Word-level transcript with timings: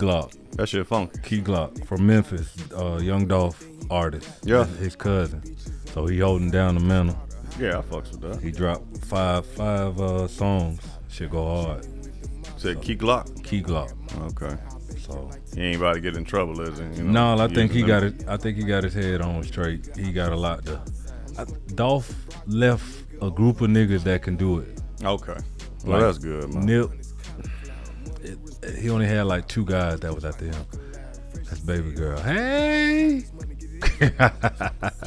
Glock, 0.00 0.34
That 0.56 0.68
shit 0.68 0.86
funky. 0.86 1.20
Key 1.22 1.42
Glock 1.42 1.84
from 1.86 2.06
Memphis, 2.06 2.54
uh, 2.76 2.98
Young 3.02 3.26
Dolph 3.26 3.62
artist. 3.90 4.28
Yeah. 4.44 4.64
his, 4.64 4.78
his 4.78 4.96
cousin. 4.96 5.42
So 5.92 6.06
he 6.06 6.18
holding 6.18 6.50
down 6.50 6.74
the 6.76 6.80
mantle. 6.80 7.18
Yeah, 7.58 7.78
I 7.78 7.82
fucks 7.82 8.10
with 8.12 8.20
that. 8.22 8.40
He 8.40 8.50
dropped 8.52 8.98
five 9.04 9.44
five 9.44 10.00
uh, 10.00 10.26
songs. 10.28 10.80
Shit 11.08 11.30
go 11.30 11.44
hard. 11.44 11.86
Said 12.56 12.80
Key 12.80 12.96
Glock. 12.96 13.42
Key 13.44 13.62
Glock. 13.62 13.92
Okay. 14.32 14.56
So 14.98 15.30
He 15.54 15.62
ain't 15.62 15.76
about 15.78 15.94
to 15.94 16.00
get 16.00 16.16
in 16.16 16.24
trouble, 16.24 16.60
is 16.60 16.78
he? 16.78 16.84
You 17.00 17.04
know, 17.08 17.34
no, 17.36 17.42
I 17.44 17.48
think 17.48 17.72
he 17.72 17.82
got 17.82 18.02
it. 18.02 18.26
I 18.28 18.36
think 18.36 18.56
he 18.56 18.64
got 18.64 18.84
his 18.84 18.94
head 18.94 19.20
on 19.20 19.42
straight. 19.42 19.90
He 19.96 20.12
got 20.12 20.32
a 20.32 20.36
lot 20.36 20.64
to. 20.66 20.80
I, 21.38 21.44
Dolph 21.74 22.14
left 22.46 23.04
a 23.20 23.30
group 23.30 23.60
of 23.60 23.70
niggas 23.70 24.04
that 24.04 24.22
can 24.22 24.36
do 24.36 24.58
it. 24.60 24.80
Okay. 25.02 25.36
Well, 25.84 25.92
Like, 25.92 26.00
that's 26.02 26.18
good, 26.18 26.52
man. 26.54 26.66
Nip. 26.66 26.90
It- 28.74 28.78
he 28.80 28.90
only 28.90 29.06
had 29.06 29.22
like 29.26 29.46
two 29.48 29.64
guys 29.64 30.00
that 30.00 30.14
was 30.14 30.24
after 30.24 30.46
him. 30.46 30.64
That's 31.44 31.60
baby 31.60 31.92
girl. 31.92 32.18
Hey, 32.20 33.24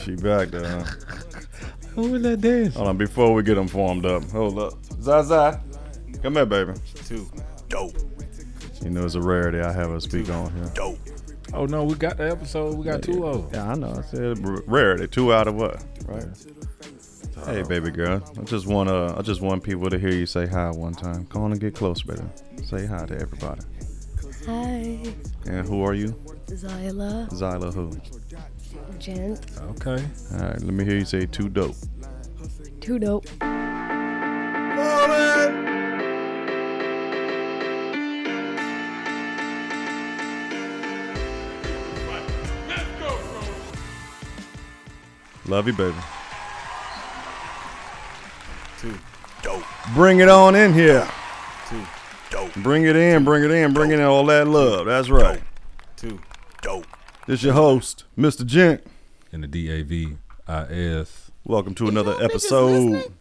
She 0.03 0.16
back 0.16 0.50
there. 0.50 0.81
Huh? 0.81 0.83
who 1.95 2.11
was 2.11 2.22
that 2.23 2.42
dance? 2.42 2.75
Hold 2.75 2.88
on, 2.89 2.97
before 2.97 3.33
we 3.33 3.44
get 3.44 3.55
them 3.55 3.67
formed 3.67 4.05
up, 4.05 4.23
hold 4.31 4.59
up. 4.59 4.73
Zaza, 5.02 5.61
come 6.22 6.33
here, 6.36 6.45
baby. 6.45 6.73
Two. 7.05 7.30
Dope. 7.70 7.95
You 8.81 8.89
know 8.89 9.05
it's 9.05 9.16
a 9.16 9.22
rarity 9.22 9.59
I 9.61 9.72
have 9.72 9.89
her 9.92 10.00
speak 10.00 10.30
on 10.30 10.53
here. 10.55 10.70
Dope. 10.75 10.98
Oh 11.53 11.66
no, 11.66 11.83
we 11.83 11.95
got 11.95 12.17
the 12.17 12.30
episode. 12.30 12.75
We 12.77 12.83
got 12.83 13.02
two 13.03 13.25
of 13.25 13.50
them. 13.52 13.61
Yeah, 13.66 13.72
I 13.72 13.75
know. 13.75 13.94
I 13.98 14.02
said 14.02 14.39
rarity. 14.67 15.08
Two 15.08 15.31
out 15.33 15.48
of 15.48 15.55
what? 15.55 15.83
Right. 16.05 16.25
Hey, 17.45 17.64
baby 17.64 17.92
girl. 17.92 18.22
I 18.39 18.44
just 18.44 18.67
want 18.67 18.89
uh, 18.89 19.16
I 19.17 19.22
just 19.22 19.42
want 19.42 19.64
people 19.64 19.89
to 19.89 19.98
hear 20.00 20.12
you 20.12 20.26
say 20.26 20.45
hi 20.48 20.70
one 20.72 20.94
time. 20.94 21.26
Come 21.28 21.44
on 21.44 21.52
and 21.52 21.59
get 21.59 21.76
close, 21.76 22.02
baby. 22.02 22.22
Say 22.64 22.86
hi 22.86 23.06
to 23.06 23.16
everybody. 23.20 23.62
Hi, 24.45 25.00
And 25.45 25.67
who 25.67 25.84
are 25.84 25.94
you? 25.94 26.09
Zyla, 26.48 27.30
Zyla 27.31 27.73
who? 27.73 27.92
Gent, 29.00 29.39
Okay. 29.61 30.04
All 30.34 30.39
right, 30.39 30.61
let 30.61 30.73
me 30.73 30.84
hear 30.84 30.95
you 30.98 31.06
say 31.06 31.26
too 31.26 31.50
dope. 31.50 31.76
too 32.81 33.00
dope. 33.00 33.26
Love 45.45 45.67
you, 45.67 45.73
baby. 45.73 45.98
Two. 48.83 48.99
Dope. 49.44 49.64
Bring 49.94 50.20
it 50.20 50.27
on 50.27 50.55
in 50.55 50.73
here. 50.73 51.08
Two. 51.70 51.82
Dope. 52.30 52.54
Bring 52.55 52.83
it 52.83 52.98
in, 52.98 53.23
bring 53.23 53.45
it 53.45 53.49
in, 53.49 53.71
bring 53.71 53.92
in 53.92 54.02
all 54.02 54.26
that 54.26 54.45
love. 54.45 54.88
That's 54.88 55.10
right. 55.10 55.42
Two. 55.95 56.20
Dope. 56.61 56.86
This 57.26 57.44
your 57.44 57.54
host, 57.54 58.04
Mr. 58.17 58.45
Gent. 58.45 58.86
And 59.32 59.42
the 59.42 59.48
D 59.48 59.71
A 59.71 59.83
V 59.83 60.17
I 60.49 60.64
S. 60.66 61.32
Welcome 61.45 61.76
to 61.76 61.88
another 61.88 62.21
episode. 62.21 63.14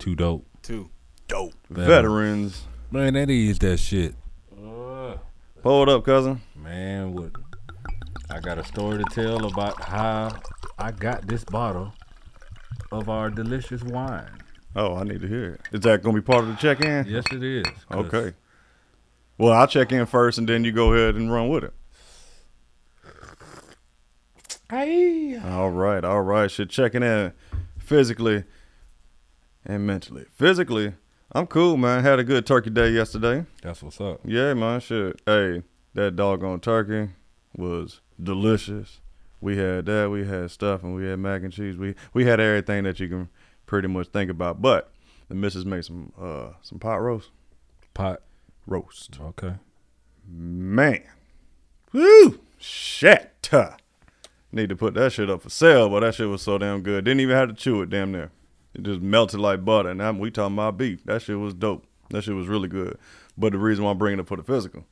Too 0.00 0.16
dope. 0.16 0.48
Two. 0.64 0.90
Dope. 1.28 1.54
Veterans. 1.70 2.64
Man, 2.90 3.14
that 3.14 3.30
is 3.30 3.60
that 3.60 3.76
shit. 3.76 4.16
Uh. 4.52 5.18
Pull 5.62 5.84
it 5.84 5.88
up, 5.90 6.04
cousin. 6.04 6.40
Man, 6.56 7.12
what? 7.12 7.30
I 8.30 8.40
got 8.40 8.58
a 8.58 8.64
story 8.64 8.98
to 8.98 9.04
tell 9.04 9.46
about 9.46 9.80
how 9.80 10.36
I 10.76 10.90
got 10.90 11.28
this 11.28 11.44
bottle 11.44 11.92
of 12.90 13.08
our 13.08 13.30
delicious 13.30 13.84
wine. 13.84 14.40
Oh, 14.76 14.96
I 14.96 15.04
need 15.04 15.20
to 15.20 15.28
hear 15.28 15.52
it. 15.52 15.60
Is 15.72 15.80
that 15.80 16.02
gonna 16.02 16.14
be 16.14 16.22
part 16.22 16.44
of 16.44 16.48
the 16.48 16.56
check-in? 16.56 17.06
Yes, 17.06 17.24
it 17.30 17.42
is. 17.42 17.66
Okay. 17.92 18.32
Well, 19.38 19.52
I'll 19.52 19.66
check 19.66 19.92
in 19.92 20.06
first, 20.06 20.38
and 20.38 20.48
then 20.48 20.64
you 20.64 20.72
go 20.72 20.92
ahead 20.92 21.14
and 21.16 21.32
run 21.32 21.48
with 21.48 21.64
it. 21.64 21.74
Hey. 24.70 25.36
All 25.36 25.70
right, 25.70 26.04
all 26.04 26.22
right. 26.22 26.50
Should 26.50 26.70
checking 26.70 27.02
in 27.02 27.32
physically 27.78 28.44
and 29.64 29.86
mentally. 29.86 30.24
Physically, 30.32 30.94
I'm 31.32 31.46
cool, 31.46 31.76
man. 31.76 32.02
Had 32.02 32.18
a 32.18 32.24
good 32.24 32.46
turkey 32.46 32.70
day 32.70 32.90
yesterday. 32.90 33.46
That's 33.62 33.82
what's 33.82 34.00
up. 34.00 34.20
Yeah, 34.24 34.54
man. 34.54 34.80
Shit. 34.80 35.20
Hey, 35.26 35.62
that 35.94 36.16
doggone 36.16 36.60
turkey 36.60 37.10
was 37.56 38.00
delicious. 38.20 39.00
We 39.40 39.58
had 39.58 39.86
that. 39.86 40.10
We 40.10 40.26
had 40.26 40.50
stuff, 40.50 40.82
and 40.82 40.94
we 40.94 41.06
had 41.06 41.18
mac 41.18 41.42
and 41.42 41.52
cheese. 41.52 41.76
We 41.76 41.94
we 42.12 42.24
had 42.24 42.40
everything 42.40 42.84
that 42.84 42.98
you 42.98 43.08
can 43.08 43.28
pretty 43.74 43.88
much 43.88 44.06
think 44.06 44.30
about. 44.30 44.62
But 44.62 44.88
the 45.28 45.34
missus 45.34 45.64
made 45.64 45.84
some 45.84 46.12
uh 46.16 46.50
some 46.62 46.78
pot 46.78 47.02
roast. 47.02 47.30
Pot. 47.92 48.22
Roast. 48.68 49.18
Okay. 49.20 49.54
Man. 50.28 51.02
Woo! 51.92 52.38
Shit. 52.56 53.32
Need 54.52 54.68
to 54.68 54.76
put 54.76 54.94
that 54.94 55.12
shit 55.12 55.28
up 55.28 55.42
for 55.42 55.50
sale, 55.50 55.88
but 55.88 56.00
that 56.00 56.14
shit 56.14 56.28
was 56.28 56.40
so 56.40 56.56
damn 56.56 56.82
good. 56.82 57.04
Didn't 57.04 57.18
even 57.18 57.34
have 57.34 57.48
to 57.48 57.54
chew 57.54 57.82
it 57.82 57.90
damn 57.90 58.12
near. 58.12 58.30
It 58.74 58.84
just 58.84 59.00
melted 59.00 59.40
like 59.40 59.64
butter. 59.64 59.88
And 59.88 60.00
I'm, 60.00 60.20
we 60.20 60.30
talking 60.30 60.54
about 60.54 60.78
beef. 60.78 61.02
That 61.06 61.22
shit 61.22 61.40
was 61.40 61.52
dope. 61.52 61.84
That 62.10 62.22
shit 62.22 62.36
was 62.36 62.46
really 62.46 62.68
good. 62.68 62.96
But 63.36 63.52
the 63.52 63.58
reason 63.58 63.84
why 63.84 63.90
I'm 63.90 63.98
bringing 63.98 64.20
it 64.20 64.28
for 64.28 64.36
the 64.36 64.44
physical. 64.44 64.84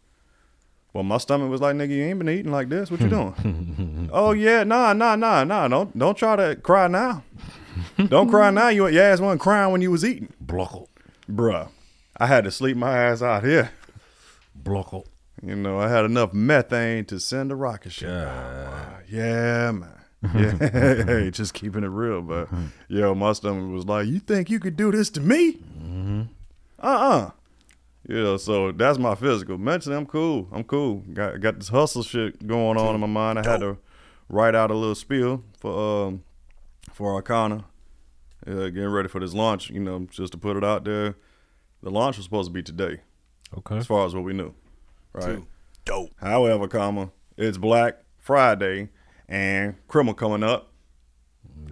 Well, 0.92 1.04
my 1.04 1.18
stomach 1.18 1.48
was 1.48 1.60
like, 1.60 1.76
nigga, 1.76 1.90
you 1.90 2.02
ain't 2.02 2.18
been 2.18 2.28
eating 2.28 2.50
like 2.50 2.68
this. 2.68 2.90
What 2.90 3.00
you 3.00 3.08
doing? 3.08 4.10
oh 4.12 4.32
yeah, 4.32 4.64
nah, 4.64 4.92
nah, 4.92 5.14
nah, 5.14 5.44
nah. 5.44 5.68
Don't 5.68 5.96
don't 5.96 6.18
try 6.18 6.34
to 6.34 6.56
cry 6.56 6.88
now. 6.88 7.22
Don't 8.08 8.28
cry 8.30 8.50
now. 8.50 8.68
You 8.68 8.86
your 8.88 9.02
ass 9.02 9.20
wasn't 9.20 9.40
crying 9.40 9.72
when 9.72 9.80
you 9.82 9.90
was 9.90 10.04
eating, 10.04 10.32
Blockle. 10.44 10.88
bruh. 11.30 11.68
I 12.16 12.26
had 12.26 12.44
to 12.44 12.50
sleep 12.50 12.76
my 12.76 12.96
ass 12.96 13.22
out 13.22 13.42
here. 13.44 13.70
Blockle. 14.62 15.06
You 15.42 15.56
know, 15.56 15.78
I 15.78 15.88
had 15.88 16.04
enough 16.04 16.32
methane 16.32 17.04
to 17.06 17.18
send 17.18 17.50
a 17.50 17.56
rocket 17.56 17.90
ship. 17.92 18.08
God. 18.08 19.02
Yeah, 19.10 19.72
man. 19.72 19.88
Yeah, 20.36 21.04
hey, 21.04 21.30
just 21.32 21.52
keeping 21.52 21.82
it 21.82 21.88
real, 21.88 22.22
but 22.22 22.48
yo, 22.86 23.12
my 23.14 23.32
stomach 23.32 23.72
was 23.72 23.86
like, 23.86 24.06
"You 24.06 24.20
think 24.20 24.50
you 24.50 24.60
could 24.60 24.76
do 24.76 24.92
this 24.92 25.10
to 25.10 25.20
me?" 25.20 25.58
Uh-uh. 26.80 27.30
You 28.08 28.16
know, 28.22 28.36
so 28.36 28.72
that's 28.72 28.98
my 28.98 29.14
physical. 29.14 29.58
Mentally, 29.58 29.96
I'm 29.96 30.06
cool. 30.06 30.48
I'm 30.52 30.64
cool. 30.64 31.02
Got 31.12 31.40
got 31.40 31.58
this 31.58 31.68
hustle 31.68 32.02
shit 32.02 32.46
going 32.46 32.76
on 32.76 32.94
in 32.94 33.00
my 33.00 33.06
mind. 33.06 33.38
I 33.38 33.48
had 33.48 33.60
to 33.60 33.78
write 34.28 34.54
out 34.54 34.70
a 34.70 34.74
little 34.74 34.94
spiel 34.94 35.42
for 35.58 36.06
um 36.06 36.22
for 36.94 37.14
Arcana, 37.14 37.64
uh, 38.46 38.52
getting 38.68 38.88
ready 38.88 39.08
for 39.08 39.20
this 39.20 39.34
launch. 39.34 39.70
You 39.70 39.80
know, 39.80 40.06
just 40.10 40.32
to 40.32 40.38
put 40.38 40.56
it 40.56 40.64
out 40.64 40.84
there. 40.84 41.16
The 41.82 41.90
launch 41.90 42.16
was 42.16 42.24
supposed 42.24 42.48
to 42.48 42.52
be 42.52 42.62
today, 42.62 43.00
Okay. 43.58 43.76
as 43.78 43.86
far 43.86 44.06
as 44.06 44.14
what 44.14 44.22
we 44.22 44.32
knew, 44.32 44.54
right? 45.12 45.24
Two. 45.36 45.46
Dope. 45.84 46.10
However, 46.20 46.68
comma, 46.68 47.10
it's 47.36 47.58
Black 47.58 47.98
Friday 48.18 48.90
and 49.28 49.74
criminal 49.88 50.14
coming 50.14 50.44
up. 50.44 50.68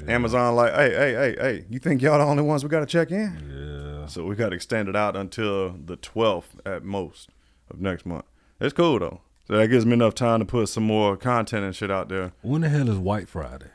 Amazon 0.08 0.56
like, 0.56 0.72
hey, 0.75 0.90
hey, 0.90 1.12
hey, 1.14 1.37
hey, 1.38 1.64
you 1.70 1.78
think 1.78 2.02
y'all 2.02 2.19
the 2.19 2.25
only 2.25 2.43
ones 2.43 2.64
we 2.64 2.70
got 2.70 2.81
to 2.81 2.87
check 2.87 3.11
in? 3.12 3.99
Yeah. 4.00 4.06
So 4.06 4.25
we 4.25 4.34
got 4.34 4.49
to 4.49 4.56
extend 4.56 4.88
it 4.88 4.96
out 4.96 5.14
until 5.16 5.70
the 5.84 5.96
12th 5.96 6.56
at 6.66 6.82
most 6.82 7.28
of 7.70 7.81
next 7.81 8.05
month. 8.06 8.25
It's 8.61 8.73
cool 8.73 8.99
though. 8.99 9.20
So 9.46 9.56
that 9.56 9.69
gives 9.69 9.87
me 9.87 9.93
enough 9.93 10.14
time 10.14 10.40
to 10.40 10.44
put 10.44 10.69
some 10.69 10.84
more 10.84 11.16
content 11.16 11.64
and 11.64 11.75
shit 11.75 11.90
out 11.90 12.08
there. 12.08 12.32
When 12.43 12.62
the 12.62 12.69
hell 12.69 12.88
is 12.88 12.99
White 12.99 13.28
Friday? 13.28 13.66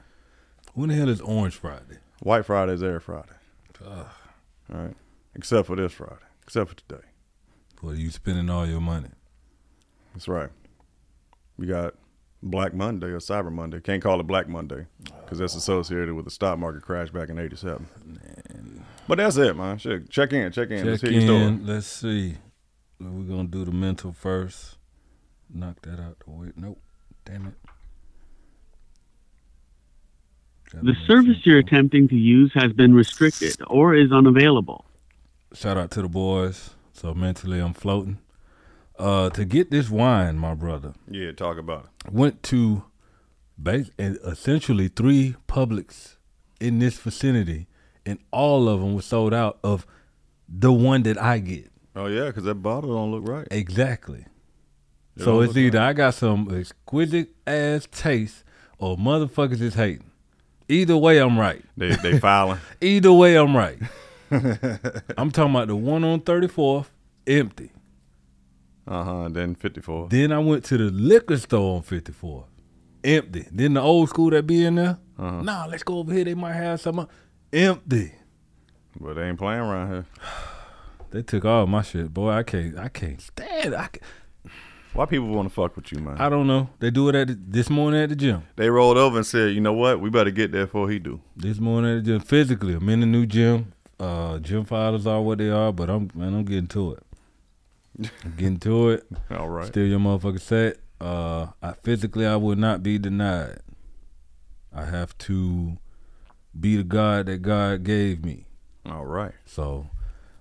When 0.75 0.89
the 0.89 0.95
hell 0.95 1.09
is 1.09 1.21
Orange 1.21 1.55
Friday? 1.55 1.97
White 2.21 2.45
Friday 2.45 2.73
is 2.73 2.83
every 2.83 2.99
Friday. 2.99 3.31
All 3.85 4.05
right. 4.69 4.93
Except 5.35 5.67
for 5.67 5.75
this 5.75 5.93
Friday. 5.93 6.15
Except 6.43 6.69
for 6.69 6.75
today. 6.75 7.03
Well, 7.81 7.95
you 7.95 8.09
spending 8.11 8.49
all 8.49 8.65
your 8.67 8.81
money. 8.81 9.09
That's 10.13 10.27
right. 10.27 10.49
We 11.57 11.67
got 11.67 11.95
Black 12.43 12.73
Monday 12.73 13.07
or 13.07 13.19
Cyber 13.19 13.51
Monday. 13.51 13.79
Can't 13.79 14.01
call 14.03 14.19
it 14.19 14.23
Black 14.27 14.47
Monday 14.47 14.87
because 15.23 15.39
that's 15.39 15.55
associated 15.55 16.13
with 16.13 16.25
the 16.25 16.31
stock 16.31 16.59
market 16.59 16.81
crash 16.83 17.09
back 17.09 17.29
in 17.29 17.39
'87. 17.39 17.87
But 19.07 19.17
that's 19.17 19.37
it, 19.37 19.55
man. 19.55 19.77
Shit, 19.77 20.09
check 20.09 20.33
in, 20.33 20.51
check 20.51 20.69
in. 20.71 20.85
Let's 20.85 21.01
Check 21.01 21.11
hear 21.11 21.19
your 21.21 21.27
story. 21.29 21.43
in. 21.43 21.65
Let's 21.65 21.87
see. 21.87 22.37
We're 22.99 23.35
gonna 23.35 23.47
do 23.47 23.65
the 23.65 23.71
mental 23.71 24.13
first. 24.13 24.77
Knock 25.53 25.81
that 25.83 25.99
out 25.99 26.17
the 26.25 26.31
way. 26.31 26.51
Nope. 26.55 26.81
Damn 27.23 27.47
it. 27.47 27.53
Gotta 30.64 30.64
The 30.81 30.95
service 31.07 31.37
you're 31.45 31.59
attempting 31.59 32.07
to 32.09 32.15
use 32.15 32.51
has 32.55 32.71
been 32.73 32.93
restricted 32.93 33.55
or 33.67 33.95
is 33.95 34.11
unavailable. 34.11 34.85
Shout 35.53 35.77
out 35.77 35.91
to 35.91 36.01
the 36.01 36.09
boys. 36.09 36.71
So 36.93 37.13
mentally, 37.13 37.59
I'm 37.59 37.73
floating. 37.73 38.19
Uh, 38.97 39.29
to 39.31 39.43
get 39.45 39.71
this 39.71 39.89
wine, 39.89 40.37
my 40.37 40.53
brother 40.53 40.93
Yeah, 41.09 41.33
talk 41.33 41.57
about 41.57 41.89
it. 42.05 42.13
went 42.13 42.41
to 42.43 42.83
bas- 43.57 43.91
and 43.97 44.17
essentially 44.25 44.87
three 44.87 45.35
Publix 45.49 46.15
in 46.61 46.79
this 46.79 46.97
vicinity, 46.97 47.67
and 48.05 48.19
all 48.31 48.69
of 48.69 48.79
them 48.79 48.95
were 48.95 49.01
sold 49.01 49.33
out 49.33 49.59
of 49.63 49.85
the 50.47 50.71
one 50.71 51.03
that 51.03 51.21
I 51.21 51.39
get. 51.39 51.71
Oh 51.95 52.05
yeah, 52.07 52.27
because 52.27 52.43
that 52.45 52.55
bottle 52.55 52.93
don't 52.95 53.11
look 53.11 53.27
right. 53.27 53.47
Exactly. 53.51 54.25
It 55.17 55.23
so 55.23 55.41
it's 55.41 55.49
look 55.55 55.57
either 55.57 55.79
I 55.79 55.91
got 55.93 56.13
some 56.13 56.53
exquisite 56.57 57.29
ass 57.45 57.87
taste 57.91 58.43
or 58.77 58.95
motherfuckers 58.97 59.59
is 59.61 59.73
hating. 59.75 60.11
Either 60.67 60.97
way, 60.97 61.19
I'm 61.19 61.37
right. 61.39 61.63
They 61.77 61.95
they 61.95 62.19
filing. 62.27 62.59
Either 62.81 63.13
way, 63.13 63.35
I'm 63.37 63.55
right. 63.55 63.77
I'm 65.17 65.31
talking 65.31 65.51
about 65.55 65.67
the 65.67 65.75
one 65.75 66.03
on 66.03 66.21
34th, 66.21 66.87
empty. 67.27 67.71
Uh 68.87 69.03
huh. 69.03 69.29
Then 69.31 69.55
fifty 69.55 69.81
four. 69.81 70.09
Then 70.09 70.31
I 70.31 70.39
went 70.39 70.63
to 70.65 70.77
the 70.77 70.85
liquor 70.91 71.37
store 71.37 71.77
on 71.77 71.83
54th, 71.83 72.45
empty. 73.03 73.47
Then 73.51 73.73
the 73.75 73.81
old 73.81 74.09
school 74.09 74.29
that 74.31 74.45
be 74.47 74.63
in 74.65 74.75
there, 74.75 74.97
Uh-huh. 75.17 75.41
nah, 75.41 75.65
let's 75.65 75.83
go 75.83 75.99
over 75.99 76.13
here. 76.13 76.23
They 76.25 76.33
might 76.35 76.53
have 76.53 76.81
some 76.81 77.07
empty. 77.53 78.13
But 78.99 79.15
they 79.15 79.27
ain't 79.27 79.37
playing 79.37 79.61
around 79.61 79.91
here. 79.91 80.05
They 81.11 81.21
took 81.21 81.45
all 81.45 81.65
my 81.65 81.81
shit, 81.81 82.13
boy. 82.13 82.29
I 82.31 82.43
can't, 82.43 82.77
I 82.77 82.89
can't 82.89 83.21
stand. 83.21 83.73
It. 83.73 83.79
I, 83.79 83.87
can, 83.87 84.01
Why 84.95 85.05
people 85.05 85.27
want 85.27 85.49
to 85.49 85.53
fuck 85.53 85.75
with 85.75 85.91
you, 85.91 85.99
man? 85.99 86.15
I 86.19 86.29
don't 86.29 86.47
know. 86.47 86.69
They 86.79 86.89
do 86.89 87.09
it 87.09 87.15
at 87.15 87.27
the, 87.27 87.37
this 87.37 87.69
morning 87.69 88.01
at 88.01 88.07
the 88.07 88.15
gym. 88.15 88.43
They 88.55 88.69
rolled 88.69 88.95
over 88.95 89.17
and 89.17 89.25
said, 89.25 89.53
"You 89.53 89.59
know 89.59 89.73
what? 89.73 89.99
We 89.99 90.09
better 90.09 90.31
get 90.31 90.53
there 90.53 90.65
before 90.67 90.89
he 90.89 90.99
do." 90.99 91.19
This 91.35 91.59
morning 91.59 91.97
at 91.97 92.05
the 92.05 92.11
gym, 92.11 92.21
physically, 92.21 92.75
I'm 92.75 92.87
in 92.87 93.01
the 93.01 93.05
new 93.05 93.25
gym. 93.25 93.73
Uh, 93.99 94.39
gym 94.39 94.63
fathers 94.63 95.05
are 95.05 95.21
what 95.21 95.39
they 95.39 95.49
are, 95.49 95.73
but 95.73 95.89
I'm 95.89 96.09
man, 96.15 96.33
I'm 96.33 96.45
getting 96.45 96.67
to 96.67 96.93
it. 96.93 97.03
I'm 98.23 98.35
getting 98.37 98.59
to 98.59 98.89
it. 98.91 99.05
All 99.31 99.49
right. 99.49 99.67
Still 99.67 99.85
your 99.85 99.99
motherfucker 99.99 100.39
set. 100.39 100.77
Uh, 101.01 101.47
I 101.61 101.73
physically 101.83 102.25
I 102.25 102.37
will 102.37 102.55
not 102.55 102.81
be 102.81 102.97
denied. 102.97 103.59
I 104.73 104.85
have 104.85 105.17
to 105.19 105.77
be 106.57 106.77
the 106.77 106.83
God 106.85 107.25
that 107.25 107.41
God 107.41 107.83
gave 107.83 108.23
me. 108.23 108.45
All 108.85 109.05
right. 109.05 109.33
So 109.45 109.89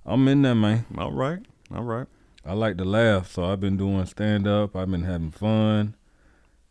I'm 0.07 0.29
in 0.29 0.43
there, 0.43 0.55
man. 0.55 0.87
All 0.97 1.11
right. 1.11 1.41
All 1.75 1.83
right. 1.83 2.07
I 2.47 2.53
like 2.53 2.77
to 2.79 2.85
laugh, 2.85 3.31
so 3.31 3.45
I've 3.45 3.61
been 3.61 3.77
doing 3.77 4.05
stand 4.07 4.47
up. 4.47 4.77
I've 4.77 4.91
been 4.91 5.05
having 5.05 5.31
fun. 5.31 5.95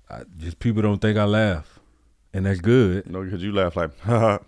I, 0.09 0.21
just 0.37 0.59
people 0.59 0.81
don't 0.81 0.99
think 1.01 1.17
I 1.17 1.23
laugh, 1.25 1.79
and 2.33 2.45
that's 2.45 2.59
good. 2.61 3.09
No, 3.09 3.23
because 3.23 3.41
you 3.41 3.51
laugh 3.51 3.75
like, 3.75 3.91
and 4.05 4.39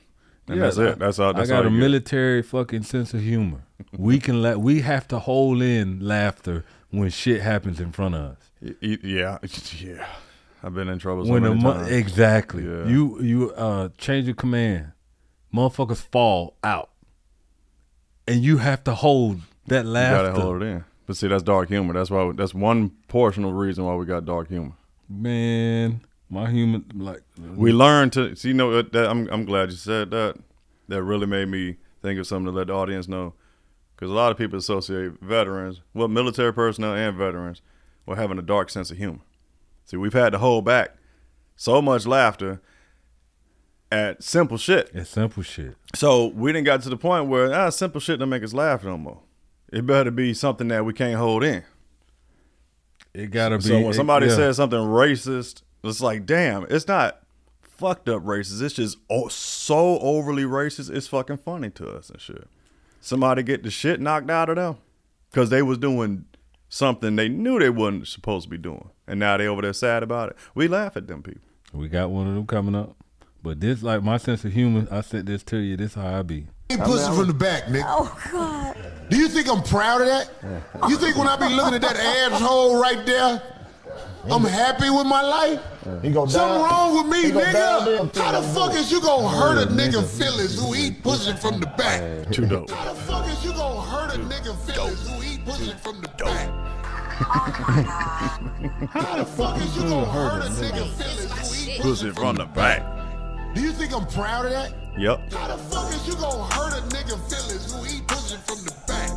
Yeah, 0.48 0.56
that's 0.56 0.78
it. 0.78 1.00
That's 1.00 1.18
all. 1.18 1.34
That's 1.34 1.50
I 1.50 1.54
got 1.54 1.60
all 1.66 1.68
a 1.68 1.72
you 1.74 1.78
get. 1.78 1.84
military 1.84 2.42
fucking 2.44 2.84
sense 2.84 3.14
of 3.16 3.22
humor. 3.22 3.62
we 3.98 4.20
can 4.26 4.42
la- 4.44 4.54
We 4.56 4.82
have 4.82 5.08
to 5.10 5.20
hold 5.20 5.62
in 5.64 6.00
laughter 6.06 6.64
when 6.92 7.10
shit 7.10 7.42
happens 7.42 7.80
in 7.80 7.92
front 7.92 8.14
of 8.16 8.22
us. 8.34 8.52
Yeah, 8.82 9.40
yeah. 9.80 10.08
I've 10.64 10.74
been 10.76 10.90
in 10.90 10.98
trouble 11.00 11.26
so 11.26 11.32
when 11.34 11.44
many 11.44 11.56
mo- 11.62 11.84
exactly 11.86 12.64
Yeah. 12.66 12.86
you 12.88 13.22
you 13.22 13.52
uh 13.52 13.90
change 13.98 14.28
of 14.28 14.36
command, 14.38 14.92
motherfuckers 15.54 16.02
fall 16.12 16.56
out, 16.64 16.90
and 18.28 18.42
you 18.44 18.58
have 18.58 18.84
to 18.86 18.94
hold 18.94 19.42
that 19.68 19.86
you 19.86 19.92
laughter. 19.92 20.32
gotta 20.32 20.42
hold 20.42 20.62
it 20.62 20.66
in. 20.66 20.84
But 21.06 21.18
see, 21.18 21.28
that's 21.28 21.44
dark 21.44 21.70
humor. 21.70 21.94
That's 21.94 22.10
why. 22.10 22.32
That's 22.36 22.54
one 22.54 22.90
portion 23.08 23.44
of 23.44 23.52
the 23.52 23.56
reason 23.56 23.84
why 23.86 23.96
we 23.96 24.06
got 24.06 24.26
dark 24.26 24.48
humor. 24.50 24.74
Man, 25.08 26.02
my 26.30 26.50
human 26.50 26.86
like 26.96 27.22
We 27.38 27.72
learn 27.72 28.10
to 28.12 28.36
see. 28.36 28.50
You 28.50 28.54
know, 28.56 28.72
that, 28.72 28.92
that- 28.94 29.10
I'm 29.10 29.28
I'm 29.30 29.46
glad 29.46 29.70
you 29.70 29.78
said 29.78 30.12
that. 30.12 30.36
That 30.88 31.02
really 31.04 31.26
made 31.28 31.48
me 31.48 31.78
think 32.04 32.20
of 32.20 32.28
something 32.28 32.46
to 32.46 32.52
let 32.52 32.68
the 32.68 32.74
audience 32.74 33.08
know, 33.08 33.34
because 33.96 34.12
a 34.12 34.14
lot 34.14 34.32
of 34.32 34.38
people 34.38 34.60
associate 34.60 35.14
veterans, 35.20 35.82
well, 35.96 36.08
military 36.08 36.54
personnel 36.54 36.94
and 36.94 37.18
veterans, 37.18 37.62
with 38.06 38.20
having 38.20 38.38
a 38.38 38.44
dark 38.44 38.70
sense 38.70 38.92
of 38.92 38.98
humor. 38.98 39.22
See, 39.86 39.98
we've 39.98 40.14
had 40.14 40.32
to 40.34 40.38
hold 40.38 40.64
back 40.66 40.96
so 41.56 41.82
much 41.82 42.06
laughter 42.06 42.62
at 43.92 44.24
simple 44.24 44.58
shit. 44.58 44.92
it's 44.94 45.10
simple 45.12 45.42
shit. 45.44 45.76
So 45.96 46.28
we 46.28 46.52
didn't 46.52 46.66
got 46.66 46.82
to 46.84 46.90
the 46.90 46.98
point 46.98 47.28
where 47.30 47.52
ah, 47.54 47.70
simple 47.70 48.00
shit 48.02 48.20
don't 48.20 48.30
make 48.30 48.44
us 48.44 48.54
laugh 48.54 48.84
no 48.84 48.98
more. 48.98 49.22
It 49.76 49.86
better 49.86 50.10
be 50.10 50.34
something 50.34 50.70
that 50.70 50.86
we 50.86 50.94
can't 50.94 51.18
hold 51.20 51.44
in. 51.44 51.62
It 53.14 53.30
gotta 53.30 53.58
be. 53.58 53.66
So 53.66 53.76
when 53.76 53.90
it- 53.90 53.96
somebody 53.96 54.28
yeah. 54.28 54.36
says 54.36 54.56
something 54.56 54.80
racist, 54.80 55.64
it's 55.84 56.00
like, 56.00 56.26
damn, 56.26 56.66
it's 56.70 56.88
not 56.88 57.22
fucked 57.62 58.08
up 58.08 58.24
racist. 58.24 58.62
It's 58.62 58.76
just 58.76 58.98
oh, 59.10 59.28
so 59.28 60.00
overly 60.00 60.44
racist. 60.44 60.96
It's 60.96 61.08
fucking 61.08 61.40
funny 61.40 61.72
to 61.72 61.90
us 61.90 62.10
and 62.10 62.22
shit. 62.22 62.48
Somebody 63.02 63.44
get 63.44 63.64
the 63.64 63.70
shit 63.70 64.00
knocked 64.00 64.32
out 64.32 64.48
of 64.48 64.56
them 64.56 64.78
because 65.30 65.50
they 65.50 65.62
was 65.62 65.78
doing 65.78 66.24
something 66.70 67.18
they 67.18 67.28
knew 67.28 67.60
they 67.60 67.70
wasn't 67.70 68.08
supposed 68.08 68.46
to 68.46 68.50
be 68.50 68.58
doing, 68.58 68.92
and 69.06 69.20
now 69.20 69.36
they 69.36 69.46
over 69.46 69.62
there 69.62 69.74
sad 69.74 70.04
about 70.04 70.30
it. 70.30 70.38
We 70.56 70.70
laugh 70.70 70.96
at 70.96 71.08
them 71.08 71.22
people. 71.22 71.42
we 71.74 71.90
got 71.90 72.12
one 72.12 72.28
of 72.28 72.34
them 72.36 72.48
coming 72.48 72.76
up, 72.76 72.96
but 73.44 73.60
this 73.60 73.84
like 73.84 74.04
my 74.04 74.16
sense 74.16 74.46
of 74.46 74.54
humor. 74.54 74.88
I 74.90 75.02
said 75.02 75.26
this 75.26 75.44
to 75.44 75.58
you. 75.58 75.76
This 75.76 75.96
how 75.96 76.20
I 76.20 76.22
be. 76.22 76.48
Ain't 76.70 76.82
pussy 76.82 77.14
from 77.16 77.28
the 77.28 77.34
back, 77.34 77.66
nigga. 77.66 77.84
Oh 77.88 78.20
God. 78.32 78.76
Do 79.10 79.18
you 79.18 79.28
think 79.28 79.48
I'm 79.48 79.62
proud 79.62 80.02
of 80.02 80.08
that? 80.08 80.30
You 80.90 80.98
think 80.98 81.16
when 81.16 81.28
I 81.28 81.36
be 81.36 81.54
looking 81.54 81.76
at 81.76 81.82
that 81.82 81.96
asshole 81.96 82.82
right 82.82 83.06
there, 83.06 83.42
I'm 84.32 84.44
happy 84.44 84.90
with 84.90 85.06
my 85.06 85.22
life? 85.22 85.62
He 86.02 86.10
go 86.12 86.26
Something 86.26 86.40
down. 86.40 86.64
wrong 86.64 86.96
with 86.98 87.06
me, 87.16 87.26
He 87.28 87.32
go 87.32 87.40
down 87.52 87.86
there 87.86 88.00
nigga. 88.00 88.18
How 88.18 88.42
the 88.42 88.48
fuck 88.48 88.74
is 88.74 88.92
you 88.92 89.00
gonna 89.00 89.30
hurt 89.30 89.62
a 89.62 89.68
nigga 89.72 90.04
feelings 90.04 90.60
who 90.60 90.74
eat 90.74 91.04
pussy 91.04 91.34
from 91.34 91.60
the 91.60 91.68
back? 91.68 92.32
Too 92.32 92.48
dope. 92.48 92.72
How 92.72 92.92
the 92.92 93.00
fuck 93.02 93.28
is 93.28 93.46
you 93.46 93.52
gonna 93.54 93.82
hurt 93.82 94.16
a 94.16 94.18
nigga 94.18 94.56
feelings 94.66 95.08
who 95.08 95.22
eat 95.24 95.46
pussy 95.46 95.74
from 95.84 96.02
the 96.02 96.08
back? 96.18 96.50
How 98.92 99.16
the 99.18 99.26
fuck 99.26 99.62
is 99.62 99.76
you 99.78 99.84
gonna 99.84 100.06
hurt 100.12 100.44
a 100.44 100.50
nigga 100.50 100.88
feelings 100.96 101.66
who 101.66 101.72
eat 101.72 101.82
Pussy 101.82 102.12
from 102.12 102.36
the 102.38 102.46
back. 102.46 102.82
Do 103.54 103.62
you 103.62 103.72
think 103.72 103.94
I'm 103.94 104.08
proud 104.08 104.46
of 104.46 104.52
that? 104.52 104.74
Yep. 104.98 105.34
How 105.34 105.48
the 105.48 105.58
fuck 105.64 105.92
is 105.92 106.08
you 106.08 106.16
gonna 106.16 106.44
hurt 106.54 106.72
a 106.74 106.82
nigga 106.88 107.20
feelings 107.30 107.74
who 107.74 107.84
eat 107.86 108.08
pussy 108.08 108.38
from 108.48 108.64
the 108.64 108.72
back? 108.88 109.10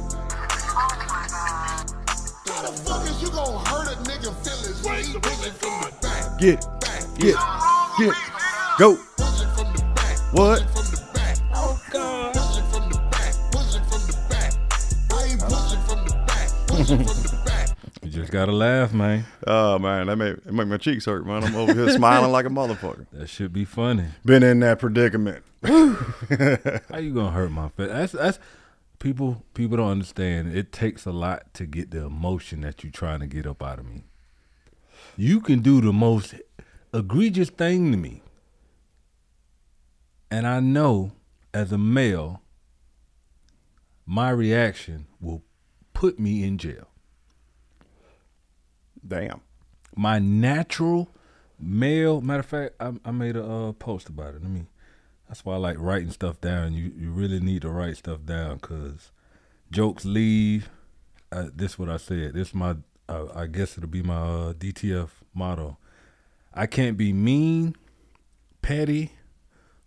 How 2.48 2.62
the 2.62 2.72
fuck 2.82 3.06
is 3.06 3.22
you 3.22 3.30
gonna 3.30 3.58
hurt 3.60 3.86
a 3.86 3.96
nigga 4.02 4.34
feelings 4.42 4.80
who 4.84 4.92
eat 5.16 5.22
pussy 5.22 5.50
from 5.50 5.80
the 5.82 5.94
back? 6.02 6.38
Get, 6.40 6.60
Back. 6.80 7.02
get, 7.16 7.26
get. 7.26 7.34
wrong 7.36 7.90
with 7.98 8.08
me, 8.08 8.14
nigga? 8.14 8.78
Go. 8.78 8.96
Pussy 9.16 9.44
from 9.54 9.72
the 9.72 9.82
back. 9.94 10.18
What? 10.32 10.66
Pussy 10.74 10.96
from 10.96 11.06
the 11.06 11.12
back. 11.14 11.36
Oh 11.54 11.80
God. 11.92 12.34
Pussy 12.34 12.60
from 12.72 12.90
the 12.90 12.98
back. 13.12 13.34
Pussy 13.52 13.78
from 13.78 14.02
the 14.10 14.16
back. 14.28 14.52
I 15.12 15.24
ain't 15.30 15.40
pussy 15.40 15.76
from 15.86 16.04
the 16.06 16.14
back. 16.26 16.48
Pussy 16.66 16.96
from 16.96 17.06
the 17.06 17.42
back. 17.46 17.68
You 18.02 18.10
just 18.10 18.32
gotta 18.32 18.52
laugh, 18.52 18.94
man. 18.94 19.24
Oh 19.46 19.78
man, 19.78 20.06
that 20.06 20.16
make 20.16 20.34
it 20.38 20.52
make 20.52 20.66
my 20.66 20.78
cheeks 20.78 21.04
hurt, 21.04 21.26
man. 21.26 21.44
I'm 21.44 21.54
over 21.56 21.74
here 21.74 21.90
smiling 21.90 22.32
like 22.32 22.46
a 22.46 22.48
motherfucker. 22.48 23.06
That 23.12 23.28
should 23.28 23.52
be 23.52 23.64
funny. 23.66 24.04
Been 24.24 24.42
in 24.42 24.60
that 24.60 24.78
predicament. 24.78 25.42
How 25.64 26.98
you 26.98 27.12
gonna 27.14 27.32
hurt 27.32 27.50
my 27.50 27.68
face? 27.70 27.88
That's 27.88 28.12
that's 28.12 28.38
people 28.98 29.44
people 29.54 29.76
don't 29.76 29.90
understand. 29.90 30.56
It 30.56 30.72
takes 30.72 31.04
a 31.04 31.10
lot 31.10 31.52
to 31.54 31.66
get 31.66 31.90
the 31.90 32.04
emotion 32.04 32.60
that 32.60 32.84
you're 32.84 32.92
trying 32.92 33.20
to 33.20 33.26
get 33.26 33.46
up 33.46 33.62
out 33.62 33.78
of 33.78 33.86
me. 33.86 34.04
You 35.16 35.40
can 35.40 35.60
do 35.60 35.80
the 35.80 35.92
most 35.92 36.34
egregious 36.94 37.50
thing 37.50 37.90
to 37.90 37.98
me. 37.98 38.22
And 40.30 40.46
I 40.46 40.60
know 40.60 41.12
as 41.52 41.72
a 41.72 41.78
male, 41.78 42.42
my 44.06 44.30
reaction 44.30 45.06
will 45.20 45.42
put 45.92 46.20
me 46.20 46.44
in 46.44 46.58
jail. 46.58 46.88
Damn. 49.06 49.40
My 49.96 50.18
natural 50.18 51.08
male 51.58 52.20
matter 52.20 52.40
of 52.40 52.46
fact, 52.46 52.74
I, 52.78 52.92
I 53.04 53.10
made 53.10 53.36
a 53.36 53.44
uh, 53.44 53.72
post 53.72 54.08
about 54.08 54.34
it. 54.34 54.42
Let 54.42 54.50
me 54.50 54.66
that's 55.28 55.44
why 55.44 55.54
I 55.54 55.58
like 55.58 55.76
writing 55.78 56.10
stuff 56.10 56.40
down. 56.40 56.72
You 56.72 56.92
you 56.96 57.10
really 57.10 57.40
need 57.40 57.62
to 57.62 57.70
write 57.70 57.98
stuff 57.98 58.24
down 58.24 58.56
because 58.56 59.12
jokes 59.70 60.04
leave. 60.04 60.70
Uh, 61.30 61.48
this 61.54 61.78
what 61.78 61.90
I 61.90 61.98
said. 61.98 62.34
This 62.34 62.54
my 62.54 62.76
uh, 63.08 63.26
I 63.34 63.46
guess 63.46 63.76
it'll 63.76 63.90
be 63.90 64.02
my 64.02 64.16
uh, 64.16 64.52
DTF 64.54 65.10
motto. 65.34 65.76
I 66.54 66.66
can't 66.66 66.96
be 66.96 67.12
mean, 67.12 67.76
petty, 68.62 69.12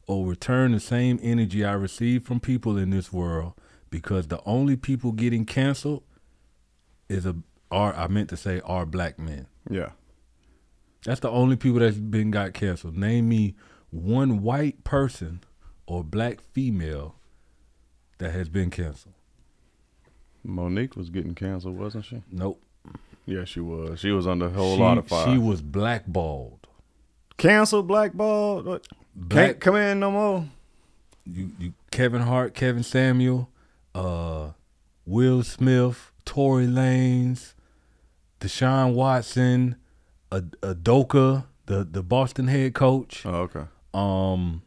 or 0.07 0.25
return 0.25 0.71
the 0.71 0.79
same 0.79 1.19
energy 1.21 1.65
I 1.65 1.73
receive 1.73 2.23
from 2.23 2.39
people 2.39 2.77
in 2.77 2.91
this 2.91 3.11
world 3.11 3.53
because 3.89 4.27
the 4.27 4.41
only 4.45 4.75
people 4.75 5.11
getting 5.11 5.45
canceled 5.45 6.03
is 7.09 7.25
a 7.25 7.35
are 7.71 7.93
I 7.95 8.07
meant 8.07 8.29
to 8.29 8.37
say 8.37 8.61
are 8.63 8.85
black 8.85 9.17
men. 9.17 9.47
Yeah. 9.69 9.91
That's 11.03 11.21
the 11.21 11.29
only 11.29 11.55
people 11.55 11.79
that's 11.79 11.97
been 11.97 12.29
got 12.29 12.53
canceled. 12.53 12.95
Name 12.95 13.29
me 13.29 13.55
one 13.91 14.41
white 14.41 14.83
person 14.83 15.41
or 15.85 16.03
black 16.03 16.41
female 16.41 17.15
that 18.17 18.31
has 18.31 18.49
been 18.49 18.69
canceled. 18.69 19.13
Mo'Nique 20.43 20.95
was 20.95 21.09
getting 21.09 21.35
canceled, 21.35 21.77
wasn't 21.77 22.05
she? 22.05 22.23
Nope. 22.31 22.61
Yeah, 23.25 23.45
she 23.45 23.59
was. 23.59 23.99
She 23.99 24.11
was 24.11 24.25
under 24.25 24.47
a 24.47 24.49
whole 24.49 24.75
she, 24.75 24.81
lot 24.81 24.97
of 24.97 25.07
fire. 25.07 25.31
She 25.31 25.37
was 25.37 25.61
blackballed. 25.61 26.67
canceled, 27.37 27.87
blackballed. 27.87 28.65
What? 28.65 28.87
Black- 29.15 29.45
Can't 29.45 29.59
come 29.59 29.75
in 29.75 29.99
no 29.99 30.11
more. 30.11 30.45
You, 31.25 31.51
you 31.59 31.73
Kevin 31.91 32.21
Hart, 32.21 32.55
Kevin 32.55 32.81
Samuel, 32.83 33.49
uh, 33.93 34.51
Will 35.05 35.43
Smith, 35.43 36.11
Tory 36.25 36.65
Lanez, 36.65 37.53
Deshaun 38.39 38.93
Watson, 38.93 39.75
Ad- 40.31 40.55
Udoka, 40.61 41.45
the 41.67 41.83
the 41.83 42.01
Boston 42.01 42.47
head 42.47 42.73
coach. 42.73 43.23
Oh, 43.25 43.41
okay. 43.41 43.65
Um, 43.93 44.61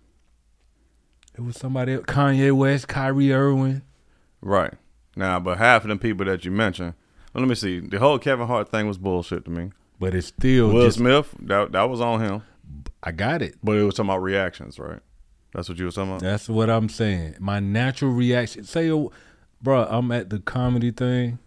it 1.34 1.40
was 1.40 1.56
somebody 1.56 1.94
else, 1.94 2.04
Kanye 2.04 2.52
West, 2.52 2.88
Kyrie 2.88 3.32
Irving. 3.32 3.82
Right. 4.40 4.74
Now, 5.16 5.40
but 5.40 5.58
half 5.58 5.82
of 5.82 5.88
them 5.88 5.98
people 5.98 6.26
that 6.26 6.44
you 6.44 6.50
mentioned, 6.50 6.94
well, 7.32 7.42
let 7.42 7.48
me 7.48 7.54
see. 7.54 7.80
The 7.80 7.98
whole 7.98 8.18
Kevin 8.18 8.46
Hart 8.46 8.70
thing 8.70 8.86
was 8.86 8.98
bullshit 8.98 9.44
to 9.46 9.50
me. 9.50 9.70
But 9.98 10.14
it's 10.14 10.28
still 10.28 10.68
Will 10.68 10.86
just 10.86 10.98
Smith, 10.98 11.34
that 11.40 11.72
that 11.72 11.88
was 11.88 12.00
on 12.00 12.20
him, 12.20 12.42
I 13.02 13.12
got 13.12 13.42
it. 13.42 13.56
but 13.62 13.76
it 13.76 13.82
was 13.82 13.94
talking 13.94 14.10
about 14.10 14.22
reactions, 14.22 14.78
right? 14.78 15.00
That's 15.52 15.68
what 15.68 15.78
you 15.78 15.84
were 15.84 15.92
talking 15.92 16.10
about. 16.10 16.20
That's 16.20 16.48
what 16.48 16.68
I'm 16.68 16.88
saying. 16.88 17.36
My 17.38 17.60
natural 17.60 18.10
reaction. 18.10 18.64
Say, 18.64 18.90
oh, 18.90 19.12
bro, 19.62 19.84
I'm 19.88 20.10
at 20.10 20.30
the 20.30 20.40
comedy 20.40 20.90
thing, 20.90 21.38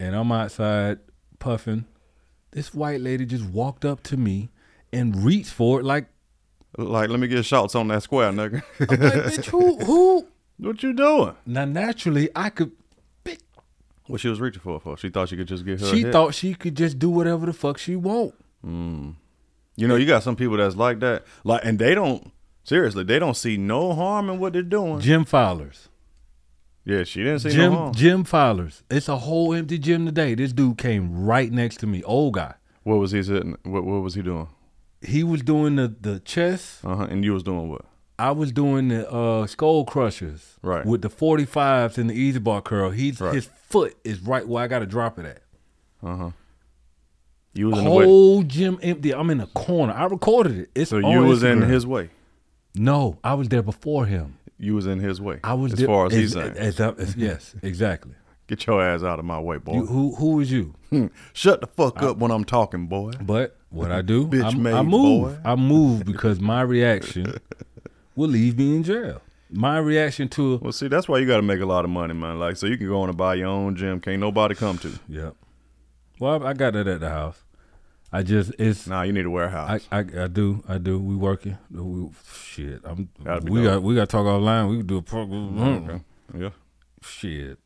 and 0.00 0.16
I'm 0.16 0.32
outside 0.32 0.98
puffing. 1.38 1.84
This 2.50 2.74
white 2.74 3.00
lady 3.00 3.24
just 3.24 3.44
walked 3.44 3.84
up 3.84 4.02
to 4.04 4.16
me 4.16 4.50
and 4.92 5.24
reached 5.24 5.52
for 5.52 5.80
it 5.80 5.84
like, 5.84 6.06
Like, 6.76 7.10
let 7.10 7.20
me 7.20 7.28
get 7.28 7.44
shots 7.44 7.74
on 7.74 7.88
that 7.88 8.02
square, 8.02 8.30
nigga. 8.30 8.62
I'm 8.80 8.86
like 8.86 8.98
bitch, 9.00 9.44
who, 9.46 9.78
who? 9.84 10.26
what 10.58 10.82
you 10.82 10.92
doing? 10.92 11.34
Now, 11.44 11.64
naturally, 11.64 12.30
I 12.34 12.50
could. 12.50 12.72
What 14.06 14.20
she 14.20 14.28
was 14.28 14.40
reaching 14.40 14.60
for? 14.60 14.80
For 14.80 14.96
she 14.96 15.10
thought 15.10 15.28
she 15.28 15.36
could 15.36 15.46
just 15.46 15.64
get 15.64 15.80
her. 15.80 15.86
She 15.86 16.02
hit? 16.02 16.12
thought 16.12 16.34
she 16.34 16.54
could 16.54 16.76
just 16.76 16.98
do 16.98 17.08
whatever 17.08 17.46
the 17.46 17.52
fuck 17.52 17.78
she 17.78 17.94
want. 17.94 18.34
Mm. 18.66 19.14
You 19.76 19.88
know, 19.88 19.96
you 19.96 20.06
got 20.06 20.22
some 20.22 20.36
people 20.36 20.56
that's 20.56 20.76
like 20.76 21.00
that, 21.00 21.24
like, 21.44 21.64
and 21.64 21.78
they 21.78 21.94
don't 21.94 22.32
seriously, 22.64 23.04
they 23.04 23.18
don't 23.18 23.36
see 23.36 23.56
no 23.56 23.94
harm 23.94 24.28
in 24.30 24.38
what 24.38 24.52
they're 24.52 24.62
doing. 24.62 25.00
Jim 25.00 25.24
Fowlers. 25.24 25.88
Yeah, 26.84 27.04
she 27.04 27.22
didn't 27.22 27.40
see 27.40 27.50
Jim 27.50 27.72
no 27.72 27.78
harm. 27.78 27.94
Jim 27.94 28.24
Fowlers. 28.24 28.82
It's 28.90 29.08
a 29.08 29.18
whole 29.18 29.54
empty 29.54 29.78
gym 29.78 30.04
today. 30.04 30.34
This 30.34 30.52
dude 30.52 30.78
came 30.78 31.24
right 31.24 31.50
next 31.50 31.76
to 31.78 31.86
me. 31.86 32.02
Old 32.02 32.34
guy. 32.34 32.54
What 32.82 32.96
was 32.96 33.12
he 33.12 33.22
sitting? 33.22 33.56
What 33.62 33.84
What 33.84 34.02
was 34.02 34.14
he 34.14 34.22
doing? 34.22 34.48
He 35.04 35.24
was 35.24 35.42
doing 35.42 35.76
the 35.76 35.94
the 36.00 36.20
chest. 36.20 36.84
Uh 36.84 36.96
huh. 36.96 37.06
And 37.10 37.24
you 37.24 37.32
was 37.32 37.42
doing 37.42 37.68
what? 37.68 37.82
I 38.18 38.30
was 38.30 38.52
doing 38.52 38.88
the 38.88 39.10
uh, 39.10 39.46
skull 39.46 39.84
crushers. 39.84 40.58
Right. 40.62 40.84
With 40.86 41.02
the 41.02 41.08
forty 41.10 41.44
fives 41.44 41.98
and 41.98 42.08
the 42.10 42.14
easy 42.14 42.38
bar 42.38 42.60
curl. 42.62 42.90
He's 42.90 43.20
Right. 43.20 43.34
his 43.34 43.46
foot 43.68 43.96
is 44.04 44.20
right 44.20 44.46
where 44.46 44.62
I 44.62 44.66
gotta 44.68 44.86
drop 44.86 45.18
it 45.18 45.26
at. 45.26 45.42
Uh 46.02 46.16
huh. 46.16 46.30
You 47.54 47.68
was 47.68 47.78
in 47.78 47.84
the 47.84 47.90
way. 47.90 48.04
Whole 48.04 48.42
gym 48.42 48.78
empty. 48.82 49.12
I'm 49.12 49.28
in 49.30 49.40
a 49.40 49.46
corner. 49.48 49.92
I 49.92 50.04
recorded 50.06 50.56
it. 50.58 50.70
It's 50.74 50.90
So 50.90 50.98
you 50.98 51.22
was 51.22 51.42
in 51.42 51.62
his 51.62 51.86
way. 51.86 52.10
No, 52.74 53.18
I 53.22 53.34
was 53.34 53.48
there 53.48 53.62
before 53.62 54.06
him. 54.06 54.38
You 54.58 54.74
was 54.74 54.86
in 54.86 55.00
his 55.00 55.20
way. 55.20 55.40
I 55.44 55.54
was 55.54 55.72
as 55.74 55.78
there, 55.80 55.88
far 55.88 56.06
as 56.06 56.12
he's 56.14 56.34
as- 56.36 56.54
saying. 56.54 56.56
as- 56.56 56.80
as- 56.80 57.16
yes, 57.16 57.54
exactly. 57.62 58.12
Get 58.46 58.66
your 58.66 58.82
ass 58.82 59.02
out 59.02 59.18
of 59.18 59.24
my 59.24 59.38
way, 59.40 59.58
boy. 59.58 59.74
You, 59.74 59.86
who 59.86 60.14
who 60.14 60.36
was 60.36 60.50
you? 60.52 60.74
Shut 61.32 61.60
the 61.60 61.66
fuck 61.66 62.02
up 62.02 62.18
when 62.18 62.30
I'm 62.30 62.44
talking, 62.44 62.86
boy. 62.86 63.12
But 63.20 63.56
what 63.72 63.90
I 63.90 64.02
do, 64.02 64.26
Bitch 64.26 64.44
I'm- 64.44 64.62
made 64.62 64.74
I 64.74 64.82
move. 64.82 65.22
boy. 65.32 65.38
I 65.44 65.54
move 65.56 66.04
because 66.04 66.40
my 66.40 66.62
reaction 66.62 67.34
will 68.14 68.28
leave 68.28 68.58
me 68.58 68.76
in 68.76 68.82
jail. 68.84 69.20
My 69.50 69.76
reaction 69.78 70.28
to 70.30 70.58
Well, 70.62 70.72
see, 70.72 70.88
that's 70.88 71.08
why 71.08 71.18
you 71.18 71.26
got 71.26 71.36
to 71.36 71.42
make 71.42 71.60
a 71.60 71.66
lot 71.66 71.84
of 71.84 71.90
money, 71.90 72.14
man. 72.14 72.38
Like, 72.38 72.56
so 72.56 72.66
you 72.66 72.78
can 72.78 72.86
go 72.86 73.02
on 73.02 73.08
and 73.10 73.18
buy 73.18 73.34
your 73.34 73.48
own 73.48 73.76
gym. 73.76 74.00
Can't 74.00 74.20
nobody 74.20 74.54
come 74.54 74.78
to. 74.78 74.92
Yep. 75.08 75.34
Well, 76.20 76.42
I 76.42 76.50
I 76.50 76.52
got 76.54 76.72
that 76.74 76.86
at 76.86 77.00
the 77.00 77.10
house. 77.10 77.42
I 78.14 78.22
just 78.22 78.52
it's 78.58 78.86
Nah, 78.86 79.02
you 79.02 79.12
need 79.12 79.24
a 79.26 79.30
warehouse. 79.30 79.86
I, 79.90 79.98
I 80.00 80.04
I 80.24 80.26
do 80.28 80.62
I 80.68 80.78
do. 80.78 80.98
We 80.98 81.16
working. 81.16 81.56
We, 81.70 82.08
shit. 82.44 82.80
I'm. 82.84 83.08
We 83.44 83.62
got 83.62 83.82
we 83.82 83.94
got 83.94 84.02
to 84.08 84.12
talk 84.16 84.26
offline. 84.26 84.70
We 84.70 84.78
can 84.78 84.86
do 84.86 84.98
a 84.98 85.02
program. 85.02 85.50
Mm-hmm. 85.54 85.62
okay. 85.90 86.00
Mm-hmm. 86.32 86.42
Yeah. 86.42 86.50
Shit. 87.02 87.58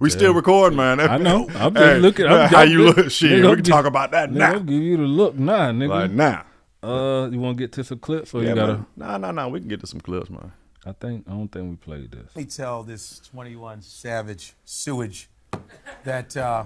We 0.00 0.10
still 0.10 0.34
recording, 0.34 0.76
man. 0.76 1.00
I 1.00 1.16
know. 1.16 1.48
I'm 1.54 1.74
just 1.74 1.76
Hey, 1.84 1.98
looking. 1.98 2.26
I'm, 2.26 2.48
how 2.48 2.60
I'm 2.60 2.70
you 2.70 2.84
look? 2.84 3.10
Shit, 3.10 3.32
nigga, 3.32 3.50
we 3.50 3.56
can 3.56 3.64
talk 3.64 3.86
about 3.86 4.10
that 4.12 4.30
Nigga, 4.30 4.34
now. 4.34 4.52
I'll 4.54 4.60
give 4.60 4.82
you 4.82 4.96
the 4.98 5.02
look, 5.04 5.38
nah, 5.38 5.70
nigga. 5.70 5.88
Like 5.88 6.10
now. 6.10 6.44
uh, 6.82 7.28
you 7.30 7.40
want 7.40 7.56
to 7.56 7.62
get 7.62 7.72
to 7.72 7.84
some 7.84 7.98
clips 7.98 8.34
or 8.34 8.42
Yeah, 8.42 8.50
you 8.50 8.54
gotta? 8.54 8.72
man. 8.74 8.86
Nah, 8.96 9.16
nah, 9.18 9.30
nah. 9.32 9.48
We 9.48 9.60
can 9.60 9.68
get 9.68 9.80
to 9.80 9.86
some 9.86 10.00
clips, 10.00 10.28
man. 10.30 10.52
I 10.84 10.92
think 10.92 11.26
I 11.28 11.32
don't 11.32 11.48
think 11.48 11.68
we 11.70 11.76
played 11.76 12.10
this. 12.10 12.30
Let 12.34 12.36
me 12.36 12.44
tell 12.44 12.82
this 12.82 13.18
21 13.30 13.82
Savage 13.82 14.54
sewage 14.64 15.28
that 16.04 16.36
uh, 16.36 16.64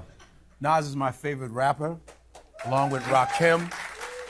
Nas 0.60 0.86
is 0.86 0.96
my 0.96 1.10
favorite 1.12 1.50
rapper, 1.50 1.96
along 2.66 2.90
with 2.90 3.02
Rakim. 3.04 3.72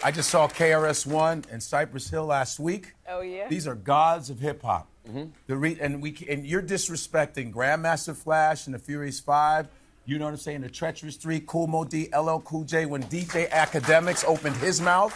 I 0.02 0.10
just 0.10 0.28
saw 0.28 0.48
KRS-One 0.48 1.44
and 1.50 1.62
Cypress 1.62 2.10
Hill 2.10 2.26
last 2.26 2.58
week. 2.60 2.92
Oh, 3.08 3.22
yeah? 3.22 3.48
These 3.48 3.66
are 3.66 3.74
gods 3.74 4.28
of 4.28 4.38
hip 4.38 4.60
hop. 4.62 4.86
Mm-hmm. 5.08 5.24
The 5.46 5.56
re- 5.56 5.78
and 5.80 6.02
we 6.02 6.16
and 6.28 6.46
you're 6.46 6.62
disrespecting 6.62 7.52
Grandmaster 7.52 8.16
Flash 8.16 8.66
and 8.66 8.74
the 8.74 8.78
Furious 8.78 9.20
Five. 9.20 9.68
You 10.06 10.18
know 10.18 10.26
what 10.26 10.32
I'm 10.32 10.36
saying? 10.36 10.60
The 10.60 10.68
Treacherous 10.68 11.16
Three, 11.16 11.40
Kool 11.40 11.66
Moe 11.66 11.84
Dee, 11.84 12.08
LL 12.16 12.38
Cool 12.40 12.64
J. 12.64 12.86
When 12.86 13.02
DJ 13.04 13.48
Akademiks 13.48 14.24
opened 14.26 14.56
his 14.56 14.80
mouth, 14.80 15.14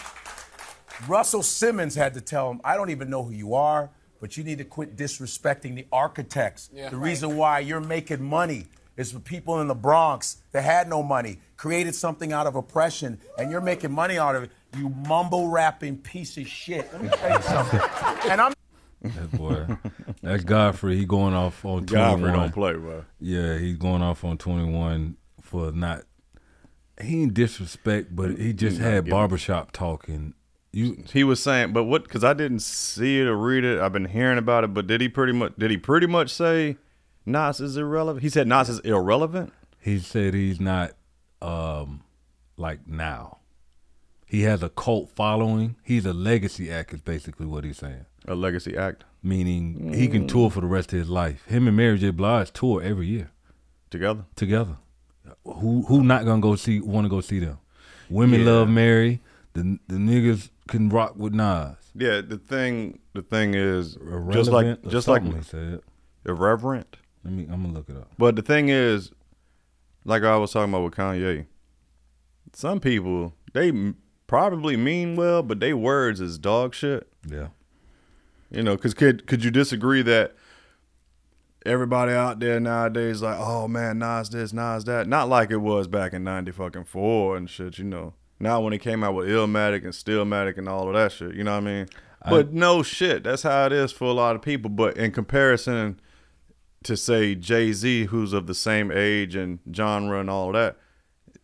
Russell 1.06 1.42
Simmons 1.42 1.94
had 1.94 2.14
to 2.14 2.20
tell 2.20 2.50
him, 2.50 2.60
I 2.64 2.76
don't 2.76 2.90
even 2.90 3.10
know 3.10 3.22
who 3.22 3.32
you 3.32 3.54
are, 3.54 3.90
but 4.20 4.36
you 4.36 4.44
need 4.44 4.58
to 4.58 4.64
quit 4.64 4.96
disrespecting 4.96 5.74
the 5.74 5.86
architects. 5.92 6.70
the 6.90 6.96
reason 6.96 7.36
why 7.36 7.60
you're 7.60 7.80
making 7.80 8.22
money 8.22 8.66
is 8.96 9.12
for 9.12 9.20
people 9.20 9.60
in 9.60 9.68
the 9.68 9.74
Bronx 9.74 10.38
that 10.52 10.62
had 10.64 10.88
no 10.88 11.02
money, 11.02 11.38
created 11.56 11.94
something 11.94 12.32
out 12.32 12.46
of 12.46 12.56
oppression, 12.56 13.18
and 13.38 13.50
you're 13.50 13.60
making 13.60 13.92
money 13.92 14.18
out 14.18 14.34
of 14.34 14.42
it. 14.44 14.50
You 14.76 14.88
mumble 14.88 15.48
rapping 15.48 15.98
piece 15.98 16.36
of 16.36 16.48
shit. 16.48 16.92
Let 16.92 17.02
me 17.02 17.08
tell 17.10 17.36
you 17.36 17.42
something. 17.42 17.80
and 18.30 18.40
I'm 18.40 18.52
That 19.02 19.30
boy, 19.32 19.66
that's 20.22 20.44
Godfrey. 20.44 20.96
He 20.96 21.04
going 21.04 21.34
off 21.34 21.64
on 21.64 21.84
Godfrey 21.84 22.30
21. 22.30 22.32
don't 22.32 22.52
play, 22.52 22.72
bro. 22.74 23.04
Yeah, 23.20 23.56
he's 23.58 23.76
going 23.76 24.02
off 24.02 24.24
on 24.24 24.38
21 24.38 25.16
for 25.40 25.70
not. 25.72 26.02
He 27.00 27.22
ain't 27.22 27.34
disrespect, 27.34 28.14
but 28.16 28.36
he 28.38 28.52
just 28.52 28.78
had 28.80 29.08
barbershop 29.08 29.70
talking. 29.72 30.34
You 30.72 31.04
He 31.12 31.22
was 31.24 31.40
saying, 31.42 31.72
but 31.72 31.84
what? 31.84 32.02
Because 32.02 32.24
I 32.24 32.34
didn't 32.34 32.60
see 32.60 33.20
it 33.20 33.26
or 33.26 33.36
read 33.36 33.64
it. 33.64 33.78
I've 33.80 33.92
been 33.92 34.06
hearing 34.06 34.36
about 34.36 34.64
it, 34.64 34.74
but 34.74 34.86
did 34.88 35.00
he 35.00 35.08
pretty 35.08 35.32
much? 35.32 35.54
Did 35.56 35.70
he 35.70 35.76
pretty 35.76 36.06
much 36.08 36.30
say 36.30 36.76
Nas 37.24 37.60
is 37.60 37.76
irrelevant? 37.76 38.22
He 38.22 38.28
said 38.28 38.48
Nas 38.48 38.68
is 38.68 38.80
irrelevant. 38.80 39.52
he 39.80 39.98
said 40.00 40.34
he's 40.34 40.60
not 40.60 40.92
um 41.40 42.02
like 42.56 42.86
now. 42.88 43.38
He 44.26 44.42
has 44.42 44.62
a 44.62 44.68
cult 44.68 45.08
following. 45.08 45.76
He's 45.82 46.04
a 46.04 46.12
legacy 46.12 46.70
act 46.70 46.92
is 46.92 47.00
basically 47.00 47.46
what 47.46 47.64
he's 47.64 47.78
saying. 47.78 48.04
A 48.28 48.34
legacy 48.34 48.76
act 48.76 49.04
Meaning 49.22 49.92
he 49.92 50.06
can 50.06 50.24
mm. 50.24 50.28
tour 50.28 50.48
for 50.48 50.60
the 50.60 50.66
rest 50.66 50.92
of 50.92 50.98
his 50.98 51.10
life. 51.10 51.44
Him 51.46 51.66
and 51.66 51.76
Mary 51.76 51.98
J. 51.98 52.10
Blige 52.10 52.52
tour 52.52 52.80
every 52.80 53.06
year 53.06 53.30
together. 53.90 54.26
together. 54.36 54.76
Who 55.44 55.82
who 55.82 56.04
not 56.04 56.24
gonna 56.24 56.40
go 56.40 56.54
see 56.54 56.80
want 56.80 57.04
to 57.04 57.08
go 57.08 57.20
see 57.20 57.40
them? 57.40 57.58
Women 58.08 58.40
Yeah. 58.40 58.46
love 58.46 58.68
Mary. 58.68 59.20
The 59.54 59.78
the 59.88 59.96
niggas 59.96 60.50
can 60.68 60.88
rock 60.88 61.16
with 61.16 61.34
Nas. 61.34 61.76
Yeah, 61.96 62.20
the 62.20 62.38
thing, 62.38 63.00
the 63.12 63.22
thing 63.22 63.54
is, 63.54 63.96
just 64.30 64.52
like, 64.52 64.82
just 64.86 65.08
like 65.08 65.22
something 65.22 65.38
he 65.38 65.42
said. 65.42 65.80
irreverent. 66.24 66.98
Let 67.24 67.34
me. 67.34 67.44
I'm 67.50 67.62
gonna 67.62 67.74
look 67.74 67.88
it 67.88 67.96
up. 67.96 68.12
But 68.18 68.36
the 68.36 68.42
thing 68.42 68.68
is, 68.68 69.10
like 70.04 70.22
I 70.22 70.36
was 70.36 70.52
talking 70.52 70.72
about 70.72 70.84
with 70.84 70.94
Kanye, 70.94 71.46
some 72.52 72.78
people 72.78 73.34
they 73.52 73.94
probably 74.28 74.76
mean 74.76 75.16
well, 75.16 75.42
but 75.42 75.58
they 75.58 75.74
words 75.74 76.20
is 76.20 76.38
dog 76.38 76.72
shit. 76.72 77.08
Yeah. 77.28 77.48
You 78.50 78.62
know, 78.62 78.76
because 78.76 78.94
could 78.94 79.26
could 79.26 79.44
you 79.44 79.50
disagree 79.50 80.02
that 80.02 80.34
everybody 81.66 82.12
out 82.12 82.40
there 82.40 82.58
nowadays 82.58 83.20
like, 83.20 83.36
oh 83.38 83.68
man, 83.68 83.98
Nas 83.98 84.30
this, 84.30 84.52
Nas 84.52 84.84
that, 84.84 85.06
not 85.06 85.28
like 85.28 85.50
it 85.50 85.58
was 85.58 85.86
back 85.86 86.12
in 86.12 86.24
ninety 86.24 86.52
fucking 86.52 86.84
four 86.84 87.36
and 87.36 87.48
shit. 87.48 87.78
You 87.78 87.84
know, 87.84 88.14
now 88.40 88.60
when 88.60 88.72
he 88.72 88.78
came 88.78 89.04
out 89.04 89.14
with 89.14 89.28
Illmatic 89.28 89.84
and 89.84 89.92
Stillmatic 89.92 90.56
and 90.56 90.68
all 90.68 90.88
of 90.88 90.94
that 90.94 91.12
shit, 91.12 91.34
you 91.34 91.44
know 91.44 91.52
what 91.52 91.64
I 91.64 91.72
mean? 91.72 91.88
But 92.28 92.52
no 92.52 92.82
shit, 92.82 93.24
that's 93.24 93.42
how 93.42 93.66
it 93.66 93.72
is 93.72 93.92
for 93.92 94.04
a 94.04 94.12
lot 94.12 94.34
of 94.34 94.42
people. 94.42 94.70
But 94.70 94.96
in 94.96 95.12
comparison 95.12 96.00
to 96.82 96.96
say 96.96 97.34
Jay 97.34 97.72
Z, 97.72 98.06
who's 98.06 98.32
of 98.32 98.46
the 98.46 98.54
same 98.54 98.90
age 98.90 99.34
and 99.34 99.60
genre 99.74 100.20
and 100.20 100.28
all 100.28 100.48
of 100.48 100.54
that, 100.54 100.76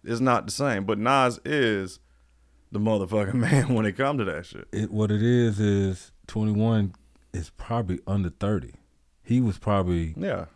is 0.03 0.21
not 0.21 0.47
the 0.47 0.53
same. 0.53 0.85
But 0.85 0.99
Nas 0.99 1.41
is 1.45 2.01
the 2.73 2.81
motherfucking 2.81 3.35
man 3.35 3.75
when 3.75 3.87
it 3.87 3.97
comes 3.97 4.19
to 4.19 4.25
that 4.25 4.47
shit. 4.47 4.67
It 4.73 4.91
what 4.91 5.11
it 5.11 5.23
is 5.23 5.61
is 5.61 6.13
21 6.27 6.95
is 7.33 7.51
probably 7.51 8.01
under 8.07 8.31
30. 8.31 8.75
He 9.23 9.41
was 9.41 9.59
probably 9.59 10.15
Yeah. 10.17 10.47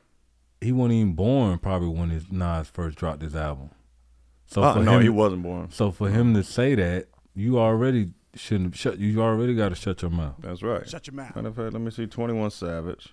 he 0.61 0.73
wasn't 0.73 0.95
even 0.95 1.13
born 1.15 1.59
probably 1.59 1.89
when 1.89 2.11
his 2.11 2.31
Nas 2.31 2.69
first 2.69 2.99
dropped 2.99 3.23
his 3.23 3.35
album. 3.35 3.71
So 4.47 4.63
Uh, 4.63 4.75
for 4.75 4.83
no, 4.83 4.93
him, 4.97 5.03
he 5.03 5.09
wasn't 5.09 5.43
born. 5.43 5.71
So 5.71 5.91
for 5.91 6.09
him 6.11 6.35
to 6.35 6.43
say 6.43 6.75
that, 6.75 7.09
you 7.35 7.59
already 7.59 8.13
shouldn't 8.35 8.75
shut. 8.77 8.99
You 8.99 9.21
already 9.23 9.55
got 9.55 9.71
to 9.71 9.75
shut 9.75 10.03
your 10.03 10.11
mouth. 10.11 10.37
That's 10.41 10.63
right. 10.63 10.89
Shut 10.89 11.07
your 11.07 11.15
mouth. 11.15 11.35
Matter 11.37 11.49
of 11.49 11.57
fact, 11.57 11.73
let 11.73 11.83
me 11.83 11.91
see. 11.91 12.07
Twenty 12.07 12.33
One 12.35 12.51
Savage. 12.51 13.09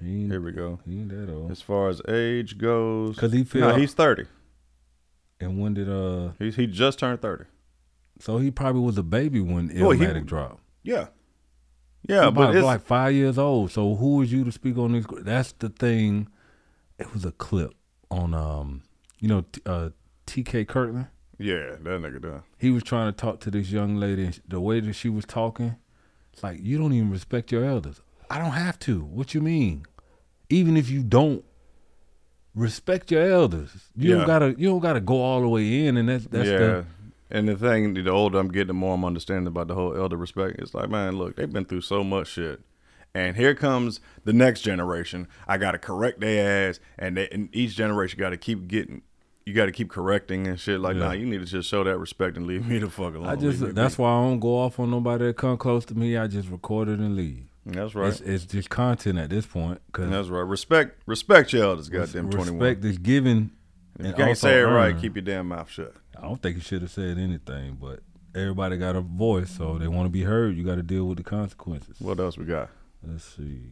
He 0.00 0.22
ain't, 0.22 0.30
Here 0.30 0.40
we 0.40 0.52
go. 0.52 0.80
he 0.84 0.98
ain't 1.00 1.08
that 1.10 1.32
old. 1.32 1.50
As 1.52 1.60
far 1.62 1.88
as 1.88 2.02
age 2.08 2.58
goes, 2.58 3.16
'Cause 3.16 3.32
he 3.32 3.44
feel- 3.44 3.68
no, 3.68 3.74
he's 3.76 3.94
thirty. 3.94 4.24
And 5.40 5.60
when 5.60 5.74
did 5.74 5.88
uh? 5.88 6.32
He's 6.38 6.56
he 6.56 6.66
just 6.66 6.98
turned 6.98 7.20
thirty. 7.22 7.44
So 8.20 8.38
he 8.38 8.50
probably 8.50 8.82
was 8.82 8.96
a 8.98 9.02
baby 9.02 9.40
when 9.40 9.68
Well, 9.80 9.90
he- 9.90 10.04
Illmatic 10.04 10.26
dropped. 10.26 10.60
Yeah, 10.82 11.06
He 11.06 11.10
yeah, 12.08 12.30
but 12.30 12.54
it's 12.54 12.64
like 12.64 12.82
five 12.82 13.14
years 13.14 13.38
old. 13.38 13.70
So 13.72 13.94
who 13.96 14.22
is 14.22 14.32
you 14.32 14.44
to 14.44 14.52
speak 14.52 14.76
on 14.78 14.92
this? 14.92 15.06
That's 15.22 15.52
the 15.52 15.68
thing. 15.68 16.28
It 16.98 17.12
was 17.12 17.24
a 17.24 17.32
clip 17.32 17.74
on 18.10 18.34
um, 18.34 18.82
you 19.20 19.28
know, 19.28 19.44
uh, 19.66 19.90
T.K. 20.26 20.64
Kirkland. 20.64 21.06
Yeah, 21.38 21.70
that 21.70 22.00
nigga 22.00 22.22
done. 22.22 22.42
He 22.58 22.70
was 22.70 22.82
trying 22.82 23.12
to 23.12 23.16
talk 23.16 23.40
to 23.40 23.50
this 23.50 23.70
young 23.70 23.96
lady. 23.96 24.26
and 24.26 24.40
The 24.46 24.60
way 24.60 24.80
that 24.80 24.92
she 24.92 25.08
was 25.08 25.24
talking, 25.24 25.76
it's 26.32 26.42
like 26.42 26.58
you 26.62 26.78
don't 26.78 26.92
even 26.92 27.10
respect 27.10 27.50
your 27.50 27.64
elders. 27.64 28.00
I 28.30 28.38
don't 28.38 28.52
have 28.52 28.78
to. 28.80 29.00
What 29.00 29.34
you 29.34 29.40
mean? 29.40 29.84
Even 30.48 30.76
if 30.76 30.88
you 30.88 31.02
don't 31.02 31.44
respect 32.54 33.10
your 33.10 33.22
elders, 33.28 33.90
you 33.96 34.10
Yeah. 34.10 34.16
don't 34.18 34.26
gotta. 34.26 34.54
You 34.56 34.68
don't 34.68 34.80
gotta 34.80 35.00
go 35.00 35.20
all 35.20 35.40
the 35.40 35.48
way 35.48 35.86
in. 35.86 35.96
And 35.96 36.08
that's 36.08 36.26
that's 36.26 36.48
yeah. 36.48 36.58
the 36.58 36.86
and 37.34 37.48
the 37.48 37.56
thing, 37.56 37.94
the 37.94 38.10
older 38.10 38.38
I'm 38.38 38.48
getting, 38.48 38.68
the 38.68 38.74
more 38.74 38.94
I'm 38.94 39.04
understanding 39.04 39.46
about 39.48 39.68
the 39.68 39.74
whole 39.74 39.94
elder 39.96 40.16
respect. 40.16 40.58
It's 40.60 40.72
like, 40.72 40.88
man, 40.88 41.18
look, 41.18 41.36
they've 41.36 41.52
been 41.52 41.64
through 41.64 41.82
so 41.82 42.02
much 42.04 42.28
shit. 42.28 42.60
And 43.14 43.36
here 43.36 43.54
comes 43.54 44.00
the 44.24 44.32
next 44.32 44.62
generation. 44.62 45.28
I 45.46 45.56
got 45.58 45.72
to 45.72 45.78
correct 45.78 46.20
their 46.20 46.70
ass, 46.70 46.80
and, 46.98 47.16
they, 47.16 47.28
and 47.30 47.48
each 47.54 47.76
generation 47.76 48.18
got 48.18 48.30
to 48.30 48.36
keep 48.36 48.66
getting. 48.68 49.02
You 49.46 49.52
got 49.52 49.66
to 49.66 49.72
keep 49.72 49.90
correcting 49.90 50.46
and 50.46 50.58
shit. 50.58 50.80
Like, 50.80 50.94
Yeah. 50.96 51.00
nah, 51.08 51.12
you 51.12 51.26
need 51.26 51.38
to 51.40 51.44
just 51.44 51.68
show 51.68 51.84
that 51.84 51.98
respect 51.98 52.36
and 52.38 52.46
leave 52.46 52.66
me 52.66 52.78
the 52.78 52.88
fuck 52.88 53.14
alone. 53.14 53.28
I 53.28 53.36
just 53.36 53.74
that's 53.74 53.96
be. 53.96 54.02
why 54.02 54.08
I 54.10 54.22
don't 54.22 54.40
go 54.40 54.58
off 54.58 54.80
on 54.80 54.90
nobody 54.90 55.26
that 55.26 55.36
come 55.36 55.58
close 55.58 55.84
to 55.86 55.94
me. 55.94 56.16
I 56.16 56.26
just 56.28 56.48
record 56.48 56.88
it 56.88 56.98
and 56.98 57.14
leave. 57.14 57.44
That's 57.66 57.94
right. 57.94 58.08
It's, 58.08 58.20
it's 58.20 58.44
just 58.46 58.70
content 58.70 59.18
at 59.18 59.30
this 59.30 59.46
point. 59.46 59.80
Cause 59.92 60.10
That's 60.10 60.28
right. 60.28 60.40
Respect, 60.40 61.00
respect 61.06 61.52
your 61.52 61.64
elders. 61.64 61.88
Goddamn, 61.88 62.30
twenty 62.30 62.50
one. 62.50 62.60
respect 62.60 62.84
is 62.84 62.98
given. 62.98 63.52
If 63.98 64.06
you 64.06 64.12
can't 64.14 64.36
say 64.38 64.60
it 64.60 64.64
right, 64.64 64.90
earned. 64.90 65.00
keep 65.00 65.14
your 65.14 65.22
damn 65.22 65.48
mouth 65.48 65.70
shut. 65.70 65.94
I 66.16 66.22
don't 66.22 66.40
think 66.40 66.56
you 66.56 66.62
should 66.62 66.82
have 66.82 66.90
said 66.90 67.18
anything, 67.18 67.78
but 67.80 68.00
everybody 68.34 68.76
got 68.76 68.96
a 68.96 69.00
voice, 69.00 69.50
so 69.50 69.78
they 69.78 69.88
want 69.88 70.06
to 70.06 70.10
be 70.10 70.22
heard. 70.22 70.56
You 70.56 70.64
got 70.64 70.76
to 70.76 70.82
deal 70.82 71.04
with 71.06 71.18
the 71.18 71.24
consequences. 71.24 72.00
What 72.00 72.18
else 72.18 72.36
we 72.36 72.44
got? 72.44 72.70
Let's 73.06 73.24
see. 73.24 73.70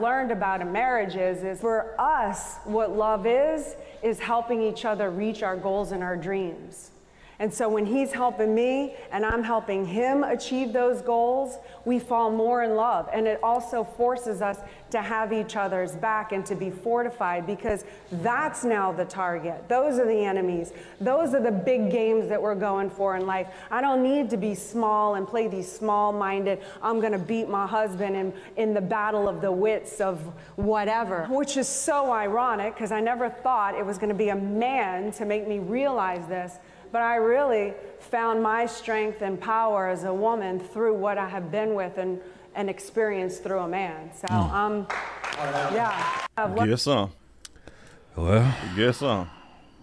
learned 0.00 0.30
about 0.30 0.62
a 0.62 0.64
marriage 0.64 1.16
is 1.16 1.42
is 1.42 1.60
for 1.60 2.00
us 2.00 2.58
what 2.64 2.94
love 2.94 3.26
is 3.26 3.74
is 4.02 4.20
helping 4.20 4.62
each 4.62 4.84
other 4.84 5.10
reach 5.10 5.42
our 5.42 5.56
goals 5.56 5.90
and 5.90 6.04
our 6.04 6.16
dreams 6.16 6.92
and 7.38 7.52
so 7.52 7.68
when 7.68 7.86
he's 7.86 8.12
helping 8.12 8.54
me 8.54 8.94
and 9.10 9.24
i'm 9.24 9.42
helping 9.42 9.84
him 9.84 10.24
achieve 10.24 10.72
those 10.72 11.02
goals 11.02 11.58
we 11.88 11.98
fall 11.98 12.30
more 12.30 12.62
in 12.62 12.76
love. 12.76 13.08
And 13.12 13.26
it 13.26 13.40
also 13.42 13.82
forces 13.82 14.42
us 14.42 14.58
to 14.90 15.00
have 15.00 15.32
each 15.32 15.56
other's 15.56 15.96
back 15.96 16.32
and 16.32 16.44
to 16.46 16.54
be 16.54 16.70
fortified 16.70 17.46
because 17.46 17.84
that's 18.12 18.62
now 18.62 18.92
the 18.92 19.06
target. 19.06 19.68
Those 19.68 19.98
are 19.98 20.06
the 20.06 20.24
enemies. 20.24 20.72
Those 21.00 21.34
are 21.34 21.42
the 21.42 21.50
big 21.50 21.90
games 21.90 22.28
that 22.28 22.40
we're 22.40 22.54
going 22.54 22.90
for 22.90 23.16
in 23.16 23.26
life. 23.26 23.48
I 23.70 23.80
don't 23.80 24.02
need 24.02 24.28
to 24.30 24.36
be 24.36 24.54
small 24.54 25.14
and 25.14 25.26
play 25.26 25.48
these 25.48 25.70
small 25.70 26.12
minded 26.12 26.60
i'm 26.82 27.00
going 27.00 27.12
to 27.12 27.18
beat 27.18 27.48
my 27.48 27.66
husband 27.66 28.14
in, 28.14 28.32
in 28.56 28.74
the 28.74 28.80
battle 28.80 29.28
of 29.28 29.40
the 29.40 29.50
wits 29.50 30.00
of 30.00 30.20
whatever 30.56 31.24
which 31.26 31.56
is 31.56 31.68
so 31.68 32.10
ironic 32.12 32.74
because 32.74 32.92
i 32.92 33.00
never 33.00 33.30
thought 33.30 33.74
it 33.74 33.86
was 33.86 33.96
going 33.96 34.08
to 34.08 34.14
be 34.14 34.28
a 34.28 34.36
man 34.36 35.10
to 35.12 35.24
make 35.24 35.48
me 35.48 35.58
realize 35.58 36.26
this 36.28 36.58
but 36.90 37.02
I 37.02 37.16
really 37.16 37.74
found 38.00 38.42
my 38.42 38.66
strength 38.66 39.22
and 39.22 39.40
power 39.40 39.88
as 39.88 40.04
a 40.04 40.12
woman 40.14 40.60
through 40.60 40.94
what 40.94 41.18
I 41.18 41.28
have 41.28 41.50
been 41.50 41.74
with 41.74 41.98
and, 41.98 42.20
and 42.54 42.70
experienced 42.70 43.42
through 43.42 43.60
a 43.60 43.68
man. 43.68 44.10
So, 44.14 44.26
hmm. 44.28 44.54
um, 44.54 44.86
yeah. 45.74 46.26
I've 46.36 46.54
learned- 46.54 46.70
Get 46.70 46.78
some. 46.80 47.12
Well, 48.16 48.52
guess 48.74 48.96
some. 48.98 49.30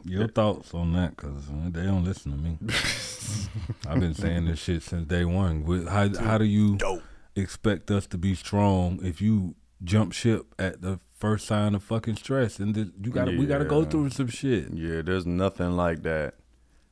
your 0.03 0.27
thoughts 0.27 0.73
on 0.73 0.91
that? 0.93 1.15
Because 1.15 1.47
uh, 1.49 1.69
they 1.69 1.84
don't 1.84 2.03
listen 2.03 2.32
to 2.34 2.38
me. 2.38 2.58
I've 3.88 3.99
been 4.01 4.13
saying 4.13 4.45
this 4.45 4.60
shit 4.60 4.84
since 4.84 5.08
day 5.08 5.23
one. 5.23 5.63
With- 5.63 5.88
How 5.88 6.10
how 6.17 6.38
do 6.38 6.43
you 6.45 6.75
Dope. 6.75 7.01
expect 7.36 7.89
us 7.91 8.06
to 8.08 8.17
be 8.17 8.36
strong 8.36 8.99
if 9.03 9.21
you 9.21 9.56
jump 9.84 10.12
ship 10.12 10.53
at 10.60 10.82
the 10.82 10.99
first 11.13 11.47
sign 11.47 11.75
of 11.75 11.84
fucking 11.84 12.17
stress? 12.17 12.60
And 12.60 12.75
th- 12.75 12.88
you 13.01 13.12
got 13.12 13.25
to 13.25 13.38
we 13.38 13.45
got 13.45 13.60
to 13.60 13.65
go 13.65 13.86
through 13.86 14.10
some 14.10 14.27
shit. 14.27 14.73
Yeah, 14.73 15.01
there's 15.01 15.25
nothing 15.25 15.71
like 15.77 16.03
that 16.03 16.34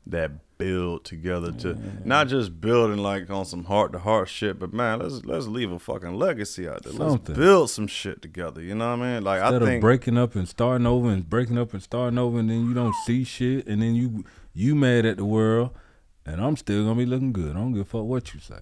that 0.08 0.32
build 0.58 1.04
together 1.04 1.52
to 1.52 1.78
not 2.06 2.28
just 2.28 2.62
building 2.62 2.98
like 2.98 3.30
on 3.30 3.44
some 3.46 3.66
heart 3.66 3.92
to 3.92 4.00
heart 4.00 4.30
shit, 4.30 4.60
but 4.60 4.72
man, 4.74 5.00
let's 5.00 5.26
let's 5.26 5.48
leave 5.48 5.72
a 5.72 5.80
fucking 5.80 6.14
legacy 6.16 6.68
out 6.68 6.84
there. 6.84 6.94
Let's 6.94 7.18
build 7.30 7.70
some 7.70 7.88
shit 7.88 8.22
together. 8.22 8.62
You 8.62 8.76
know 8.76 8.90
what 8.96 9.04
I 9.06 9.14
mean? 9.16 9.24
Like 9.24 9.42
Instead 9.42 9.54
I 9.62 9.66
of 9.66 9.70
think 9.70 9.82
breaking 9.82 10.18
up 10.18 10.36
and 10.36 10.48
starting 10.48 10.86
over 10.88 11.10
and 11.10 11.30
breaking 11.30 11.58
up 11.58 11.74
and 11.74 11.82
starting 11.82 12.18
over, 12.20 12.40
and 12.40 12.50
then 12.50 12.66
you 12.68 12.74
don't 12.74 12.96
see 13.06 13.24
shit, 13.24 13.66
and 13.68 13.82
then 13.82 13.96
you 13.96 14.24
you 14.54 14.76
mad 14.76 15.06
at 15.06 15.18
the 15.18 15.26
world, 15.26 15.72
and 16.26 16.40
I'm 16.42 16.56
still 16.58 16.84
gonna 16.84 16.96
be 16.98 17.06
looking 17.06 17.34
good. 17.34 17.52
I 17.52 17.60
don't 17.60 17.74
give 17.74 17.82
a 17.82 17.86
fuck 17.86 18.04
what 18.04 18.34
you 18.34 18.40
say. 18.40 18.60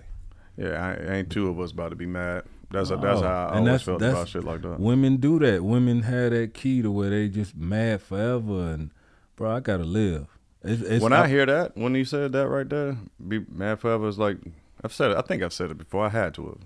yeah, 0.58 0.96
I, 1.10 1.14
ain't 1.16 1.30
two 1.30 1.50
of 1.50 1.60
us 1.60 1.72
about 1.72 1.90
to 1.90 1.96
be 1.96 2.06
mad. 2.06 2.44
That's 2.72 2.90
that's 2.90 3.04
Oh, 3.04 3.22
how 3.24 3.48
I 3.48 3.56
always 3.56 3.66
that's- 3.66 3.82
felt 3.84 4.00
that's- 4.00 4.18
about 4.18 4.30
shit 4.30 4.44
like 4.44 4.62
that. 4.62 4.80
Women 4.80 5.18
do 5.18 5.40
that. 5.40 5.64
Women 5.64 6.04
have 6.04 6.32
that 6.32 6.54
key 6.54 6.82
to 6.82 6.90
where 6.90 7.10
they 7.10 7.28
just 7.30 7.56
mad 7.58 8.02
forever, 8.02 8.70
and 8.72 8.92
bro, 9.36 9.52
I 9.56 9.60
gotta 9.60 9.84
live. 9.84 10.28
It's, 10.64 11.02
when 11.02 11.14
I, 11.14 11.28
hear 11.28 11.46
that, 11.48 11.76
when 11.76 11.96
you 11.96 12.06
said 12.06 12.34
that 12.34 12.48
right 12.48 12.70
there, 12.70 12.98
be 13.28 13.44
mad 13.50 13.80
forever 13.80 14.08
is 14.08 14.20
like 14.20 14.38
I've 14.84 14.94
said 14.94 15.12
it. 15.12 15.18
I 15.18 15.22
think 15.22 15.42
I've 15.42 15.54
said 15.54 15.72
it 15.72 15.78
before. 15.78 16.06
I 16.06 16.10
had 16.10 16.34
to 16.36 16.46
have. 16.46 16.58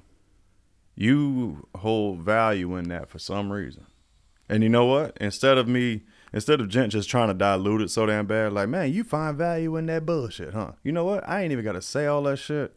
You 0.95 1.67
hold 1.75 2.19
value 2.19 2.75
in 2.75 2.89
that 2.89 3.09
for 3.09 3.19
some 3.19 3.51
reason, 3.51 3.85
and 4.49 4.63
you 4.63 4.69
know 4.69 4.85
what? 4.85 5.17
Instead 5.21 5.57
of 5.57 5.67
me, 5.67 6.03
instead 6.33 6.59
of 6.59 6.67
gent 6.67 6.91
just 6.91 7.09
trying 7.09 7.29
to 7.29 7.33
dilute 7.33 7.81
it 7.81 7.89
so 7.89 8.05
damn 8.05 8.25
bad, 8.27 8.53
like 8.53 8.67
man, 8.67 8.91
you 8.91 9.03
find 9.03 9.37
value 9.37 9.75
in 9.77 9.85
that 9.85 10.05
bullshit, 10.05 10.53
huh? 10.53 10.73
You 10.83 10.91
know 10.91 11.05
what? 11.05 11.27
I 11.27 11.41
ain't 11.41 11.51
even 11.53 11.63
got 11.63 11.73
to 11.73 11.81
say 11.81 12.05
all 12.05 12.23
that 12.23 12.37
shit. 12.37 12.75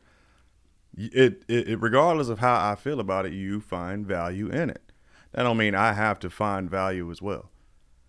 It, 0.97 1.45
it, 1.49 1.69
it, 1.69 1.81
regardless 1.81 2.29
of 2.29 2.41
how 2.41 2.71
I 2.71 2.75
feel 2.75 2.99
about 2.99 3.27
it, 3.27 3.33
you 3.33 3.61
find 3.61 4.07
value 4.07 4.49
in 4.49 4.71
it. 4.71 4.93
That 5.33 5.45
don't 5.45 5.57
mean 5.57 5.75
I 5.75 5.93
have 5.93 6.19
to 6.21 6.31
find 6.31 6.71
value 6.71 7.11
as 7.11 7.23
well. 7.23 7.51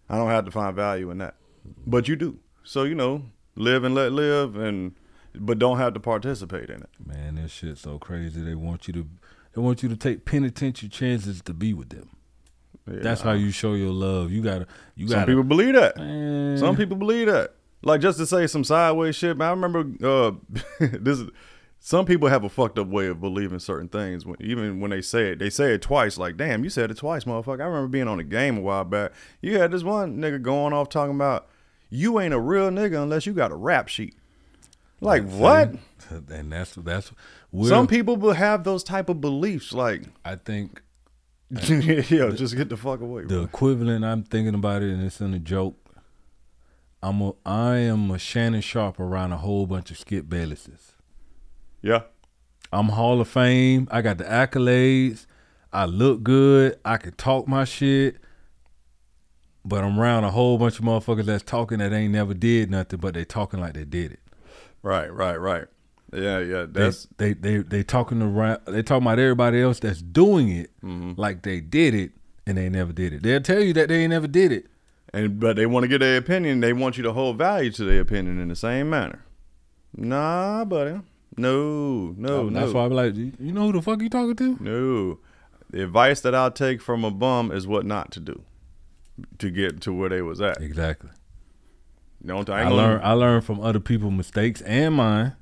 I 0.07 0.15
don't 0.15 0.29
have 0.29 0.45
to 0.45 0.51
find 0.51 0.75
value 0.75 1.11
in 1.11 1.19
that, 1.19 1.35
but 1.85 2.07
you 2.07 2.15
do. 2.15 2.39
So 2.69 2.83
you 2.83 2.93
know, 2.93 3.23
live 3.55 3.83
and 3.83 3.95
let 3.95 4.11
live, 4.11 4.55
and 4.55 4.93
but 5.33 5.57
don't 5.57 5.79
have 5.79 5.95
to 5.95 5.99
participate 5.99 6.69
in 6.69 6.83
it. 6.83 6.89
man, 7.03 7.33
this 7.33 7.51
shit's 7.51 7.81
so 7.81 7.97
crazy. 7.97 8.41
They 8.41 8.53
want 8.53 8.87
you 8.87 8.93
to 8.93 9.07
they 9.55 9.61
want 9.61 9.81
you 9.81 9.89
to 9.89 9.95
take 9.95 10.23
penitentiary 10.23 10.87
chances 10.87 11.41
to 11.41 11.53
be 11.55 11.73
with 11.73 11.89
them. 11.89 12.09
That's 12.85 13.21
how 13.21 13.31
you 13.31 13.49
show 13.49 13.73
your 13.73 13.89
love. 13.91 14.31
You 14.31 14.43
gotta 14.43 14.67
you 14.95 15.07
Some 15.07 15.15
gotta 15.17 15.31
people 15.31 15.45
believe 15.45 15.73
that. 15.73 15.97
Man. 15.97 16.59
Some 16.59 16.77
people 16.77 16.95
believe 16.95 17.25
that. 17.25 17.55
Like 17.81 18.01
just 18.01 18.19
to 18.19 18.27
say 18.27 18.45
some 18.45 18.63
sideways 18.63 19.15
shit. 19.15 19.35
Man, 19.35 19.47
I 19.47 19.51
remember 19.51 19.79
uh, 20.07 20.31
this. 20.79 21.21
is- 21.21 21.29
Some 21.79 22.05
people 22.05 22.29
have 22.29 22.43
a 22.43 22.49
fucked 22.49 22.77
up 22.77 22.87
way 22.87 23.07
of 23.07 23.19
believing 23.19 23.57
certain 23.57 23.87
things. 23.89 24.27
When, 24.27 24.35
even 24.39 24.79
when 24.79 24.91
they 24.91 25.01
say 25.01 25.31
it, 25.31 25.39
they 25.39 25.49
say 25.49 25.73
it 25.73 25.81
twice. 25.81 26.19
Like, 26.19 26.37
damn, 26.37 26.63
you 26.63 26.69
said 26.69 26.91
it 26.91 26.97
twice, 26.97 27.23
motherfucker. 27.23 27.61
I 27.61 27.65
remember 27.65 27.87
being 27.87 28.07
on 28.07 28.19
a 28.19 28.23
game 28.23 28.57
a 28.59 28.61
while 28.61 28.83
back. 28.83 29.13
You 29.41 29.57
had 29.57 29.71
this 29.71 29.81
one 29.81 30.17
nigga 30.17 30.39
going 30.39 30.71
off 30.73 30.89
talking 30.89 31.15
about 31.15 31.47
you 31.89 32.19
ain't 32.19 32.33
a 32.33 32.39
real 32.39 32.69
nigga 32.69 33.01
unless 33.01 33.25
you 33.25 33.33
got 33.33 33.51
a 33.51 33.55
rap 33.55 33.87
sheet. 33.87 34.15
Like 35.01 35.27
what? 35.27 35.75
And 36.09 36.51
that's 36.51 36.73
that's 36.73 37.11
we're, 37.51 37.69
Some 37.69 37.85
people 37.85 38.15
will 38.15 38.33
have 38.33 38.63
those 38.63 38.83
type 38.83 39.09
of 39.09 39.21
beliefs. 39.21 39.73
Like, 39.73 40.03
I 40.25 40.37
think 40.37 40.81
yeah, 41.51 42.29
just 42.29 42.55
get 42.55 42.69
the 42.69 42.77
fuck 42.77 43.01
away. 43.01 43.23
the 43.23 43.27
Bro. 43.27 43.43
equivalent. 43.43 44.03
I'm 44.03 44.23
thinking 44.23 44.55
about 44.55 44.81
it, 44.81 44.91
and 44.91 45.03
it's 45.03 45.21
in 45.21 45.35
a 45.35 45.39
joke. 45.39 45.75
I'm 47.03 47.21
a 47.21 47.33
I 47.45 47.75
am 47.77 48.09
a 48.09 48.17
Shannon 48.17 48.61
Sharpe 48.61 48.99
around 48.99 49.33
a 49.33 49.37
whole 49.37 49.67
bunch 49.67 49.91
of 49.91 49.99
Skip 49.99 50.25
Baylesses. 50.25 50.93
Yeah, 51.83 52.03
I'm 52.73 52.89
Hall 52.89 53.21
of 53.21 53.27
Fame. 53.27 53.87
I 53.91 54.01
got 54.01 54.17
the 54.17 54.23
accolades. 54.23 55.27
I 55.71 55.85
look 55.85 56.23
good. 56.23 56.79
I 56.83 56.97
can 56.97 57.13
talk 57.13 57.47
my 57.47 57.65
shit. 57.65 58.17
But 59.65 59.83
I'm 59.83 59.99
around 59.99 60.23
a 60.23 60.31
whole 60.31 60.57
bunch 60.57 60.79
of 60.79 60.85
motherfuckers 60.85 61.25
that's 61.25 61.43
talking 61.43 61.79
that 61.79 61.91
ain't 61.93 62.13
never 62.13 62.33
did 62.33 62.71
nothing, 62.71 62.99
but 62.99 63.13
they 63.13 63.25
talking 63.25 63.59
like 63.59 63.73
they 63.73 63.83
did 63.85 64.11
it. 64.13 64.19
right, 64.83 65.13
right, 65.13 65.35
right. 65.35 65.65
Yeah, 66.13 66.39
yeah. 66.39 66.65
They, 66.67 66.81
That's 66.83 67.07
they 67.17 67.33
they 67.33 67.57
they 67.57 67.83
talking 67.83 68.21
around. 68.21 68.61
They 68.65 68.81
talking 68.81 69.03
about 69.05 69.19
everybody 69.19 69.61
else 69.61 69.79
that's 69.79 70.01
doing 70.01 70.49
it 70.49 70.71
Mm-hmm. 70.83 71.13
like 71.21 71.43
they 71.43 71.59
did 71.59 71.93
it, 71.93 72.13
and 72.47 72.57
they 72.57 72.67
never 72.69 72.91
did 72.93 73.13
it. 73.13 73.21
They'll 73.21 73.41
tell 73.41 73.61
you 73.61 73.73
that 73.73 73.89
they 73.89 74.01
ain't 74.01 74.09
never 74.09 74.27
did 74.27 74.51
it. 74.51 74.65
and 75.13 75.39
but 75.39 75.55
they 75.55 75.67
want 75.67 75.83
to 75.83 75.87
get 75.87 75.99
their 75.99 76.17
opinion. 76.17 76.61
They 76.61 76.73
want 76.73 76.97
you 76.97 77.03
to 77.03 77.13
hold 77.13 77.37
value 77.37 77.69
to 77.73 77.83
their 77.83 78.01
opinion 78.01 78.39
in 78.39 78.47
the 78.47 78.55
same 78.55 78.89
manner. 78.89 79.23
Nah, 79.95 80.65
buddy. 80.65 80.99
No, 81.37 82.15
no, 82.17 82.41
Um, 82.41 82.53
no. 82.53 82.59
That's 82.59 82.73
why 82.73 82.85
I'm 82.85 82.91
like, 82.91 83.15
you 83.15 83.33
you 83.39 83.51
know 83.51 83.67
who 83.67 83.73
the 83.73 83.81
fuck 83.81 84.01
you 84.01 84.09
talking 84.09 84.35
to? 84.35 84.57
No. 84.63 85.19
The 85.69 85.83
advice 85.83 86.21
that 86.21 86.33
I'll 86.33 86.49
take 86.51 86.81
from 86.81 87.03
a 87.03 87.11
bum 87.11 87.51
is 87.51 87.67
what 87.67 87.85
not 87.85 88.11
to 88.13 88.19
do 88.19 88.41
to 89.39 89.49
get 89.49 89.81
to 89.81 89.93
where 89.93 90.09
they 90.09 90.21
was 90.21 90.41
at. 90.41 90.61
Exactly. 90.61 91.09
Don't 92.25 92.49
I 92.49 92.61
I, 92.61 92.63
ain't 92.65 92.73
learned 92.75 93.03
I 93.03 93.13
learned 93.13 93.45
from 93.45 93.59
other 93.61 93.79
people's 93.79 94.13
mistakes 94.13 94.61
and 94.61 94.95
mine. 94.95 95.35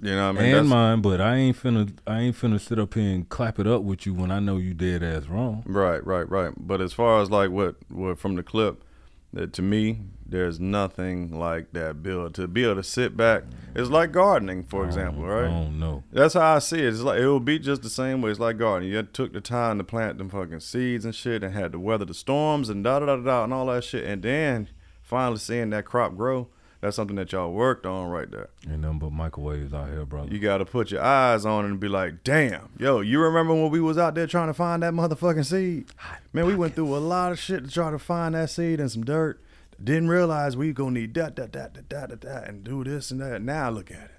you 0.00 0.10
know 0.12 0.32
what 0.32 0.40
I 0.40 0.44
mean? 0.44 0.54
and 0.54 0.68
mine, 0.68 1.00
but 1.00 1.20
I 1.20 1.36
ain't 1.36 1.60
finna 1.60 1.92
I 2.06 2.20
ain't 2.20 2.36
finna 2.36 2.60
sit 2.60 2.78
up 2.78 2.94
here 2.94 3.12
and 3.12 3.28
clap 3.28 3.58
it 3.58 3.66
up 3.66 3.82
with 3.82 4.06
you 4.06 4.14
when 4.14 4.30
I 4.30 4.38
know 4.38 4.58
you 4.58 4.74
dead 4.74 5.02
ass 5.02 5.26
wrong. 5.26 5.64
Right, 5.66 6.04
right, 6.06 6.28
right. 6.30 6.52
But 6.56 6.80
as 6.80 6.92
far 6.92 7.20
as 7.20 7.30
like 7.30 7.50
what, 7.50 7.76
what 7.88 8.18
from 8.18 8.36
the 8.36 8.44
clip, 8.44 8.84
that 9.32 9.52
to 9.54 9.62
me, 9.62 10.00
there's 10.26 10.60
nothing 10.60 11.38
like 11.38 11.72
that 11.72 12.02
build 12.02 12.34
to 12.34 12.46
be 12.48 12.64
able 12.64 12.76
to 12.76 12.82
sit 12.82 13.16
back. 13.16 13.44
It's 13.74 13.90
like 13.90 14.12
gardening, 14.12 14.64
for 14.64 14.84
example, 14.84 15.24
I 15.24 15.28
right? 15.28 15.48
don't 15.48 15.78
know. 15.78 16.04
That's 16.12 16.34
how 16.34 16.56
I 16.56 16.58
see 16.58 16.78
it. 16.78 16.88
It's 16.88 17.00
like 17.00 17.20
it 17.20 17.26
will 17.26 17.40
be 17.40 17.58
just 17.58 17.82
the 17.82 17.90
same 17.90 18.22
way. 18.22 18.30
It's 18.30 18.40
like 18.40 18.58
gardening. 18.58 18.92
You 18.92 19.02
took 19.02 19.32
the 19.32 19.40
time 19.40 19.78
to 19.78 19.84
plant 19.84 20.18
them 20.18 20.28
fucking 20.28 20.60
seeds 20.60 21.04
and 21.04 21.14
shit, 21.14 21.42
and 21.44 21.54
had 21.54 21.72
to 21.72 21.78
weather 21.78 22.04
the 22.04 22.14
storms 22.14 22.68
and 22.68 22.82
da 22.84 22.98
da 23.00 23.06
da 23.06 23.16
da 23.16 23.44
and 23.44 23.52
all 23.52 23.66
that 23.66 23.84
shit, 23.84 24.04
and 24.04 24.22
then 24.22 24.68
finally 25.02 25.38
seeing 25.38 25.70
that 25.70 25.84
crop 25.84 26.16
grow. 26.16 26.48
That's 26.80 26.96
something 26.96 27.16
that 27.16 27.30
y'all 27.32 27.52
worked 27.52 27.84
on 27.84 28.08
right 28.08 28.30
there. 28.30 28.48
Ain't 28.68 28.80
nothing 28.80 28.98
but 29.00 29.12
microwaves 29.12 29.74
out 29.74 29.88
here, 29.88 30.06
brother. 30.06 30.32
You 30.32 30.38
got 30.38 30.58
to 30.58 30.64
put 30.64 30.90
your 30.90 31.02
eyes 31.02 31.44
on 31.44 31.66
it 31.66 31.68
and 31.68 31.78
be 31.80 31.88
like, 31.88 32.24
damn, 32.24 32.70
yo, 32.78 33.00
you 33.00 33.20
remember 33.20 33.52
when 33.52 33.70
we 33.70 33.80
was 33.80 33.98
out 33.98 34.14
there 34.14 34.26
trying 34.26 34.46
to 34.48 34.54
find 34.54 34.82
that 34.82 34.94
motherfucking 34.94 35.44
seed? 35.44 35.90
Man, 36.32 36.46
we 36.46 36.54
went 36.54 36.74
through 36.74 36.96
a 36.96 36.98
lot 36.98 37.32
of 37.32 37.38
shit 37.38 37.64
to 37.64 37.70
try 37.70 37.90
to 37.90 37.98
find 37.98 38.34
that 38.34 38.48
seed 38.48 38.80
and 38.80 38.90
some 38.90 39.04
dirt. 39.04 39.42
Didn't 39.82 40.08
realize 40.08 40.56
we 40.56 40.72
gonna 40.72 40.92
need 40.92 41.12
that, 41.14 41.36
that, 41.36 41.52
that, 41.52 41.74
that, 41.74 41.90
that, 41.90 42.08
that, 42.10 42.20
that, 42.22 42.48
and 42.48 42.64
do 42.64 42.82
this 42.84 43.10
and 43.10 43.20
that. 43.20 43.42
Now 43.42 43.68
look 43.70 43.90
at 43.90 43.96
it. 44.04 44.10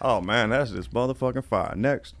Oh 0.00 0.20
man, 0.20 0.50
that's 0.50 0.70
just 0.72 0.92
motherfucking 0.92 1.44
fire. 1.44 1.74
Next, 1.76 2.14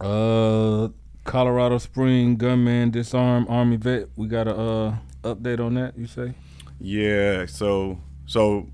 Uh, 0.00 0.88
Colorado 1.24 1.78
Spring 1.78 2.36
gunman 2.36 2.90
disarm 2.90 3.46
army 3.48 3.76
vet. 3.76 4.08
We 4.16 4.26
got 4.26 4.48
a 4.48 4.54
uh 4.56 4.96
update 5.22 5.60
on 5.60 5.74
that. 5.74 5.96
You 5.98 6.06
say? 6.06 6.34
yeah. 6.80 7.46
So, 7.46 7.98
so 8.26 8.68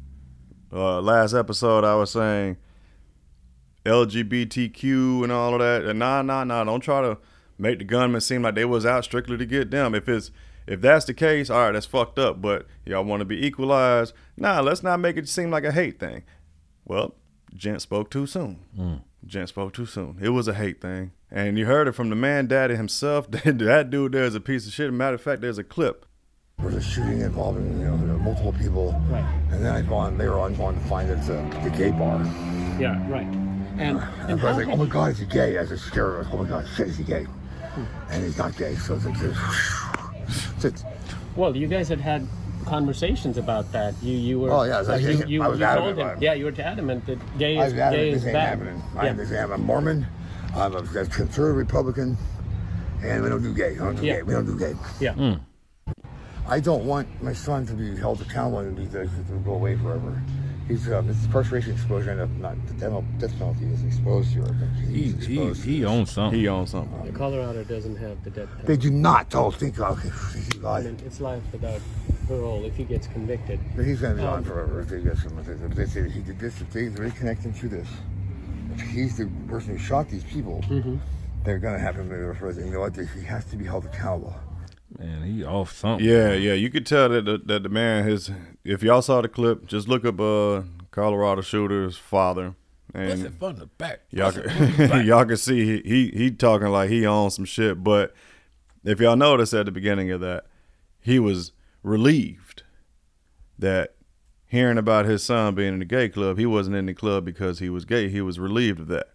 uh, 0.72 1.00
last 1.00 1.34
episode 1.34 1.84
I 1.84 1.94
was 1.94 2.10
saying 2.10 2.56
LGBTQ 3.84 5.22
and 5.24 5.32
all 5.32 5.54
of 5.54 5.60
that. 5.60 5.84
And 5.88 5.98
nah, 5.98 6.22
nah, 6.22 6.44
nah. 6.44 6.64
Don't 6.64 6.80
try 6.80 7.00
to 7.02 7.18
make 7.58 7.78
the 7.78 7.84
gunmen 7.84 8.20
seem 8.20 8.42
like 8.42 8.54
they 8.54 8.64
was 8.64 8.86
out 8.86 9.04
strictly 9.04 9.36
to 9.38 9.46
get 9.46 9.70
them. 9.70 9.94
If 9.94 10.08
it's 10.08 10.30
if 10.66 10.80
that's 10.82 11.06
the 11.06 11.14
case, 11.14 11.48
all 11.48 11.64
right, 11.64 11.72
that's 11.72 11.86
fucked 11.86 12.18
up. 12.18 12.42
But 12.42 12.66
y'all 12.84 13.04
want 13.04 13.20
to 13.20 13.24
be 13.24 13.44
equalized? 13.46 14.12
Nah, 14.36 14.60
let's 14.60 14.82
not 14.82 15.00
make 15.00 15.16
it 15.16 15.28
seem 15.28 15.50
like 15.50 15.64
a 15.64 15.72
hate 15.72 15.98
thing. 15.98 16.24
Well, 16.84 17.14
Gent 17.54 17.82
spoke 17.82 18.10
too 18.10 18.26
soon. 18.26 18.60
Gent 19.26 19.48
spoke 19.48 19.72
too 19.72 19.86
soon. 19.86 20.18
It 20.20 20.30
was 20.30 20.48
a 20.48 20.54
hate 20.54 20.80
thing, 20.80 21.12
and 21.30 21.58
you 21.58 21.66
heard 21.66 21.88
it 21.88 21.92
from 21.92 22.10
the 22.10 22.16
man 22.16 22.46
daddy 22.46 22.76
himself. 22.76 23.30
that 23.30 23.88
dude 23.90 24.12
there 24.12 24.24
is 24.24 24.34
a 24.34 24.40
piece 24.40 24.66
of 24.66 24.72
shit. 24.72 24.92
Matter 24.92 25.14
of 25.14 25.22
fact, 25.22 25.40
there's 25.40 25.58
a 25.58 25.64
clip. 25.64 26.04
There 26.58 26.66
was 26.66 26.74
a 26.74 26.82
shooting 26.82 27.20
involving, 27.20 27.78
you 27.78 27.86
know, 27.86 27.96
multiple 28.18 28.52
people. 28.52 28.92
Right. 29.08 29.24
And 29.52 29.64
then 29.64 29.72
I 29.72 29.80
gone, 29.80 30.18
they 30.18 30.28
were 30.28 30.40
on 30.40 30.56
going 30.56 30.74
to 30.74 30.84
find 30.88 31.08
it's 31.08 31.28
a, 31.28 31.34
the 31.62 31.70
gay 31.70 31.90
bar. 31.92 32.20
Yeah, 32.80 32.98
right. 33.08 33.22
And, 33.26 33.80
And 33.80 34.00
and 34.32 34.40
I 34.40 34.44
was 34.44 34.56
like, 34.56 34.66
oh 34.66 34.74
my 34.76 34.86
God, 34.86 35.12
is 35.12 35.18
he 35.20 35.26
gay? 35.26 35.56
I 35.56 35.60
was 35.60 35.70
just 35.70 35.84
scared. 35.86 36.26
I 36.26 36.30
oh 36.32 36.42
my 36.42 36.48
God, 36.48 36.66
shit, 36.74 36.88
is 36.88 36.96
he 36.98 37.04
gay? 37.04 37.22
Hmm. 37.24 37.84
And 38.10 38.24
he's 38.24 38.36
not 38.36 38.56
gay. 38.56 38.74
So 38.74 38.96
it's 38.96 39.04
like, 39.04 39.18
this. 39.20 39.38
it's, 40.64 40.84
well, 41.36 41.56
you 41.56 41.68
guys 41.68 41.88
had 41.88 42.00
had 42.00 42.26
conversations 42.66 43.38
about 43.38 43.70
that. 43.70 43.94
You 44.02 44.16
you 44.16 44.40
were 44.40 44.50
Oh, 44.50 44.64
yeah, 44.64 44.76
I 44.76 44.78
was 44.80 44.88
like, 44.88 45.02
you, 45.02 45.24
you, 45.28 45.42
I 45.44 45.46
was 45.48 45.60
you 45.60 45.64
told 45.66 45.78
adamant 45.90 46.16
him 46.16 46.22
yeah 46.22 46.32
you 46.34 46.44
were 46.46 46.54
adamant 46.58 47.06
that 47.06 47.38
gay 47.38 47.56
I 47.56 47.66
is 47.66 47.72
was 47.72 47.80
gay 47.94 48.10
this 48.10 48.20
is 48.22 48.26
ain't 48.26 48.34
bad. 48.34 48.48
happening. 48.58 48.82
Yeah. 48.96 49.00
I'm, 49.02 49.16
this- 49.16 49.30
I'm 49.30 49.52
a 49.52 49.58
Mormon. 49.58 50.06
I'm 50.56 50.74
a, 50.74 50.78
a 50.78 51.06
conservative 51.06 51.54
Republican. 51.56 52.16
And 53.04 53.22
we 53.22 53.28
don't 53.28 53.42
do 53.44 53.54
gay. 53.54 53.74
We 53.74 53.78
don't 53.78 53.94
do 53.94 54.04
Yeah. 54.04 54.16
gay. 54.16 54.22
We 54.24 54.32
don't 54.32 54.44
do 54.46 54.58
gay. 54.58 54.74
Yeah. 54.98 55.36
I 56.48 56.60
don't 56.60 56.84
want 56.86 57.06
my 57.22 57.32
son 57.34 57.66
to 57.66 57.74
be 57.74 57.94
held 57.96 58.20
accountable 58.22 58.60
and 58.60 58.74
be 58.76 58.86
to, 58.86 59.04
to 59.06 59.32
go 59.44 59.52
away 59.52 59.76
forever. 59.76 60.22
He's 60.66 60.90
um, 60.92 61.08
it's 61.08 61.24
incarceration 61.24 61.72
exposure 61.72 62.10
and 62.10 62.40
not 62.42 62.54
the 62.66 62.74
death 62.74 63.02
death 63.18 63.38
penalty 63.38 63.66
is 63.66 63.82
exposed 63.84 64.32
to. 64.34 64.44
He 64.86 65.04
he 65.04 65.10
exposed 65.10 65.64
he 65.64 65.80
this. 65.80 65.88
owns 65.88 66.10
something. 66.10 66.38
He 66.40 66.48
owns 66.48 66.70
something. 66.70 67.06
Yeah, 67.06 67.12
Colorado 67.12 67.64
doesn't 67.64 67.96
have 67.96 68.22
the 68.24 68.30
death 68.30 68.48
penalty. 68.48 68.66
They 68.66 68.76
do 68.76 68.90
not. 68.90 69.34
Oh, 69.34 69.50
think 69.50 69.78
okay, 69.78 70.08
thank 70.12 70.54
you, 70.54 70.60
I 70.60 70.62
God. 70.62 70.84
mean, 70.84 70.98
it's 71.06 71.20
life 71.20 71.42
without 71.52 71.80
parole 72.26 72.64
if 72.66 72.76
he 72.76 72.84
gets 72.84 73.06
convicted. 73.06 73.58
But 73.76 73.86
he's 73.86 74.00
going 74.00 74.16
to 74.16 74.22
be 74.22 74.26
on 74.28 74.38
Um, 74.38 74.44
forever 74.44 74.80
if 74.80 74.88
they 74.88 75.00
get 75.00 75.16
some. 75.16 75.38
If 75.38 75.74
they 75.74 75.86
say 75.86 76.08
he 76.10 76.20
did 76.20 76.38
this, 76.38 76.60
if 76.60 76.70
they 76.70 76.88
really 76.88 77.12
connect 77.12 77.44
him 77.44 77.54
to 77.54 77.68
this, 77.68 77.88
if 78.74 78.80
he's 78.82 79.16
the 79.16 79.26
person 79.48 79.70
who 79.72 79.78
shot 79.78 80.08
these 80.10 80.24
people, 80.24 80.62
Mm-hmm. 80.68 80.96
they're 81.44 81.58
going 81.58 81.74
to 81.74 81.80
have 81.80 81.96
him 81.96 82.08
there 82.10 82.34
for. 82.34 82.50
You 82.52 82.66
know 82.70 82.80
what? 82.80 82.94
He 82.94 83.24
has 83.24 83.44
to 83.46 83.56
be 83.56 83.64
held 83.64 83.86
accountable. 83.86 84.34
Man, 84.98 85.22
he 85.22 85.44
off 85.44 85.72
something. 85.72 86.06
Yeah, 86.06 86.32
yeah. 86.32 86.54
You 86.54 86.70
could 86.70 86.84
tell 86.84 87.08
that 87.08 87.24
the, 87.24 87.38
that 87.38 87.62
the 87.62 87.68
man 87.68 88.04
his. 88.04 88.30
If 88.64 88.82
y'all 88.82 89.02
saw 89.02 89.20
the 89.20 89.28
clip, 89.28 89.66
just 89.66 89.88
look 89.88 90.04
up 90.04 90.20
uh 90.20 90.62
Colorado 90.90 91.40
shooter's 91.40 91.96
father, 91.96 92.56
What's 92.92 93.12
and 93.12 93.26
it 93.26 93.34
from 93.38 93.56
the 93.56 93.66
back? 93.66 94.00
y'all 94.10 94.32
can, 94.32 94.42
back? 94.88 95.04
y'all 95.06 95.24
can 95.24 95.36
see 95.36 95.64
he, 95.64 95.88
he 95.88 96.10
he 96.16 96.30
talking 96.32 96.68
like 96.68 96.90
he 96.90 97.06
owns 97.06 97.36
some 97.36 97.44
shit. 97.44 97.84
But 97.84 98.12
if 98.84 98.98
y'all 98.98 99.16
notice 99.16 99.54
at 99.54 99.66
the 99.66 99.72
beginning 99.72 100.10
of 100.10 100.20
that, 100.20 100.46
he 101.00 101.20
was 101.20 101.52
relieved 101.82 102.64
that 103.58 103.94
hearing 104.46 104.78
about 104.78 105.06
his 105.06 105.22
son 105.22 105.54
being 105.54 105.74
in 105.74 105.78
the 105.78 105.84
gay 105.84 106.08
club, 106.08 106.38
he 106.38 106.46
wasn't 106.46 106.74
in 106.74 106.86
the 106.86 106.94
club 106.94 107.24
because 107.24 107.60
he 107.60 107.68
was 107.68 107.84
gay. 107.84 108.08
He 108.08 108.20
was 108.20 108.40
relieved 108.40 108.80
of 108.80 108.88
that. 108.88 109.10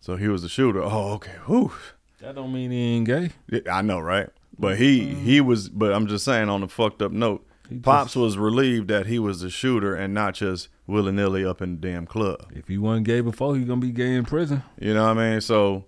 So 0.00 0.16
he 0.16 0.28
was 0.28 0.42
a 0.42 0.48
shooter. 0.48 0.82
Oh, 0.82 1.12
okay. 1.14 1.36
Whew. 1.46 1.72
That 2.20 2.34
don't 2.34 2.52
mean 2.52 2.70
he 2.70 2.96
ain't 2.96 3.06
gay. 3.06 3.30
I 3.70 3.82
know, 3.82 4.00
right? 4.00 4.28
But 4.58 4.78
he 4.78 5.04
he 5.14 5.40
was. 5.40 5.68
But 5.68 5.92
I'm 5.94 6.06
just 6.06 6.24
saying 6.24 6.48
on 6.48 6.60
the 6.60 6.68
fucked 6.68 7.02
up 7.02 7.12
note, 7.12 7.46
He 7.68 7.78
Pops 7.78 8.08
just- 8.12 8.16
was 8.16 8.38
relieved 8.38 8.88
that 8.88 9.06
he 9.06 9.18
was 9.18 9.40
the 9.40 9.50
shooter 9.50 9.94
and 9.94 10.12
not 10.14 10.34
just 10.34 10.68
willy 10.86 11.12
nilly 11.12 11.44
up 11.44 11.60
in 11.62 11.80
the 11.80 11.88
damn 11.90 12.06
club. 12.06 12.46
If 12.54 12.68
he 12.68 12.76
wasn't 12.78 13.06
gay 13.06 13.20
before, 13.20 13.56
he 13.56 13.64
gonna 13.64 13.80
be 13.80 13.90
gay 13.90 14.14
in 14.14 14.24
prison. 14.24 14.62
You 14.80 14.94
know 14.94 15.06
what 15.08 15.18
I 15.18 15.30
mean? 15.32 15.40
So 15.40 15.84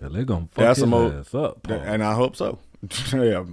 Yeah, 0.00 0.08
they 0.08 0.24
gonna 0.24 0.48
fuck 0.52 0.64
that's 0.64 0.80
his 0.80 0.90
a 0.92 0.96
ass 1.18 1.34
up. 1.34 1.62
Paul. 1.64 1.76
and 1.84 2.02
I 2.02 2.14
hope 2.14 2.36
so. 2.36 2.58
yeah, 3.12 3.44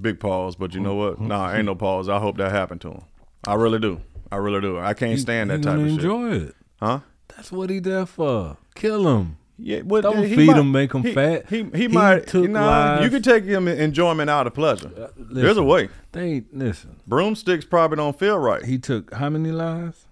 big 0.00 0.18
pause. 0.20 0.56
But 0.56 0.74
you 0.74 0.80
know 0.80 0.94
what? 0.94 1.14
Mm-hmm. 1.14 1.28
Nah, 1.28 1.52
ain't 1.54 1.66
no 1.66 1.74
pause. 1.74 2.08
I 2.08 2.18
hope 2.18 2.36
that 2.38 2.50
happened 2.50 2.80
to 2.82 2.90
him. 2.90 3.02
I 3.46 3.54
really 3.54 3.78
do. 3.78 4.00
I 4.30 4.36
really 4.36 4.60
do. 4.60 4.78
I 4.78 4.94
can't 4.94 5.12
He- 5.12 5.18
stand 5.18 5.50
he 5.50 5.56
that 5.58 5.62
type 5.62 5.78
wanna 5.78 5.82
of 5.84 5.88
shit. 5.94 6.04
enjoy 6.04 6.30
it. 6.32 6.54
Huh? 6.80 7.00
That's 7.36 7.50
what 7.52 7.70
he 7.70 7.78
there 7.78 8.06
for. 8.06 8.56
Kill 8.74 9.06
him. 9.08 9.36
Yeah, 9.64 9.82
well, 9.84 10.02
Don't 10.02 10.28
feed 10.28 10.46
might- 10.48 10.56
him, 10.56 10.72
make 10.72 10.92
him 10.92 11.02
he- 11.04 11.12
fat. 11.14 11.48
He 11.48 11.62
he, 11.62 11.70
He 11.82 11.88
might. 11.88 12.26
took 12.26 12.50
nah, 12.50 12.66
lives. 12.66 13.04
you 13.04 13.10
can 13.10 13.22
take 13.22 13.44
him 13.44 13.68
enjoyment 13.68 14.28
out 14.28 14.46
of 14.48 14.54
pleasure. 14.54 14.90
Uh, 14.98 15.08
There's 15.16 15.56
a 15.56 15.62
way. 15.62 15.88
They 16.10 16.42
listen. 16.52 16.96
Broomsticks 17.06 17.64
probably 17.64 17.96
don't 17.96 18.18
feel 18.18 18.38
right. 18.38 18.64
He 18.64 18.78
took 18.78 19.14
how 19.14 19.30
many 19.30 19.52
lives? 19.52 20.06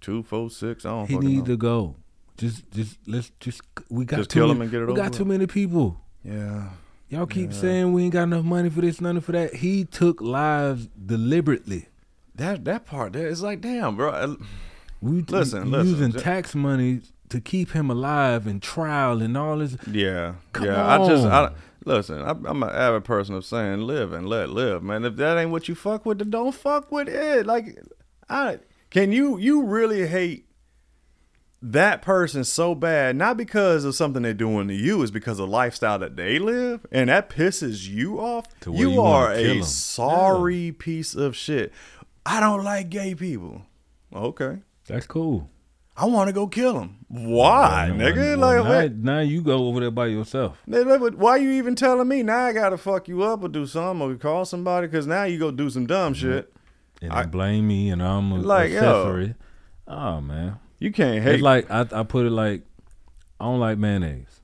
Two, 0.00 0.22
four, 0.22 0.50
six. 0.50 0.84
I 0.86 0.90
don't 0.90 1.08
He 1.08 1.18
need 1.18 1.38
know. 1.38 1.44
to 1.46 1.56
go. 1.56 1.96
Just, 2.36 2.70
just 2.70 2.98
let's 3.08 3.32
just. 3.40 3.60
We 3.90 4.04
got 4.04 4.18
Just 4.18 4.30
too 4.30 4.38
kill 4.40 4.46
many, 4.48 4.56
him 4.56 4.62
and 4.62 4.70
get 4.70 4.80
it 4.82 4.86
We 4.86 4.92
over 4.92 5.02
got 5.02 5.12
too 5.12 5.24
many 5.24 5.46
people. 5.48 6.00
Yeah. 6.22 6.70
Y'all 7.08 7.26
keep 7.26 7.52
saying 7.52 7.92
we 7.92 8.04
ain't 8.04 8.12
got 8.12 8.24
enough 8.24 8.44
money 8.44 8.68
for 8.70 8.82
this, 8.82 9.00
nothing 9.00 9.22
for 9.22 9.32
that. 9.32 9.54
He 9.56 9.84
took 9.84 10.20
lives 10.20 10.88
deliberately. 11.04 11.88
That 12.36 12.64
that 12.66 12.86
part 12.86 13.14
there 13.14 13.26
is 13.26 13.42
like, 13.42 13.60
damn, 13.62 13.96
bro. 13.96 14.36
We 15.00 15.22
Listen, 15.22 15.70
listen. 15.70 15.88
using 15.90 16.12
Ju- 16.12 16.18
tax 16.20 16.54
money 16.54 17.00
to 17.30 17.40
keep 17.40 17.72
him 17.72 17.90
alive 17.90 18.46
and 18.46 18.62
trial 18.62 19.22
and 19.22 19.36
all 19.36 19.58
this. 19.58 19.76
Yeah, 19.90 20.34
Come 20.52 20.66
yeah. 20.66 20.86
I 20.86 21.06
just, 21.06 21.26
I 21.26 21.52
listen. 21.84 22.22
I, 22.22 22.30
I'm 22.30 22.62
an 22.62 22.70
avid 22.70 23.04
person 23.04 23.34
of 23.34 23.44
saying 23.44 23.82
live 23.82 24.12
and 24.12 24.28
let 24.28 24.50
live, 24.50 24.82
man. 24.82 25.04
If 25.04 25.16
that 25.16 25.38
ain't 25.38 25.50
what 25.50 25.68
you 25.68 25.74
fuck 25.74 26.06
with, 26.06 26.18
then 26.18 26.30
don't 26.30 26.54
fuck 26.54 26.90
with 26.90 27.08
it. 27.08 27.46
Like, 27.46 27.78
I 28.28 28.58
can 28.90 29.12
you 29.12 29.38
you 29.38 29.64
really 29.64 30.06
hate 30.06 30.46
that 31.60 32.02
person 32.02 32.44
so 32.44 32.74
bad, 32.74 33.16
not 33.16 33.36
because 33.36 33.84
of 33.84 33.94
something 33.94 34.22
they're 34.22 34.34
doing 34.34 34.68
to 34.68 34.74
you, 34.74 35.02
is 35.02 35.10
because 35.10 35.40
of 35.40 35.48
the 35.48 35.52
lifestyle 35.52 35.98
that 35.98 36.16
they 36.16 36.38
live, 36.38 36.86
and 36.92 37.10
that 37.10 37.28
pisses 37.28 37.88
you 37.88 38.20
off. 38.20 38.46
You, 38.64 38.92
you 38.92 39.00
are 39.00 39.32
a 39.32 39.62
sorry 39.62 40.72
piece 40.72 41.14
of 41.14 41.34
shit. 41.34 41.72
I 42.24 42.40
don't 42.40 42.62
like 42.62 42.90
gay 42.90 43.14
people. 43.14 43.62
Okay. 44.14 44.58
That's 44.86 45.06
cool. 45.06 45.50
I 45.98 46.04
want 46.04 46.28
to 46.28 46.32
go 46.32 46.46
kill 46.46 46.78
him. 46.78 47.04
Why, 47.08 47.90
Well, 47.90 47.98
nigga? 47.98 48.38
well, 48.38 48.38
like, 48.38 48.64
now, 48.64 48.70
what? 48.82 48.92
now 48.96 49.20
you 49.20 49.42
go 49.42 49.66
over 49.66 49.80
there 49.80 49.90
by 49.90 50.06
yourself. 50.06 50.62
They- 50.66 50.84
they 50.84 50.96
Why 50.96 51.38
you 51.38 51.50
even 51.50 51.74
telling 51.74 52.06
me 52.06 52.22
now? 52.22 52.46
I 52.46 52.52
gotta 52.52 52.78
fuck 52.78 53.08
you 53.08 53.22
up 53.22 53.42
or 53.42 53.48
do 53.48 53.66
something 53.66 54.08
or 54.08 54.14
call 54.16 54.44
somebody 54.44 54.86
because 54.86 55.08
now 55.08 55.24
you 55.24 55.38
go 55.40 55.50
do 55.50 55.68
some 55.70 55.86
dumb 55.86 56.14
mm-hmm. 56.14 56.30
shit. 56.30 56.52
And 57.02 57.12
I- 57.12 57.22
then 57.22 57.30
blame 57.30 57.66
me 57.66 57.90
and 57.90 58.00
I'm 58.00 58.30
a 58.30 58.36
Like, 58.36 58.70
yo. 58.70 59.32
Oh 59.88 60.20
man. 60.20 60.58
You 60.78 60.92
can't 60.92 61.22
hate. 61.24 61.34
It's 61.34 61.42
like 61.42 61.68
I, 61.70 61.86
I 61.90 62.04
put 62.04 62.26
it 62.26 62.30
like 62.30 62.62
I 63.40 63.46
don't 63.46 63.58
like 63.58 63.78
mayonnaise. 63.78 64.40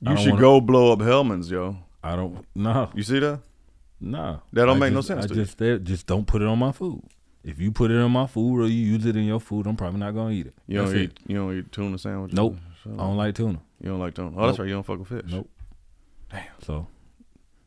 You 0.00 0.16
should 0.16 0.30
wanna- 0.32 0.40
go 0.40 0.60
blow 0.60 0.92
up 0.92 1.00
Hellmann's, 1.00 1.50
yo. 1.50 1.78
I 2.04 2.14
don't 2.14 2.46
no 2.54 2.90
You 2.94 3.02
see 3.02 3.18
that? 3.18 3.40
no. 4.00 4.42
That 4.52 4.66
don't 4.66 4.76
I 4.76 4.80
make 4.80 4.92
no 4.92 5.00
sense 5.00 5.24
I 5.24 5.28
to 5.28 5.34
just 5.34 5.58
they- 5.58 5.78
just 5.78 6.06
don't 6.06 6.26
put 6.26 6.40
it 6.40 6.46
on 6.46 6.58
my 6.60 6.70
food. 6.70 7.02
If 7.42 7.58
you 7.58 7.72
put 7.72 7.90
it 7.90 7.94
in 7.94 8.10
my 8.10 8.26
food 8.26 8.60
or 8.60 8.66
you 8.66 8.86
use 8.94 9.06
it 9.06 9.16
in 9.16 9.24
your 9.24 9.40
food, 9.40 9.66
I'm 9.66 9.76
probably 9.76 10.00
not 10.00 10.14
gonna 10.14 10.32
eat 10.32 10.46
it. 10.46 10.54
You 10.66 10.78
don't 10.84 10.96
eat. 10.96 11.10
it. 11.10 11.18
You 11.26 11.36
don't 11.36 11.58
eat 11.58 11.72
tuna 11.72 11.98
sandwiches. 11.98 12.36
Nope. 12.36 12.56
Shut 12.82 12.92
I 12.92 12.96
don't 12.96 13.16
like 13.16 13.34
tuna. 13.34 13.60
You 13.82 13.90
don't 13.90 13.98
like 14.00 14.14
tuna. 14.14 14.32
Oh, 14.36 14.46
that's 14.46 14.58
right. 14.58 14.68
You 14.68 14.74
don't 14.74 14.82
fuck 14.82 14.98
with 14.98 15.08
fish. 15.08 15.32
Nope. 15.32 15.48
Damn. 16.30 16.42
So 16.62 16.86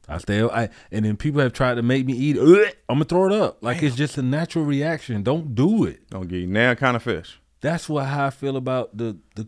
I 0.08 0.18
stay. 0.20 0.44
I 0.44 0.70
and 0.92 1.06
then 1.06 1.18
people 1.18 1.42
have 1.42 1.54
tried 1.54 1.76
to 1.76 1.82
make 1.82 2.06
me 2.06 2.14
eat. 2.14 2.38
it. 2.38 2.78
I'm 2.88 2.96
gonna 2.96 3.06
throw 3.06 3.26
it 3.26 3.34
up. 3.34 3.64
Like 3.64 3.82
it's 3.82 3.96
just 3.96 4.18
a 4.18 4.22
natural 4.22 4.66
reaction. 4.66 5.24
Don't 5.24 5.56
do 5.56 5.86
it. 5.86 6.08
Don't 6.10 6.28
get 6.28 6.48
now 6.48 6.76
kind 6.76 6.96
of 6.96 7.04
fish. 7.04 7.40
That's 7.62 7.88
what 7.90 8.06
how 8.06 8.28
I 8.28 8.30
feel 8.30 8.58
about 8.58 8.96
the 8.96 9.18
the. 9.36 9.48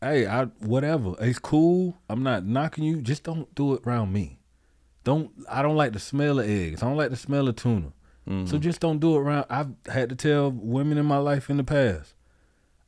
Hey, 0.00 0.26
I 0.26 0.44
whatever. 0.60 1.14
It's 1.20 1.38
cool. 1.38 1.96
I'm 2.08 2.22
not 2.22 2.44
knocking 2.44 2.84
you. 2.84 3.00
Just 3.00 3.24
don't 3.24 3.52
do 3.54 3.74
it 3.74 3.86
around 3.86 4.12
me. 4.12 4.38
Don't. 5.02 5.30
I 5.48 5.62
don't 5.62 5.76
like 5.76 5.92
the 5.92 5.98
smell 5.98 6.38
of 6.38 6.48
eggs. 6.48 6.82
I 6.82 6.86
don't 6.86 6.96
like 6.98 7.10
the 7.10 7.16
smell 7.16 7.48
of 7.48 7.56
tuna. 7.56 7.92
Mm-hmm. 8.28 8.46
So 8.46 8.58
just 8.58 8.80
don't 8.80 8.98
do 8.98 9.16
it 9.16 9.20
around. 9.20 9.46
I've 9.48 9.68
had 9.92 10.08
to 10.08 10.16
tell 10.16 10.50
women 10.50 10.98
in 10.98 11.06
my 11.06 11.18
life 11.18 11.48
in 11.48 11.56
the 11.56 11.64
past. 11.64 12.14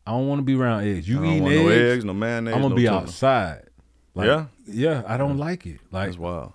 I 0.07 0.13
don't 0.13 0.27
want 0.27 0.39
to 0.41 0.43
be 0.43 0.55
around 0.55 0.85
eggs. 0.85 1.09
You 1.09 1.25
eating 1.25 1.47
eggs? 1.47 1.63
no 1.63 1.69
eggs, 1.69 2.05
no 2.07 2.13
mayonnaise, 2.15 2.55
I'm 2.55 2.63
gonna 2.63 2.71
no 2.71 2.77
be 2.77 2.85
tuna. 2.85 2.97
outside. 2.97 3.65
Like, 4.15 4.27
Yeah? 4.27 4.47
yeah. 4.67 5.03
I 5.07 5.17
don't 5.17 5.37
like 5.37 5.67
it. 5.67 5.81
Like 5.93 6.07
That's 6.09 6.19
wild. 6.19 6.55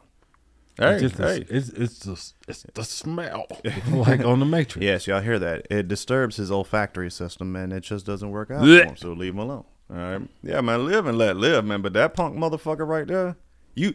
Hey, 0.77 0.93
it's 0.93 1.01
just 1.03 1.17
the- 1.17 1.27
hey. 1.27 1.45
it's 1.49 1.69
it's 1.69 1.99
the, 1.99 2.31
it's 2.47 2.65
the 2.73 2.83
smell, 2.83 3.45
like 3.91 4.21
on 4.21 4.39
the 4.39 4.45
Matrix. 4.45 4.83
Yes, 4.83 5.05
y'all 5.07 5.21
hear 5.21 5.37
that? 5.37 5.67
It 5.69 5.87
disturbs 5.87 6.37
his 6.37 6.51
olfactory 6.51 7.11
system, 7.11 7.55
and 7.55 7.71
it 7.71 7.81
just 7.81 8.07
doesn't 8.07 8.31
work 8.31 8.49
out 8.49 8.61
for 8.61 8.65
him. 8.65 8.97
So 8.97 9.13
leave 9.13 9.33
him 9.33 9.39
alone. 9.39 9.65
All 9.91 9.95
right. 9.97 10.21
Yeah, 10.41 10.61
man, 10.61 10.85
live 10.87 11.05
and 11.05 11.15
let 11.17 11.37
live, 11.37 11.63
man. 11.63 11.83
But 11.83 11.93
that 11.93 12.15
punk 12.15 12.35
motherfucker 12.35 12.87
right 12.87 13.05
there, 13.05 13.35
you. 13.75 13.93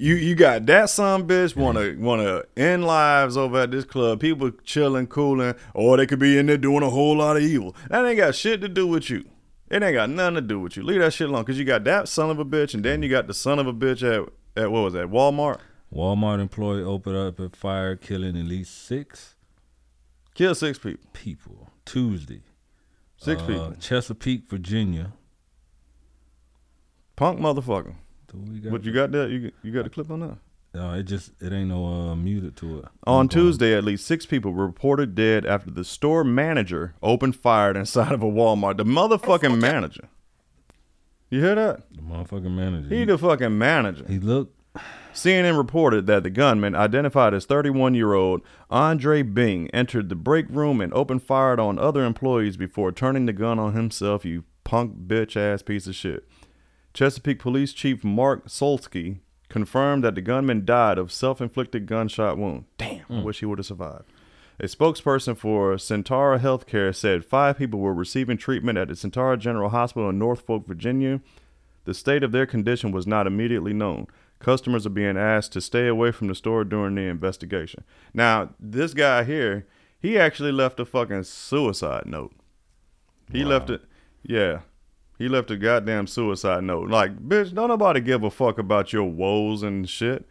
You 0.00 0.14
you 0.14 0.36
got 0.36 0.64
that 0.66 0.90
son 0.90 1.26
bitch 1.26 1.56
wanna 1.56 1.96
wanna 1.98 2.44
end 2.56 2.84
lives 2.84 3.36
over 3.36 3.62
at 3.62 3.72
this 3.72 3.84
club. 3.84 4.20
People 4.20 4.52
chilling, 4.62 5.08
cooling, 5.08 5.54
or 5.74 5.96
they 5.96 6.06
could 6.06 6.20
be 6.20 6.38
in 6.38 6.46
there 6.46 6.56
doing 6.56 6.84
a 6.84 6.90
whole 6.90 7.16
lot 7.16 7.36
of 7.36 7.42
evil. 7.42 7.74
That 7.90 8.06
ain't 8.06 8.16
got 8.16 8.36
shit 8.36 8.60
to 8.60 8.68
do 8.68 8.86
with 8.86 9.10
you. 9.10 9.24
It 9.70 9.82
ain't 9.82 9.94
got 9.94 10.08
nothing 10.08 10.36
to 10.36 10.40
do 10.40 10.60
with 10.60 10.76
you. 10.76 10.84
Leave 10.84 11.00
that 11.00 11.12
shit 11.12 11.28
alone. 11.28 11.44
Cause 11.44 11.58
you 11.58 11.64
got 11.64 11.82
that 11.84 12.08
son 12.08 12.30
of 12.30 12.38
a 12.38 12.44
bitch, 12.44 12.74
and 12.74 12.84
then 12.84 13.02
you 13.02 13.08
got 13.08 13.26
the 13.26 13.34
son 13.34 13.58
of 13.58 13.66
a 13.66 13.72
bitch 13.72 14.02
at 14.02 14.28
at 14.56 14.70
what 14.70 14.82
was 14.84 14.92
that 14.94 15.08
Walmart? 15.08 15.58
Walmart 15.92 16.40
employee 16.40 16.82
opened 16.82 17.16
up 17.16 17.40
a 17.40 17.48
fire, 17.50 17.96
killing 17.96 18.36
at 18.38 18.44
least 18.46 18.86
six 18.86 19.34
Kill 20.34 20.54
six 20.54 20.78
people. 20.78 21.08
people 21.12 21.70
Tuesday. 21.84 22.42
Six 23.16 23.42
Uh, 23.42 23.46
people. 23.46 23.74
Chesapeake, 23.80 24.48
Virginia. 24.48 25.12
Punk 27.16 27.40
motherfucker. 27.40 27.94
So 28.30 28.38
we 28.38 28.58
got 28.58 28.72
But 28.72 28.84
you 28.84 28.92
got 28.92 29.12
that? 29.12 29.30
You 29.30 29.52
you 29.62 29.72
got 29.72 29.84
the 29.84 29.90
clip 29.90 30.10
on 30.10 30.20
that? 30.20 30.38
No, 30.74 30.92
it 30.94 31.04
just 31.04 31.32
it 31.40 31.52
ain't 31.52 31.68
no 31.68 31.86
uh, 31.86 32.14
muted 32.14 32.56
to 32.58 32.80
it. 32.80 32.84
On 33.06 33.28
Tuesday, 33.28 33.74
at 33.76 33.84
least 33.84 34.06
six 34.06 34.26
people 34.26 34.52
were 34.52 34.66
reported 34.66 35.14
dead 35.14 35.46
after 35.46 35.70
the 35.70 35.84
store 35.84 36.24
manager 36.24 36.94
opened 37.02 37.36
fire 37.36 37.72
inside 37.72 38.12
of 38.12 38.22
a 38.22 38.26
Walmart. 38.26 38.76
The 38.76 38.84
motherfucking 38.84 39.60
manager. 39.60 40.08
You 41.30 41.40
hear 41.40 41.54
that? 41.54 41.82
The 41.94 42.02
motherfucking 42.02 42.54
manager. 42.54 42.94
He 42.94 43.04
the 43.04 43.18
fucking 43.18 43.56
manager. 43.56 44.04
He 44.08 44.18
looked. 44.18 44.54
CNN 45.12 45.56
reported 45.58 46.06
that 46.06 46.22
the 46.22 46.30
gunman, 46.30 46.76
identified 46.76 47.34
as 47.34 47.44
31 47.44 47.94
year 47.94 48.12
old 48.12 48.42
Andre 48.70 49.22
Bing, 49.22 49.68
entered 49.70 50.08
the 50.08 50.14
break 50.14 50.46
room 50.48 50.80
and 50.80 50.92
opened 50.94 51.22
fire 51.22 51.58
on 51.58 51.78
other 51.78 52.04
employees 52.04 52.56
before 52.56 52.92
turning 52.92 53.26
the 53.26 53.32
gun 53.32 53.58
on 53.58 53.72
himself, 53.72 54.24
you 54.24 54.44
punk 54.62 55.08
bitch 55.08 55.36
ass 55.36 55.62
piece 55.62 55.86
of 55.86 55.94
shit. 55.96 56.28
Chesapeake 56.98 57.38
Police 57.38 57.72
Chief 57.72 58.02
Mark 58.02 58.48
Solesky 58.48 59.20
confirmed 59.48 60.02
that 60.02 60.16
the 60.16 60.20
gunman 60.20 60.64
died 60.64 60.98
of 60.98 61.12
self 61.12 61.40
inflicted 61.40 61.86
gunshot 61.86 62.36
wound. 62.36 62.64
Damn, 62.76 63.04
I 63.08 63.18
hmm. 63.20 63.22
wish 63.22 63.38
he 63.38 63.46
would 63.46 63.60
have 63.60 63.66
survived. 63.66 64.10
A 64.58 64.64
spokesperson 64.64 65.36
for 65.36 65.74
Sentara 65.76 66.40
Healthcare 66.40 66.92
said 66.92 67.24
five 67.24 67.56
people 67.56 67.78
were 67.78 67.94
receiving 67.94 68.36
treatment 68.36 68.78
at 68.78 68.88
the 68.88 68.94
Sentara 68.94 69.38
General 69.38 69.68
Hospital 69.68 70.10
in 70.10 70.18
Norfolk, 70.18 70.66
Virginia. 70.66 71.20
The 71.84 71.94
state 71.94 72.24
of 72.24 72.32
their 72.32 72.46
condition 72.46 72.90
was 72.90 73.06
not 73.06 73.28
immediately 73.28 73.72
known. 73.72 74.08
Customers 74.40 74.84
are 74.84 74.90
being 74.90 75.16
asked 75.16 75.52
to 75.52 75.60
stay 75.60 75.86
away 75.86 76.10
from 76.10 76.26
the 76.26 76.34
store 76.34 76.64
during 76.64 76.96
the 76.96 77.02
investigation. 77.02 77.84
Now, 78.12 78.54
this 78.58 78.92
guy 78.92 79.22
here, 79.22 79.68
he 80.00 80.18
actually 80.18 80.50
left 80.50 80.80
a 80.80 80.84
fucking 80.84 81.22
suicide 81.22 82.06
note. 82.06 82.34
He 83.30 83.44
left 83.44 83.70
it, 83.70 83.82
yeah. 84.24 84.62
He 85.18 85.28
left 85.28 85.50
a 85.50 85.56
goddamn 85.56 86.06
suicide 86.06 86.62
note. 86.62 86.88
Like, 86.88 87.16
bitch, 87.18 87.52
don't 87.52 87.68
nobody 87.68 88.00
give 88.00 88.22
a 88.22 88.30
fuck 88.30 88.58
about 88.58 88.92
your 88.92 89.04
woes 89.04 89.64
and 89.64 89.88
shit. 89.88 90.24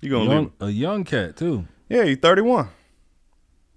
You 0.00 0.10
gonna 0.10 0.30
young, 0.30 0.44
leave? 0.44 0.52
a 0.60 0.70
young 0.70 1.04
cat 1.04 1.36
too. 1.36 1.66
Yeah, 1.88 2.04
he's 2.04 2.18
31. 2.18 2.68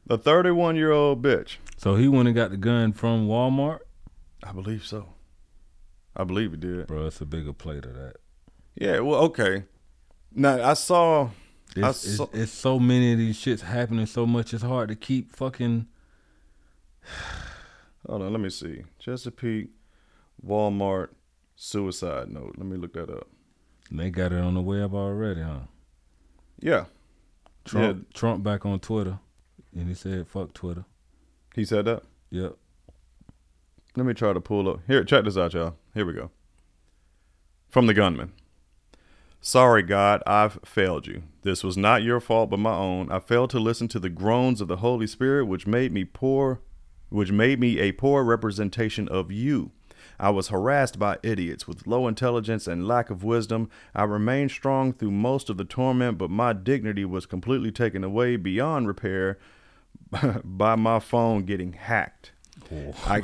A 0.10 0.18
31 0.18 0.76
year 0.76 0.92
old 0.92 1.22
bitch. 1.24 1.58
So 1.78 1.96
he 1.96 2.08
went 2.08 2.28
and 2.28 2.36
got 2.36 2.52
the 2.52 2.58
gun 2.58 2.94
from 2.94 3.28
Walmart. 3.28 3.80
I 4.44 4.52
believe 4.52 4.86
so. 4.86 5.10
I 6.16 6.24
believe 6.24 6.52
he 6.52 6.58
did. 6.58 6.88
Bro, 6.88 7.08
it's 7.08 7.20
a 7.22 7.26
bigger 7.26 7.54
play 7.54 7.82
to 7.82 7.88
that. 7.88 8.18
Yeah, 8.76 9.00
well, 9.00 9.22
okay. 9.22 9.64
Now 10.32 10.62
I 10.70 10.76
saw. 10.76 11.30
I 11.76 11.90
It's, 11.90 12.06
it's, 12.06 12.18
saw 12.18 12.28
it's 12.32 12.52
so 12.52 12.80
many 12.80 13.14
of 13.14 13.18
these 13.18 13.38
shits 13.38 13.62
happening 13.62 14.06
so 14.06 14.28
much. 14.28 14.54
It's 14.54 14.64
hard 14.64 14.90
to 14.90 14.96
keep 14.96 15.32
fucking. 15.36 15.88
hold 18.08 18.22
on, 18.22 18.32
let 18.32 18.40
me 18.42 18.50
see. 18.50 18.84
Chesapeake, 19.00 19.70
Walmart, 20.46 21.10
suicide 21.56 22.30
note. 22.30 22.56
Let 22.58 22.66
me 22.66 22.78
look 22.78 22.94
that 22.94 23.10
up. 23.10 23.28
They 23.92 24.10
got 24.10 24.32
it 24.32 24.40
on 24.40 24.56
the 24.56 24.62
web 24.62 24.94
already, 24.94 25.42
huh? 25.42 25.62
Yeah. 26.60 26.86
Trump 27.66 28.14
Trump 28.14 28.44
back 28.44 28.66
on 28.66 28.80
Twitter, 28.80 29.20
and 29.76 29.88
he 29.88 29.94
said, 29.94 30.28
"Fuck 30.28 30.54
Twitter." 30.54 30.86
He 31.56 31.64
said 31.64 31.86
that. 31.86 32.04
Yep. 32.30 32.58
Let 33.96 34.06
me 34.06 34.14
try 34.14 34.34
to 34.34 34.42
pull 34.42 34.68
up. 34.68 34.80
Here, 34.88 35.04
check 35.04 35.24
this 35.24 35.38
out, 35.38 35.54
y'all. 35.54 35.76
Here 35.94 36.06
we 36.06 36.14
go. 36.14 36.32
From 37.70 37.86
the 37.86 37.94
gunman. 37.94 38.34
Sorry, 39.40 39.84
God, 39.84 40.24
I've 40.26 40.60
failed 40.66 41.06
you. 41.06 41.24
This 41.42 41.64
was 41.64 41.78
not 41.78 42.02
your 42.02 42.20
fault, 42.20 42.50
but 42.50 42.60
my 42.60 42.74
own. 42.74 43.12
I 43.12 43.20
failed 43.20 43.50
to 43.52 43.60
listen 43.60 43.88
to 43.90 44.00
the 44.00 44.10
groans 44.10 44.62
of 44.62 44.68
the 44.68 44.78
Holy 44.78 45.06
Spirit, 45.06 45.46
which 45.46 45.68
made 45.68 45.92
me 45.92 46.06
poor, 46.06 46.62
which 47.10 47.32
made 47.32 47.60
me 47.60 47.80
a 47.80 47.92
poor 47.92 48.24
representation 48.24 49.08
of 49.10 49.32
you. 49.32 49.72
I 50.24 50.30
was 50.30 50.48
harassed 50.48 50.98
by 50.98 51.18
idiots 51.22 51.68
with 51.68 51.86
low 51.86 52.08
intelligence 52.08 52.66
and 52.66 52.88
lack 52.88 53.10
of 53.10 53.26
wisdom. 53.26 53.70
I 53.94 54.06
remained 54.06 54.52
strong 54.52 54.94
through 54.94 55.12
most 55.12 55.50
of 55.50 55.58
the 55.58 55.66
torment, 55.66 56.18
but 56.18 56.30
my 56.30 56.54
dignity 56.54 57.04
was 57.04 57.26
completely 57.26 57.74
taken 57.74 58.06
away 58.06 58.38
beyond 58.38 58.88
repair 58.88 59.38
by 60.46 60.76
my 60.76 61.00
phone 61.00 61.44
getting 61.44 61.74
hacked. 61.74 62.32
I, 63.06 63.24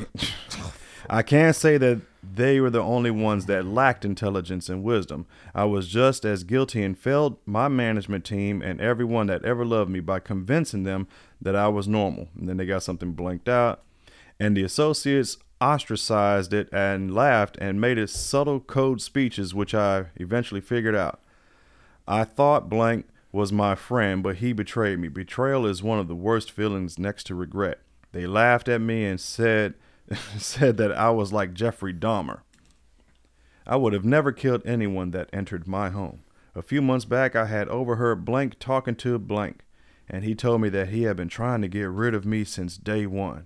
I 1.09 1.21
can't 1.21 1.55
say 1.55 1.77
that 1.77 2.01
they 2.21 2.59
were 2.59 2.69
the 2.69 2.83
only 2.83 3.12
ones 3.12 3.45
that 3.45 3.65
lacked 3.65 4.03
intelligence 4.03 4.67
and 4.67 4.83
wisdom. 4.83 5.25
I 5.55 5.63
was 5.63 5.88
just 5.88 6.25
as 6.25 6.43
guilty 6.43 6.83
and 6.83 6.97
failed 6.97 7.38
my 7.45 7.69
management 7.69 8.25
team 8.25 8.62
and 8.62 8.81
everyone 8.81 9.27
that 9.27 9.45
ever 9.45 9.63
loved 9.63 9.89
me 9.89 10.01
by 10.01 10.19
convincing 10.19 10.83
them 10.83 11.07
that 11.39 11.55
I 11.55 11.69
was 11.69 11.88
normal. 11.88 12.27
And 12.38 12.49
then 12.49 12.57
they 12.57 12.65
got 12.65 12.83
something 12.83 13.13
blanked 13.13 13.47
out. 13.47 13.83
And 14.38 14.57
the 14.57 14.63
associates 14.63 15.38
ostracized 15.62 16.54
it 16.54 16.69
and 16.72 17.13
laughed 17.13 17.58
and 17.60 17.82
made 17.82 17.98
it 17.98 18.10
subtle 18.10 18.60
code 18.60 19.02
speeches, 19.02 19.54
which 19.54 19.74
I 19.74 20.06
eventually 20.15 20.62
figured 20.62 20.95
out. 20.95 21.19
I 22.08 22.24
thought 22.24 22.69
blank 22.69 23.08
was 23.32 23.52
my 23.52 23.76
friend, 23.76 24.24
but 24.24 24.38
he 24.38 24.54
betrayed 24.54 25.00
me. 25.00 25.08
Betrayal 25.08 25.65
is 25.65 25.84
one 25.84 26.00
of 26.00 26.08
the 26.08 26.15
worst 26.15 26.52
feelings 26.52 26.98
next 26.98 27.26
to 27.26 27.36
regret. 27.36 27.80
They 28.12 28.26
laughed 28.26 28.67
at 28.67 28.82
me 28.82 29.06
and 29.06 29.19
said 29.19 29.76
said 30.38 30.78
that 30.78 30.91
I 30.91 31.12
was 31.12 31.32
like 31.32 31.54
Jeffrey 31.54 31.93
Dahmer. 31.93 32.39
I 33.67 33.76
would 33.76 33.93
have 33.93 34.06
never 34.06 34.32
killed 34.32 34.65
anyone 34.65 35.12
that 35.12 35.30
entered 35.32 35.67
my 35.67 35.91
home. 35.91 36.22
A 36.56 36.63
few 36.63 36.82
months 36.82 37.06
back 37.06 37.36
I 37.36 37.45
had 37.45 37.69
overheard 37.69 38.26
Blank 38.26 38.58
talking 38.58 38.95
to 38.95 39.19
Blank, 39.19 39.62
and 40.10 40.24
he 40.24 40.34
told 40.34 40.62
me 40.62 40.69
that 40.69 40.89
he 40.89 41.04
had 41.04 41.15
been 41.15 41.30
trying 41.30 41.62
to 41.62 41.67
get 41.67 41.88
rid 41.89 42.15
of 42.15 42.26
me 42.26 42.43
since 42.43 42.78
day 42.78 43.06
one. 43.06 43.45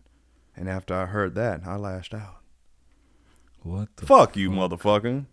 And 0.55 0.69
after 0.69 0.93
I 0.93 1.05
heard 1.05 1.35
that, 1.35 1.61
I 1.65 1.75
lashed 1.75 2.13
out. 2.13 2.37
What 3.63 3.89
the 3.95 4.05
Fuck 4.05 4.35
you, 4.37 4.51
motherfucker. 4.51 5.25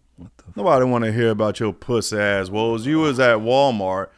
Nobody 0.55 0.85
want 0.85 1.05
to 1.05 1.13
hear 1.13 1.31
about 1.31 1.61
your 1.61 1.73
puss 1.73 2.13
ass 2.13 2.49
woes. 2.51 2.87
You 2.87 2.99
was 3.01 3.19
at 3.19 3.39
Walmart. 3.39 4.09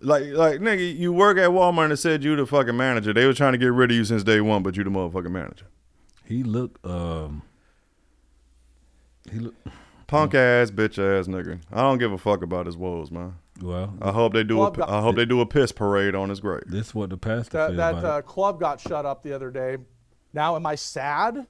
Like, 0.00 0.24
like, 0.26 0.60
nigga, 0.60 0.96
you 0.96 1.12
work 1.12 1.38
at 1.38 1.50
Walmart 1.50 1.84
and 1.84 1.92
it 1.92 1.96
said 1.98 2.24
you 2.24 2.34
the 2.34 2.44
fucking 2.44 2.76
manager. 2.76 3.12
They 3.12 3.24
were 3.24 3.32
trying 3.32 3.52
to 3.52 3.58
get 3.58 3.72
rid 3.72 3.90
of 3.92 3.96
you 3.96 4.04
since 4.04 4.24
day 4.24 4.40
one, 4.40 4.62
but 4.62 4.76
you 4.76 4.82
the 4.84 4.90
motherfucking 4.90 5.30
manager. 5.30 5.66
He 6.24 6.42
looked. 6.42 6.84
Um. 6.84 7.42
He 9.30 9.38
look. 9.38 9.54
Punk 10.08 10.34
ass, 10.34 10.70
bitch 10.70 10.98
ass 10.98 11.26
nigga. 11.26 11.60
I 11.72 11.80
don't 11.80 11.96
give 11.96 12.12
a 12.12 12.18
fuck 12.18 12.42
about 12.42 12.66
his 12.66 12.76
woes, 12.76 13.10
man. 13.10 13.36
Well, 13.62 13.94
I 14.02 14.10
hope 14.10 14.34
they 14.34 14.44
do. 14.44 14.62
A, 14.62 14.70
got- 14.70 14.90
I 14.90 15.00
hope 15.00 15.16
they 15.16 15.24
do 15.24 15.40
a 15.40 15.46
piss 15.46 15.72
parade 15.72 16.14
on 16.14 16.28
his 16.28 16.40
grave. 16.40 16.64
This 16.66 16.88
is 16.88 16.94
what 16.94 17.08
the 17.08 17.16
pastor 17.16 17.56
That, 17.56 17.76
that 17.76 18.04
uh, 18.04 18.20
club 18.22 18.60
got 18.60 18.78
shut 18.80 19.06
up 19.06 19.22
the 19.22 19.32
other 19.32 19.50
day. 19.50 19.78
Now, 20.32 20.56
am 20.56 20.66
I 20.66 20.74
sad 20.74 21.46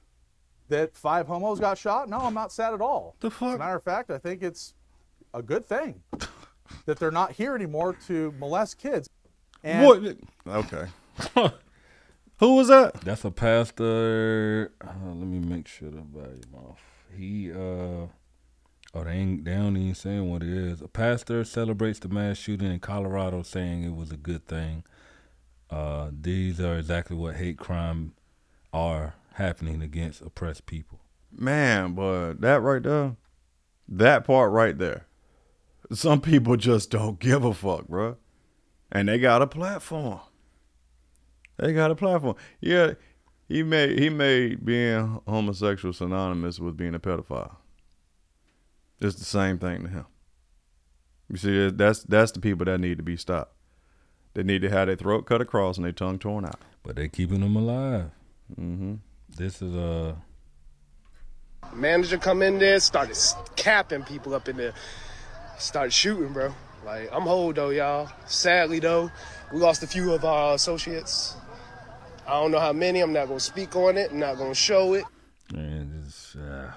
that 0.69 0.95
five 0.95 1.27
homos 1.27 1.59
got 1.59 1.77
shot? 1.77 2.09
No, 2.09 2.19
I'm 2.19 2.33
not 2.33 2.51
sad 2.51 2.73
at 2.73 2.81
all. 2.81 3.15
The 3.19 3.31
fuck? 3.31 3.49
As 3.49 3.55
a 3.55 3.59
matter 3.59 3.75
of 3.75 3.83
fact, 3.83 4.11
I 4.11 4.17
think 4.17 4.41
it's 4.41 4.73
a 5.33 5.41
good 5.41 5.65
thing 5.65 6.01
that 6.85 6.99
they're 6.99 7.11
not 7.11 7.31
here 7.31 7.55
anymore 7.55 7.95
to 8.07 8.33
molest 8.39 8.77
kids. 8.77 9.09
And 9.63 9.85
What? 9.85 10.17
Okay. 10.47 10.87
Who 12.39 12.55
was 12.55 12.67
that? 12.67 12.95
That's 13.01 13.23
a 13.23 13.31
pastor. 13.31 14.73
Uh, 14.83 14.87
let 15.05 15.27
me 15.27 15.39
make 15.39 15.67
sure 15.67 15.89
the 15.89 16.01
volume 16.01 16.55
off. 16.55 16.79
He. 17.15 17.51
uh 17.51 18.07
Oh, 18.95 19.03
they 19.03 19.11
ain't. 19.11 19.45
They 19.45 19.55
don't 19.55 19.75
even 19.75 19.95
saying 19.95 20.29
what 20.29 20.43
it 20.43 20.49
is. 20.49 20.81
A 20.81 20.87
pastor 20.87 21.43
celebrates 21.43 21.97
the 21.97 22.09
mass 22.09 22.37
shooting 22.37 22.71
in 22.71 22.79
Colorado, 22.79 23.41
saying 23.41 23.83
it 23.83 23.95
was 23.95 24.11
a 24.11 24.17
good 24.17 24.45
thing. 24.45 24.83
Uh, 25.71 26.09
these 26.11 26.59
are 26.61 26.77
exactly 26.77 27.15
what 27.17 27.35
hate 27.35 27.57
crime 27.57 28.13
are 28.73 29.15
happening 29.33 29.81
against 29.81 30.21
oppressed 30.21 30.65
people. 30.65 30.99
Man, 31.31 31.93
but 31.93 32.41
that 32.41 32.61
right 32.61 32.83
there, 32.83 33.15
that 33.87 34.25
part 34.25 34.51
right 34.51 34.77
there. 34.77 35.05
Some 35.91 36.21
people 36.21 36.57
just 36.57 36.89
don't 36.89 37.19
give 37.19 37.43
a 37.43 37.53
fuck, 37.53 37.87
bro. 37.87 38.17
And 38.91 39.07
they 39.07 39.19
got 39.19 39.41
a 39.41 39.47
platform. 39.47 40.19
They 41.57 41.73
got 41.73 41.91
a 41.91 41.95
platform. 41.95 42.35
Yeah, 42.61 42.93
he 43.47 43.63
made 43.63 43.99
he 43.99 44.09
made 44.09 44.65
being 44.65 45.21
homosexual 45.27 45.93
synonymous 45.93 46.59
with 46.59 46.77
being 46.77 46.95
a 46.95 46.99
pedophile. 46.99 47.57
It's 48.99 49.15
the 49.15 49.25
same 49.25 49.59
thing 49.59 49.83
to 49.83 49.89
him. 49.89 50.05
You 51.29 51.37
see, 51.37 51.69
that's 51.69 52.03
that's 52.03 52.31
the 52.31 52.39
people 52.39 52.65
that 52.65 52.79
need 52.79 52.97
to 52.97 53.03
be 53.03 53.17
stopped. 53.17 53.53
They 54.33 54.43
need 54.43 54.61
to 54.63 54.69
have 54.69 54.87
their 54.87 54.95
throat 54.95 55.25
cut 55.25 55.41
across 55.41 55.77
and 55.77 55.85
their 55.85 55.91
tongue 55.91 56.19
torn 56.19 56.45
out. 56.45 56.59
But 56.81 56.95
they 56.95 57.07
keeping 57.07 57.41
them 57.41 57.55
alive. 57.55 58.11
Mm-hmm. 58.59 58.95
This 59.35 59.61
is 59.61 59.75
uh 59.75 60.15
Manager 61.73 62.17
come 62.17 62.41
in 62.41 62.59
there, 62.59 62.79
started 62.79 63.17
capping 63.55 64.03
people 64.03 64.35
up 64.35 64.47
in 64.47 64.57
there, 64.57 64.73
started 65.57 65.91
shooting, 65.91 66.33
bro. 66.33 66.53
Like 66.85 67.09
I'm 67.11 67.23
whole 67.23 67.53
though, 67.53 67.69
y'all. 67.69 68.09
Sadly 68.25 68.79
though, 68.79 69.09
we 69.51 69.59
lost 69.59 69.83
a 69.83 69.87
few 69.87 70.13
of 70.13 70.25
our 70.25 70.55
associates. 70.55 71.35
I 72.27 72.39
don't 72.41 72.51
know 72.51 72.59
how 72.59 72.73
many. 72.73 72.99
I'm 73.01 73.13
not 73.13 73.27
gonna 73.27 73.39
speak 73.39 73.75
on 73.75 73.97
it. 73.97 74.11
I'm 74.11 74.19
not 74.19 74.37
gonna 74.37 74.53
show 74.53 74.93
it. 74.93 75.05
and 75.53 76.05
it's 76.05 76.35
uh, 76.35 76.71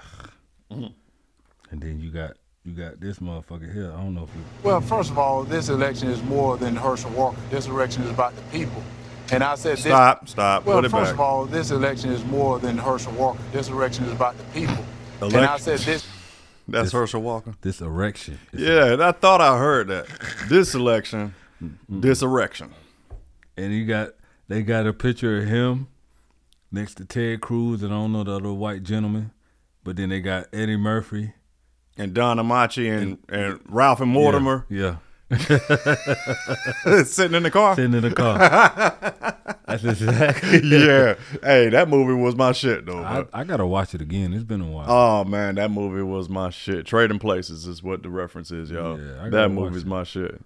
and 0.70 1.80
then 1.82 2.00
you 2.00 2.10
got 2.10 2.32
you 2.64 2.72
got 2.72 3.00
this 3.00 3.18
motherfucker 3.18 3.72
here. 3.72 3.92
I 3.92 3.96
don't 3.96 4.14
know 4.14 4.24
if 4.24 4.34
you 4.34 4.42
Well, 4.62 4.80
first 4.80 5.10
of 5.10 5.18
all, 5.18 5.44
this 5.44 5.68
election 5.68 6.08
is 6.08 6.22
more 6.24 6.56
than 6.56 6.74
Herschel 6.74 7.10
Walker. 7.10 7.38
This 7.50 7.66
election 7.66 8.02
is 8.02 8.10
about 8.10 8.34
the 8.34 8.42
people. 8.42 8.82
And 9.32 9.42
I 9.42 9.54
said, 9.56 9.76
this- 9.76 9.84
Stop, 9.86 10.28
stop, 10.28 10.64
Well, 10.64 10.78
put 10.78 10.84
it 10.84 10.90
first 10.90 11.04
back. 11.04 11.14
of 11.14 11.20
all, 11.20 11.46
this 11.46 11.70
election 11.70 12.10
is 12.12 12.24
more 12.26 12.58
than 12.58 12.78
Herschel 12.78 13.12
Walker. 13.12 13.40
This 13.52 13.68
election 13.68 14.04
is 14.04 14.12
about 14.12 14.36
the 14.38 14.44
people. 14.44 14.84
And 15.20 15.36
I 15.36 15.56
said, 15.58 15.78
this. 15.80 16.06
That's 16.68 16.86
This- 16.86 16.92
Herschel 16.92 17.22
Walker. 17.22 17.54
this 17.60 17.80
erection. 17.80 18.38
Yeah, 18.52 18.96
I 19.00 19.12
thought 19.12 19.40
I 19.40 19.56
heard 19.58 19.88
that. 19.88 20.06
This 20.48 20.74
election, 20.74 21.34
this 21.88 22.22
erection. 22.22 22.70
And 23.56 23.72
you 23.72 23.86
got 23.86 24.10
they 24.48 24.62
got 24.62 24.86
a 24.86 24.92
picture 24.92 25.38
of 25.38 25.48
him 25.48 25.88
next 26.70 26.96
to 26.96 27.04
Ted 27.04 27.40
Cruz 27.40 27.82
and 27.82 27.92
I 27.92 27.96
don't 27.96 28.12
know 28.12 28.22
the 28.24 28.32
other 28.36 28.52
white 28.52 28.82
gentleman. 28.82 29.30
But 29.84 29.96
then 29.96 30.08
they 30.08 30.20
got 30.20 30.46
Eddie 30.52 30.76
Murphy. 30.76 31.32
And 31.96 32.12
Don 32.12 32.36
Ameche 32.38 32.90
and, 32.94 33.18
and 33.30 33.60
Ralph 33.68 34.00
and 34.00 34.10
Mortimer. 34.10 34.66
Yeah. 34.68 34.96
Sitting 37.04 37.34
in 37.34 37.42
the 37.42 37.50
car. 37.52 37.74
Sitting 37.74 37.94
in 37.94 38.02
the 38.02 38.12
car. 38.14 38.38
That's 39.66 39.82
exactly 39.82 40.60
yeah. 40.62 41.16
Hey, 41.42 41.68
that 41.70 41.88
movie 41.88 42.12
was 42.12 42.36
my 42.36 42.52
shit 42.52 42.86
though. 42.86 43.02
I. 43.02 43.24
I 43.32 43.42
gotta 43.42 43.66
watch 43.66 43.92
it 43.94 44.00
again. 44.00 44.32
It's 44.32 44.44
been 44.44 44.60
a 44.60 44.70
while. 44.70 44.86
Oh 44.88 45.24
man, 45.24 45.56
that 45.56 45.72
movie 45.72 46.02
was 46.02 46.28
my 46.28 46.50
shit. 46.50 46.86
Trading 46.86 47.18
Places 47.18 47.66
is 47.66 47.82
what 47.82 48.04
the 48.04 48.08
reference 48.10 48.52
is, 48.52 48.70
y'all. 48.70 49.00
Yeah, 49.00 49.28
that 49.30 49.48
movie's 49.50 49.82
it. 49.82 49.88
my 49.88 50.04
shit. 50.04 50.40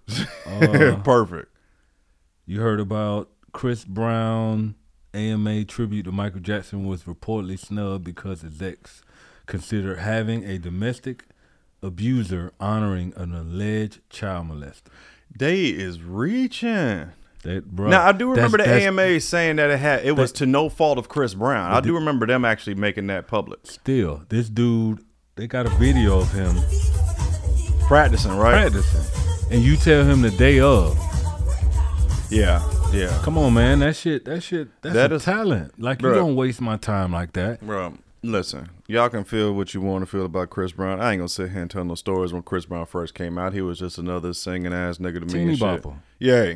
Uh, 0.47 0.97
Perfect. 1.05 1.55
You 2.47 2.61
heard 2.61 2.81
about 2.81 3.29
Chris 3.53 3.85
Brown 3.85 4.77
AMA 5.13 5.65
tribute 5.67 6.05
to 6.05 6.13
Michael 6.13 6.41
Jackson 6.41 6.87
was 6.87 7.03
reportedly 7.03 7.59
snubbed 7.59 8.05
because 8.05 8.41
his 8.41 8.63
ex 8.63 9.03
considered 9.45 9.99
having 9.99 10.45
a 10.45 10.59
domestic 10.59 11.25
abuser 11.83 12.53
honoring 12.61 13.13
an 13.17 13.35
alleged 13.35 14.01
child 14.11 14.49
molester. 14.49 14.89
They 15.37 15.67
is 15.67 16.03
reaching. 16.03 17.13
That, 17.43 17.75
bruh, 17.75 17.89
now 17.89 18.07
I 18.07 18.13
do 18.13 18.31
remember 18.31 18.59
the 18.59 18.69
AMA 18.69 19.19
saying 19.21 19.57
that 19.57 19.71
it 19.71 19.79
had 19.79 20.05
it 20.05 20.13
was 20.13 20.31
to 20.33 20.47
no 20.47 20.69
fault 20.69 20.99
of 20.99 21.09
Chris 21.09 21.33
Brown. 21.33 21.73
I 21.73 21.81
do 21.81 21.95
remember 21.95 22.27
them 22.27 22.45
actually 22.45 22.75
making 22.75 23.07
that 23.07 23.27
public. 23.29 23.61
Still, 23.65 24.25
this 24.29 24.51
dude, 24.51 25.03
they 25.37 25.47
got 25.47 25.65
a 25.67 25.71
video 25.71 26.19
of 26.21 26.31
him 26.33 26.55
Practicing, 27.87 28.37
right? 28.37 28.71
practicing, 28.71 29.51
and 29.51 29.63
you 29.63 29.77
tell 29.77 30.05
him 30.05 30.21
the 30.23 30.31
day 30.33 30.61
of. 30.61 30.97
Yeah, 32.31 32.63
yeah. 32.93 33.19
Come 33.23 33.39
on, 33.39 33.55
man, 33.55 33.81
that 33.81 33.97
shit, 33.97 34.25
that 34.27 34.43
shit, 34.43 34.69
that's 34.83 34.95
That 34.95 35.11
a 35.11 35.17
is- 35.17 35.25
talent. 35.25 35.81
Like 35.81 35.99
Bruh. 36.01 36.11
you 36.11 36.15
don't 36.17 36.37
waste 36.37 36.61
my 36.61 36.77
time 36.77 37.13
like 37.13 37.33
that. 37.33 37.61
Bro, 37.67 37.95
listen, 38.23 38.69
y'all 38.87 39.09
can 39.09 39.25
feel 39.25 39.53
what 39.55 39.75
you 39.75 39.81
want 39.81 40.03
to 40.03 40.07
feel 40.11 40.25
about 40.27 40.51
Chris 40.51 40.73
Brown. 40.73 41.01
I 41.01 41.13
ain't 41.13 41.21
gonna 41.21 41.29
sit 41.29 41.51
here 41.51 41.63
and 41.63 41.71
tell 41.71 41.85
no 41.85 41.95
stories 41.95 42.33
when 42.33 42.43
Chris 42.43 42.67
Brown 42.67 42.87
first 42.87 43.15
came 43.15 43.39
out. 43.39 43.53
He 43.53 43.61
was 43.63 43.79
just 43.79 43.99
another 43.99 44.33
singing 44.33 44.73
ass 44.73 44.99
nigga 44.99 45.15
to 45.15 45.21
me 45.21 45.33
Teeny 45.33 45.49
and 45.51 45.59
shit. 45.59 45.83
bopper. 45.83 45.97
Yeah. 46.19 46.55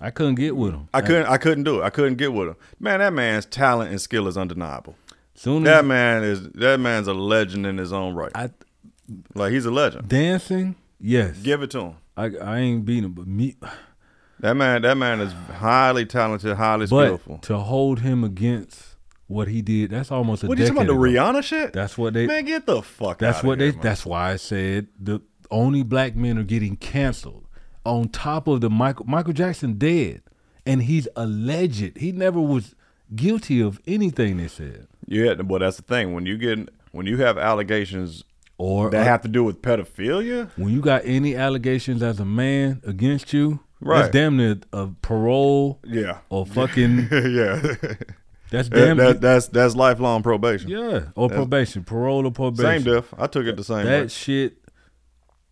I 0.00 0.10
couldn't 0.10 0.34
get 0.34 0.56
with 0.56 0.72
him. 0.74 0.88
I 0.92 1.00
couldn't 1.02 1.26
I 1.26 1.36
couldn't 1.36 1.64
do 1.64 1.80
it. 1.80 1.84
I 1.84 1.90
couldn't 1.90 2.16
get 2.16 2.32
with 2.32 2.48
him. 2.48 2.56
Man, 2.80 2.98
that 2.98 3.12
man's 3.12 3.46
talent 3.46 3.90
and 3.90 4.00
skill 4.00 4.26
is 4.26 4.36
undeniable. 4.36 4.96
Soon 5.36 5.62
That 5.64 5.80
as 5.80 5.84
man 5.84 6.22
is 6.24 6.48
that 6.50 6.80
man's 6.80 7.06
a 7.06 7.14
legend 7.14 7.64
in 7.66 7.78
his 7.78 7.92
own 7.92 8.14
right. 8.14 8.32
I, 8.34 8.50
like 9.34 9.52
he's 9.52 9.66
a 9.66 9.70
legend. 9.70 10.08
dancing, 10.08 10.74
yes, 11.00 11.38
Give 11.38 11.62
it 11.62 11.70
to 11.72 11.80
him. 11.80 11.94
I 12.16 12.24
I 12.36 12.58
ain't 12.58 12.84
beating 12.84 13.04
him, 13.04 13.12
but 13.12 13.26
me. 13.28 13.56
That 14.40 14.54
man 14.54 14.82
that 14.82 14.96
man 14.96 15.20
is 15.20 15.32
highly 15.58 16.04
talented, 16.06 16.56
highly 16.56 16.86
But 16.86 17.06
skillful. 17.06 17.38
to 17.38 17.58
hold 17.58 18.00
him 18.00 18.24
against 18.24 18.93
what 19.26 19.48
he 19.48 19.62
did, 19.62 19.90
that's 19.90 20.10
almost 20.10 20.42
a 20.44 20.46
What 20.46 20.58
you 20.58 20.64
talking 20.66 20.76
about 20.82 20.86
the 20.86 21.00
ago. 21.00 21.02
Rihanna 21.22 21.42
shit? 21.42 21.72
That's 21.72 21.96
what 21.96 22.14
they. 22.14 22.26
Man, 22.26 22.44
get 22.44 22.66
the 22.66 22.82
fuck 22.82 23.18
That's 23.18 23.42
what 23.42 23.58
here, 23.60 23.70
they. 23.70 23.76
man. 23.76 23.82
That's 23.82 24.04
why 24.06 24.32
I 24.32 24.36
said 24.36 24.88
the 25.00 25.20
only 25.50 25.82
black 25.82 26.14
men 26.16 26.38
are 26.38 26.42
getting 26.44 26.76
canceled. 26.76 27.46
On 27.86 28.08
top 28.08 28.48
of 28.48 28.60
the 28.62 28.70
Michael 28.70 29.04
Michael 29.06 29.32
Jackson 29.34 29.74
dead, 29.78 30.22
and 30.64 30.82
he's 30.84 31.06
alleged. 31.16 31.98
He 31.98 32.12
never 32.12 32.40
was 32.40 32.74
guilty 33.14 33.60
of 33.60 33.80
anything. 33.86 34.38
They 34.38 34.48
said. 34.48 34.86
Yeah, 35.06 35.34
well 35.42 35.60
that's 35.60 35.76
the 35.76 35.82
thing. 35.82 36.14
When 36.14 36.24
you 36.24 36.38
get 36.38 36.70
when 36.92 37.06
you 37.06 37.18
have 37.18 37.36
allegations 37.36 38.24
Or 38.56 38.88
that 38.90 39.02
uh, 39.02 39.04
have 39.04 39.20
to 39.22 39.28
do 39.28 39.44
with 39.44 39.60
pedophilia, 39.60 40.50
when 40.56 40.72
you 40.72 40.80
got 40.80 41.02
any 41.04 41.34
allegations 41.36 42.02
as 42.02 42.20
a 42.20 42.24
man 42.24 42.80
against 42.86 43.32
you, 43.34 43.60
Right. 43.80 44.00
that's 44.02 44.12
damn 44.14 44.38
near 44.38 44.56
a 44.72 44.88
parole. 45.02 45.78
Yeah. 45.84 46.20
Or 46.30 46.46
fucking. 46.46 47.08
yeah. 47.12 47.74
That's 48.56 48.68
damn. 48.68 48.96
that- 48.98 49.20
that's 49.20 49.48
that's 49.48 49.74
lifelong 49.76 50.22
probation. 50.22 50.70
Yeah, 50.70 51.08
or 51.14 51.28
That's- 51.28 51.30
probation, 51.44 51.84
parole 51.84 52.26
or 52.26 52.30
probation. 52.32 52.82
Same 52.82 52.94
diff. 52.94 53.12
I 53.18 53.26
took 53.26 53.46
it 53.46 53.56
the 53.56 53.64
same 53.64 53.84
That 53.86 54.02
way. 54.02 54.08
shit 54.08 54.58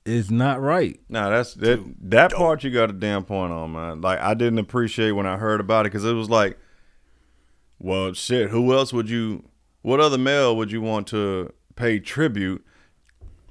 is 0.05 0.31
not 0.31 0.61
right. 0.61 0.99
Nah, 1.09 1.31
that's 1.31 1.55
that 1.55 1.81
that 2.11 2.33
part 2.33 2.65
you 2.65 2.71
got 2.71 2.91
a 2.91 2.93
damn 2.93 3.25
point 3.25 3.53
on, 3.53 3.73
man. 3.73 4.01
Like 4.01 4.19
I 4.21 4.35
didn't 4.35 4.59
appreciate 4.59 5.13
when 5.13 5.27
I 5.27 5.37
heard 5.37 5.61
about 5.61 5.87
it 5.87 5.93
because 5.93 6.05
it 6.05 6.13
was 6.15 6.29
like, 6.31 6.59
well, 7.79 8.13
shit. 8.13 8.51
Who 8.51 8.73
else 8.73 8.93
would 8.93 9.09
you? 9.11 9.45
What 9.83 10.01
other 10.01 10.19
male 10.19 10.57
would 10.57 10.71
you 10.71 10.81
want 10.81 11.07
to 11.09 11.53
pay 11.77 11.99
tribute? 11.99 12.65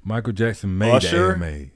Michael 0.04 0.32
Jackson 0.32 0.76
made 0.78 0.94
Usher. 0.94 1.34
AMAs. 1.34 1.70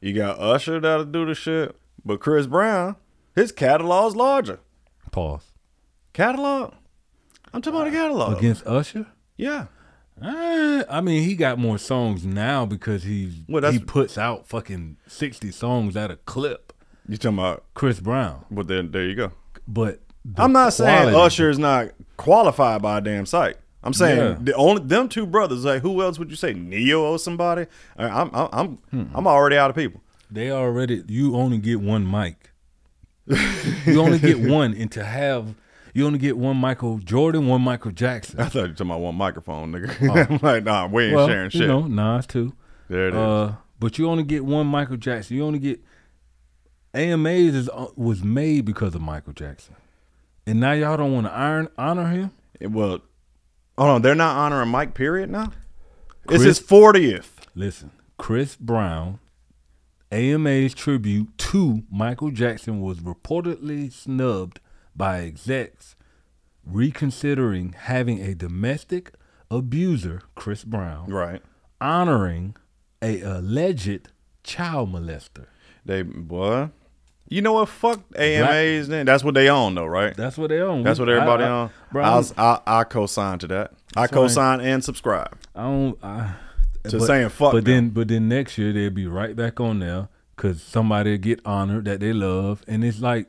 You 0.00 0.14
got 0.14 0.38
Usher 0.40 0.80
that'll 0.80 1.04
do 1.04 1.26
the 1.26 1.34
shit, 1.34 1.76
but 2.04 2.18
Chris 2.20 2.46
Brown, 2.46 2.96
his 3.34 3.52
catalog's 3.52 4.16
larger. 4.16 4.58
Pause. 5.12 5.52
Catalog. 6.12 6.74
I'm 7.52 7.62
talking 7.62 7.80
about 7.80 7.88
a 7.88 7.90
catalog 7.92 8.38
Against 8.38 8.66
Usher? 8.66 9.06
Yeah. 9.36 9.66
Uh, 10.22 10.84
I 10.90 11.00
mean, 11.00 11.22
he 11.22 11.34
got 11.34 11.58
more 11.58 11.78
songs 11.78 12.26
now 12.26 12.66
because 12.66 13.04
he's 13.04 13.34
Well, 13.48 13.70
he 13.72 13.78
puts 13.78 14.18
out 14.18 14.46
fucking 14.46 14.98
sixty 15.06 15.50
songs 15.50 15.96
at 15.96 16.10
a 16.10 16.16
clip. 16.16 16.72
You 17.08 17.16
talking 17.16 17.38
about 17.38 17.64
Chris 17.74 18.00
Brown? 18.00 18.44
But 18.50 18.68
then 18.68 18.90
there 18.90 19.04
you 19.06 19.14
go. 19.14 19.32
But 19.66 20.00
the 20.24 20.42
I'm 20.42 20.52
not 20.52 20.74
saying 20.74 21.14
Usher 21.14 21.48
is 21.48 21.58
not 21.58 21.92
qualified 22.18 22.82
by 22.82 22.98
a 22.98 23.00
damn 23.00 23.24
sight. 23.26 23.56
I'm 23.82 23.94
saying 23.94 24.18
Yeah. 24.18 24.36
the 24.38 24.54
only 24.54 24.82
them 24.82 25.08
two 25.08 25.24
brothers. 25.26 25.64
Like 25.64 25.80
who 25.80 26.02
else 26.02 26.18
would 26.18 26.28
you 26.30 26.36
say? 26.36 26.52
Ne-Yo 26.52 27.02
or 27.02 27.18
somebody? 27.18 27.66
I- 27.96 28.04
I'm 28.20 28.30
I'm 28.34 28.48
I'm, 28.52 28.68
Hmm. 28.90 29.04
I'm 29.16 29.26
already 29.26 29.56
out 29.56 29.70
of 29.70 29.76
people. 29.76 30.02
They 30.30 30.50
already. 30.50 31.02
You 31.08 31.34
only 31.34 31.56
get 31.58 31.80
one 31.80 32.08
mic. 32.08 32.50
you 33.86 34.00
only 34.00 34.18
get 34.18 34.38
one, 34.50 34.74
and 34.74 34.90
to 34.92 35.04
have 35.04 35.54
you 35.94 36.06
only 36.06 36.18
get 36.18 36.36
one 36.36 36.56
Michael 36.56 36.98
Jordan, 36.98 37.46
one 37.46 37.62
Michael 37.62 37.90
Jackson. 37.90 38.40
I 38.40 38.44
thought 38.44 38.54
you 38.54 38.60
were 38.60 38.68
talking 38.68 38.86
about 38.86 39.00
one 39.00 39.14
microphone, 39.14 39.72
nigga. 39.72 40.08
Oh. 40.08 40.34
I'm 40.34 40.38
like, 40.42 40.64
nah, 40.64 40.86
we 40.86 41.06
ain't 41.06 41.16
well, 41.16 41.28
sharing 41.28 41.50
shit. 41.50 41.62
You 41.62 41.66
know, 41.68 41.86
Nas 41.86 42.26
too. 42.26 42.52
There 42.88 43.08
it 43.08 43.14
is. 43.14 43.18
Uh, 43.18 43.54
but 43.78 43.98
you 43.98 44.08
only 44.08 44.24
get 44.24 44.44
one 44.44 44.66
Michael 44.66 44.96
Jackson. 44.96 45.36
You 45.36 45.44
only 45.44 45.58
get 45.58 45.80
AMAs 46.94 47.54
is 47.54 47.68
uh, 47.68 47.86
was 47.96 48.22
made 48.22 48.64
because 48.64 48.94
of 48.94 49.00
Michael 49.00 49.32
Jackson, 49.32 49.74
and 50.46 50.60
now 50.60 50.72
y'all 50.72 50.96
don't 50.96 51.12
want 51.12 51.26
to 51.26 51.32
iron 51.32 51.68
honor 51.78 52.08
him. 52.08 52.30
well, 52.60 53.00
hold 53.78 53.90
on, 53.90 54.02
they're 54.02 54.14
not 54.14 54.36
honoring 54.36 54.68
Mike. 54.68 54.94
Period. 54.94 55.30
Now 55.30 55.52
Chris- 56.26 56.42
it's 56.42 56.58
his 56.58 56.58
fortieth. 56.58 57.46
Listen, 57.54 57.90
Chris 58.18 58.56
Brown, 58.56 59.18
AMA's 60.12 60.74
tribute 60.74 61.36
to 61.38 61.82
Michael 61.90 62.30
Jackson 62.30 62.80
was 62.80 62.98
reportedly 62.98 63.92
snubbed 63.92 64.60
by 64.96 65.20
execs 65.22 65.94
reconsidering 66.64 67.74
having 67.76 68.20
a 68.22 68.34
domestic 68.34 69.12
abuser, 69.50 70.22
Chris 70.34 70.64
Brown, 70.64 71.10
right, 71.10 71.42
honoring 71.80 72.56
a 73.02 73.20
alleged 73.22 74.08
child 74.44 74.92
molester. 74.92 75.46
They 75.84 76.02
boy, 76.02 76.70
You 77.28 77.42
know 77.42 77.54
what? 77.54 77.68
Fuck 77.68 78.00
AMAs. 78.16 78.88
Then 78.88 79.06
that's 79.06 79.24
what 79.24 79.34
they 79.34 79.48
own, 79.48 79.74
though, 79.74 79.86
right? 79.86 80.14
That's 80.16 80.36
what 80.36 80.50
they 80.50 80.60
own. 80.60 80.82
That's 80.82 80.98
what 80.98 81.08
everybody 81.08 81.44
I- 81.44 81.48
I- 81.48 81.50
own. 81.50 81.70
bro, 81.92 82.04
I'll, 82.04 82.14
I'm- 82.36 82.60
I 82.66 82.80
I 82.80 82.84
co-sign 82.84 83.38
to 83.40 83.46
that. 83.48 83.72
I 83.96 84.02
I- 84.02 84.06
co-sign 84.06 84.60
and 84.60 84.84
subscribe. 84.84 85.36
I 85.54 85.62
don't. 85.62 85.98
I, 86.04 86.34
To 86.84 86.98
saying 87.00 87.28
fuck 87.28 87.52
But 87.52 87.64
them. 87.66 87.74
then, 87.74 87.88
but 87.90 88.08
then 88.08 88.28
next 88.28 88.56
year 88.56 88.72
they'll 88.72 88.88
be 88.90 89.06
right 89.06 89.36
back 89.36 89.60
on 89.60 89.80
there 89.80 90.08
because 90.34 90.62
somebody 90.62 91.18
get 91.18 91.40
honored 91.44 91.84
that 91.84 92.00
they 92.00 92.12
love, 92.14 92.62
and 92.66 92.82
it's 92.84 93.00
like 93.00 93.28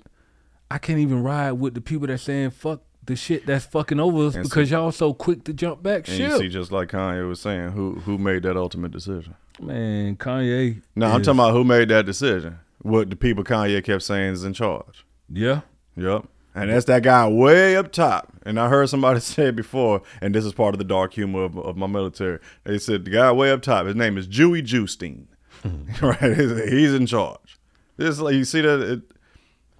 I 0.72 0.78
can't 0.78 1.00
even 1.00 1.22
ride 1.22 1.54
with 1.54 1.74
the 1.74 1.82
people 1.82 2.08
that 2.08 2.20
saying 2.20 2.52
fuck 2.52 2.82
the 3.04 3.16
shit 3.16 3.46
that's 3.46 3.66
fucking 3.66 4.00
over 4.00 4.28
us 4.28 4.36
And 4.36 4.44
because 4.44 4.70
see- 4.70 4.76
y'all 4.76 4.92
so 4.92 5.14
quick 5.14 5.44
to 5.46 5.54
jump 5.54 5.84
back 5.84 6.08
And 6.08 6.18
you 6.18 6.38
see, 6.38 6.50
just 6.50 6.72
like 6.72 6.90
Kanye 6.90 7.28
was 7.28 7.42
saying, 7.42 7.72
who 7.72 7.96
who 8.06 8.18
made 8.18 8.44
that 8.44 8.56
ultimate 8.56 8.92
decision? 8.92 9.36
Man, 9.60 10.16
Kanye. 10.16 10.82
No, 10.96 11.08
I'm 11.08 11.22
talking 11.22 11.40
about 11.40 11.54
who 11.54 11.64
made 11.64 11.90
that 11.90 12.06
decision. 12.06 12.60
What 12.82 13.10
the 13.10 13.16
people 13.16 13.44
Kanye 13.44 13.84
kept 13.84 14.04
saying 14.04 14.34
is 14.34 14.44
in 14.44 14.54
charge. 14.54 15.06
Yeah. 15.30 15.62
Yep. 15.98 16.26
And 16.54 16.70
that's 16.70 16.86
that 16.86 17.04
guy 17.04 17.28
way 17.28 17.78
up 17.78 17.92
top. 17.92 18.32
And 18.46 18.60
I 18.60 18.70
heard 18.70 18.90
somebody 18.90 19.20
say 19.22 19.48
it 19.48 19.56
before, 19.56 20.02
and 20.22 20.34
this 20.36 20.46
is 20.46 20.54
part 20.54 20.74
of 20.74 20.80
the 20.80 20.86
dark 20.86 21.14
humor 21.14 21.44
of, 21.44 21.58
of 21.58 21.78
my 21.78 21.88
military. 21.88 22.40
They 22.64 22.78
said 22.78 23.06
the 23.06 23.12
guy 23.12 23.32
way 23.32 23.52
up 23.52 23.62
top, 23.62 23.86
his 23.86 23.96
name 23.96 24.18
is 24.18 24.28
Dewey 24.28 24.62
Jewstein. 24.62 25.28
right? 26.02 26.38
He's 26.38 26.70
he's 26.70 26.94
in 26.94 27.06
charge. 27.06 27.60
This 27.98 28.20
like 28.20 28.36
you 28.36 28.46
see 28.46 28.62
that 28.62 28.82
it 28.82 29.02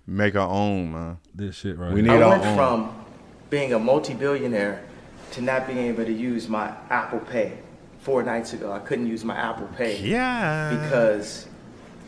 make 0.08 0.36
our 0.36 0.50
own, 0.50 0.92
man. 0.92 1.18
This 1.34 1.56
shit 1.56 1.78
right 1.78 1.94
We 1.94 2.02
need 2.02 2.12
I 2.12 2.22
our 2.22 2.30
went 2.30 2.46
own. 2.46 2.56
from 2.56 3.06
being 3.50 3.74
a 3.74 3.80
multi-billionaire 3.80 4.84
to 5.32 5.42
not 5.42 5.68
being 5.68 5.80
able 5.80 6.06
to 6.06 6.12
use 6.14 6.48
my 6.48 6.74
Apple 6.90 7.20
Pay. 7.20 7.58
Four 8.00 8.24
nights 8.24 8.54
ago, 8.54 8.72
I 8.72 8.80
couldn't 8.80 9.08
use 9.08 9.24
my 9.24 9.36
Apple 9.36 9.68
Pay. 9.78 10.02
Yeah. 10.02 10.82
Because 10.84 11.48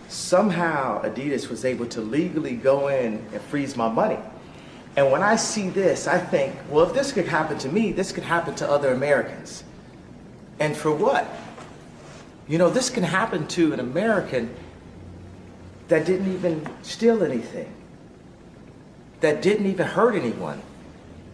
somehow 0.07 1.03
Adidas 1.03 1.49
was 1.49 1.65
able 1.65 1.85
to 1.87 2.01
legally 2.01 2.55
go 2.55 2.87
in 2.87 3.23
and 3.31 3.41
freeze 3.43 3.77
my 3.77 3.87
money. 3.87 4.17
And 4.95 5.11
when 5.11 5.23
I 5.23 5.35
see 5.35 5.69
this, 5.69 6.07
I 6.07 6.19
think, 6.19 6.55
well, 6.69 6.85
if 6.87 6.93
this 6.93 7.11
could 7.11 7.27
happen 7.27 7.57
to 7.59 7.69
me, 7.69 7.91
this 7.91 8.11
could 8.11 8.23
happen 8.23 8.53
to 8.55 8.69
other 8.69 8.91
Americans. 8.91 9.63
And 10.59 10.77
for 10.77 10.91
what? 10.93 11.27
You 12.47 12.57
know, 12.57 12.69
this 12.69 12.89
can 12.89 13.03
happen 13.03 13.47
to 13.49 13.73
an 13.73 13.79
American 13.79 14.53
that 15.87 16.05
didn't 16.05 16.31
even 16.33 16.67
steal 16.81 17.23
anything, 17.23 17.73
that 19.23 19.41
didn't 19.41 19.67
even 19.67 19.87
hurt 19.87 20.15
anyone. 20.15 20.61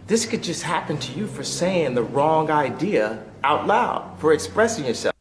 This 0.06 0.24
could 0.24 0.44
just 0.44 0.62
happen 0.62 0.96
to 0.98 1.12
you 1.12 1.26
for 1.26 1.42
saying 1.42 1.94
the 1.94 2.04
wrong 2.04 2.48
idea 2.48 3.24
out 3.42 3.66
loud, 3.66 4.16
for 4.18 4.32
expressing 4.32 4.84
yourself. 4.86 5.14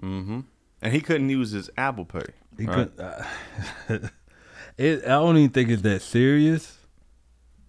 Mm-hmm. 0.00 0.40
And 0.80 0.92
he 0.92 1.00
couldn't 1.02 1.28
use 1.28 1.50
his 1.50 1.68
Apple 1.76 2.06
Pay. 2.06 2.24
He 2.56 2.64
right? 2.64 2.90
could, 2.96 3.00
uh, 3.00 3.24
it, 4.78 5.04
I 5.04 5.08
don't 5.08 5.36
even 5.36 5.50
think 5.50 5.68
it's 5.68 5.82
that 5.82 6.00
serious 6.00 6.78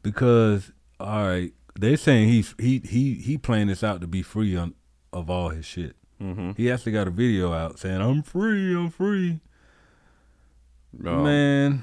because 0.01 0.71
all 0.97 1.27
right, 1.27 1.51
they're 1.77 1.97
saying 1.97 2.29
he's 2.29 2.55
he 2.57 2.79
he 2.79 3.15
he 3.15 3.37
playing 3.37 3.67
this 3.67 3.83
out 3.83 3.99
to 3.99 4.07
be 4.07 4.21
free 4.21 4.55
on 4.55 4.75
of 5.11 5.29
all 5.29 5.49
his 5.49 5.65
shit. 5.65 5.97
Mm-hmm. 6.21 6.51
He 6.55 6.71
actually 6.71 6.93
got 6.93 7.09
a 7.09 7.11
video 7.11 7.51
out 7.51 7.79
saying 7.79 7.99
I'm 7.99 8.23
free, 8.23 8.73
I'm 8.73 8.91
free. 8.91 9.41
Oh. 11.03 11.21
Man, 11.21 11.81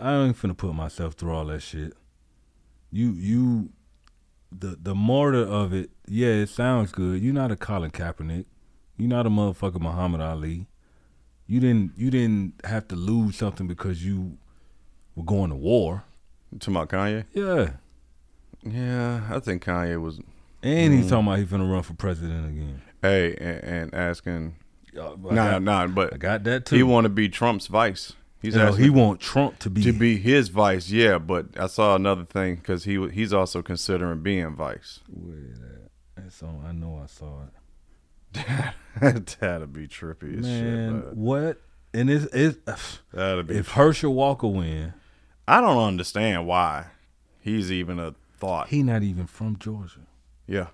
I 0.00 0.14
ain't 0.24 0.36
finna 0.40 0.56
put 0.56 0.74
myself 0.74 1.14
through 1.14 1.32
all 1.34 1.44
that 1.46 1.60
shit. 1.60 1.92
You 2.90 3.10
you 3.12 3.70
the 4.50 4.76
the 4.80 4.94
martyr 4.94 5.42
of 5.44 5.72
it, 5.72 5.90
yeah, 6.08 6.28
it 6.28 6.48
sounds 6.48 6.90
good. 6.92 7.22
You're 7.22 7.34
not 7.34 7.50
a 7.52 7.56
Colin 7.56 7.90
Kaepernick. 7.90 8.46
You're 8.96 9.08
not 9.08 9.26
a 9.26 9.30
motherfucking 9.30 9.80
Muhammad 9.80 10.20
Ali. 10.20 10.66
You 11.46 11.60
didn't 11.60 11.92
you 11.96 12.10
didn't 12.10 12.54
have 12.64 12.88
to 12.88 12.96
lose 12.96 13.36
something 13.36 13.66
because 13.66 14.04
you 14.04 14.38
were 15.14 15.24
going 15.24 15.50
to 15.50 15.56
war. 15.56 16.04
To 16.58 16.70
my 16.70 16.84
Kanye? 16.84 17.26
Yeah. 17.32 17.74
Yeah, 18.64 19.22
I 19.30 19.38
think 19.38 19.64
Kanye 19.64 20.00
was. 20.02 20.20
And 20.62 20.92
he's 20.92 21.06
Mhm. 21.06 21.08
talking 21.10 21.26
about 21.28 21.38
he's 21.38 21.48
finna 21.48 21.70
run 21.72 21.82
for 21.82 21.94
president 21.94 22.48
again. 22.48 22.82
Hey, 23.00 23.34
and, 23.36 23.64
and 23.64 23.94
asking. 23.94 24.56
I 24.94 24.98
nah, 24.98 25.30
got- 25.52 25.62
nah, 25.62 25.86
but 25.86 26.12
I 26.14 26.16
got 26.16 26.42
that 26.44 26.66
too. 26.66 26.74
He 26.76 26.82
want 26.82 27.04
to 27.04 27.08
be 27.08 27.28
Trump's 27.28 27.68
vice. 27.68 28.14
He's 28.42 28.54
No, 28.54 28.68
asking 28.68 28.84
he 28.84 28.90
want 28.90 29.20
Trump 29.20 29.58
to 29.60 29.70
be 29.70 29.82
to 29.82 29.92
be 29.92 30.16
his 30.16 30.48
vice. 30.48 30.88
Yeah, 30.90 31.18
but 31.18 31.46
I 31.58 31.66
saw 31.66 31.94
another 31.94 32.24
thing 32.24 32.56
because 32.56 32.84
he 32.84 33.08
he's 33.10 33.32
also 33.32 33.60
considering 33.62 34.22
being 34.22 34.54
vice. 34.56 35.00
Where 35.08 35.36
that? 35.36 35.90
That's 36.16 36.42
on. 36.42 36.64
I 36.66 36.72
know 36.72 37.00
I 37.02 37.06
saw 37.06 37.42
it. 37.44 37.50
That'd 39.40 39.72
be 39.72 39.86
trippy 39.88 40.38
as 40.38 40.44
Man, 40.44 40.60
shit. 40.62 41.06
Man. 41.06 41.16
what? 41.16 41.60
And 41.92 42.08
it's 42.10 42.26
it's 42.32 43.00
That'd 43.12 43.48
be. 43.48 43.56
if 43.56 43.68
Herschel 43.72 44.14
Walker 44.14 44.46
win, 44.46 44.94
I 45.48 45.60
don't 45.60 45.82
understand 45.82 46.46
why 46.46 46.86
he's 47.40 47.70
even 47.72 47.98
a 47.98 48.14
thought. 48.38 48.68
he 48.68 48.82
not 48.82 49.02
even 49.02 49.26
from 49.26 49.58
Georgia. 49.58 50.00
Yeah, 50.46 50.68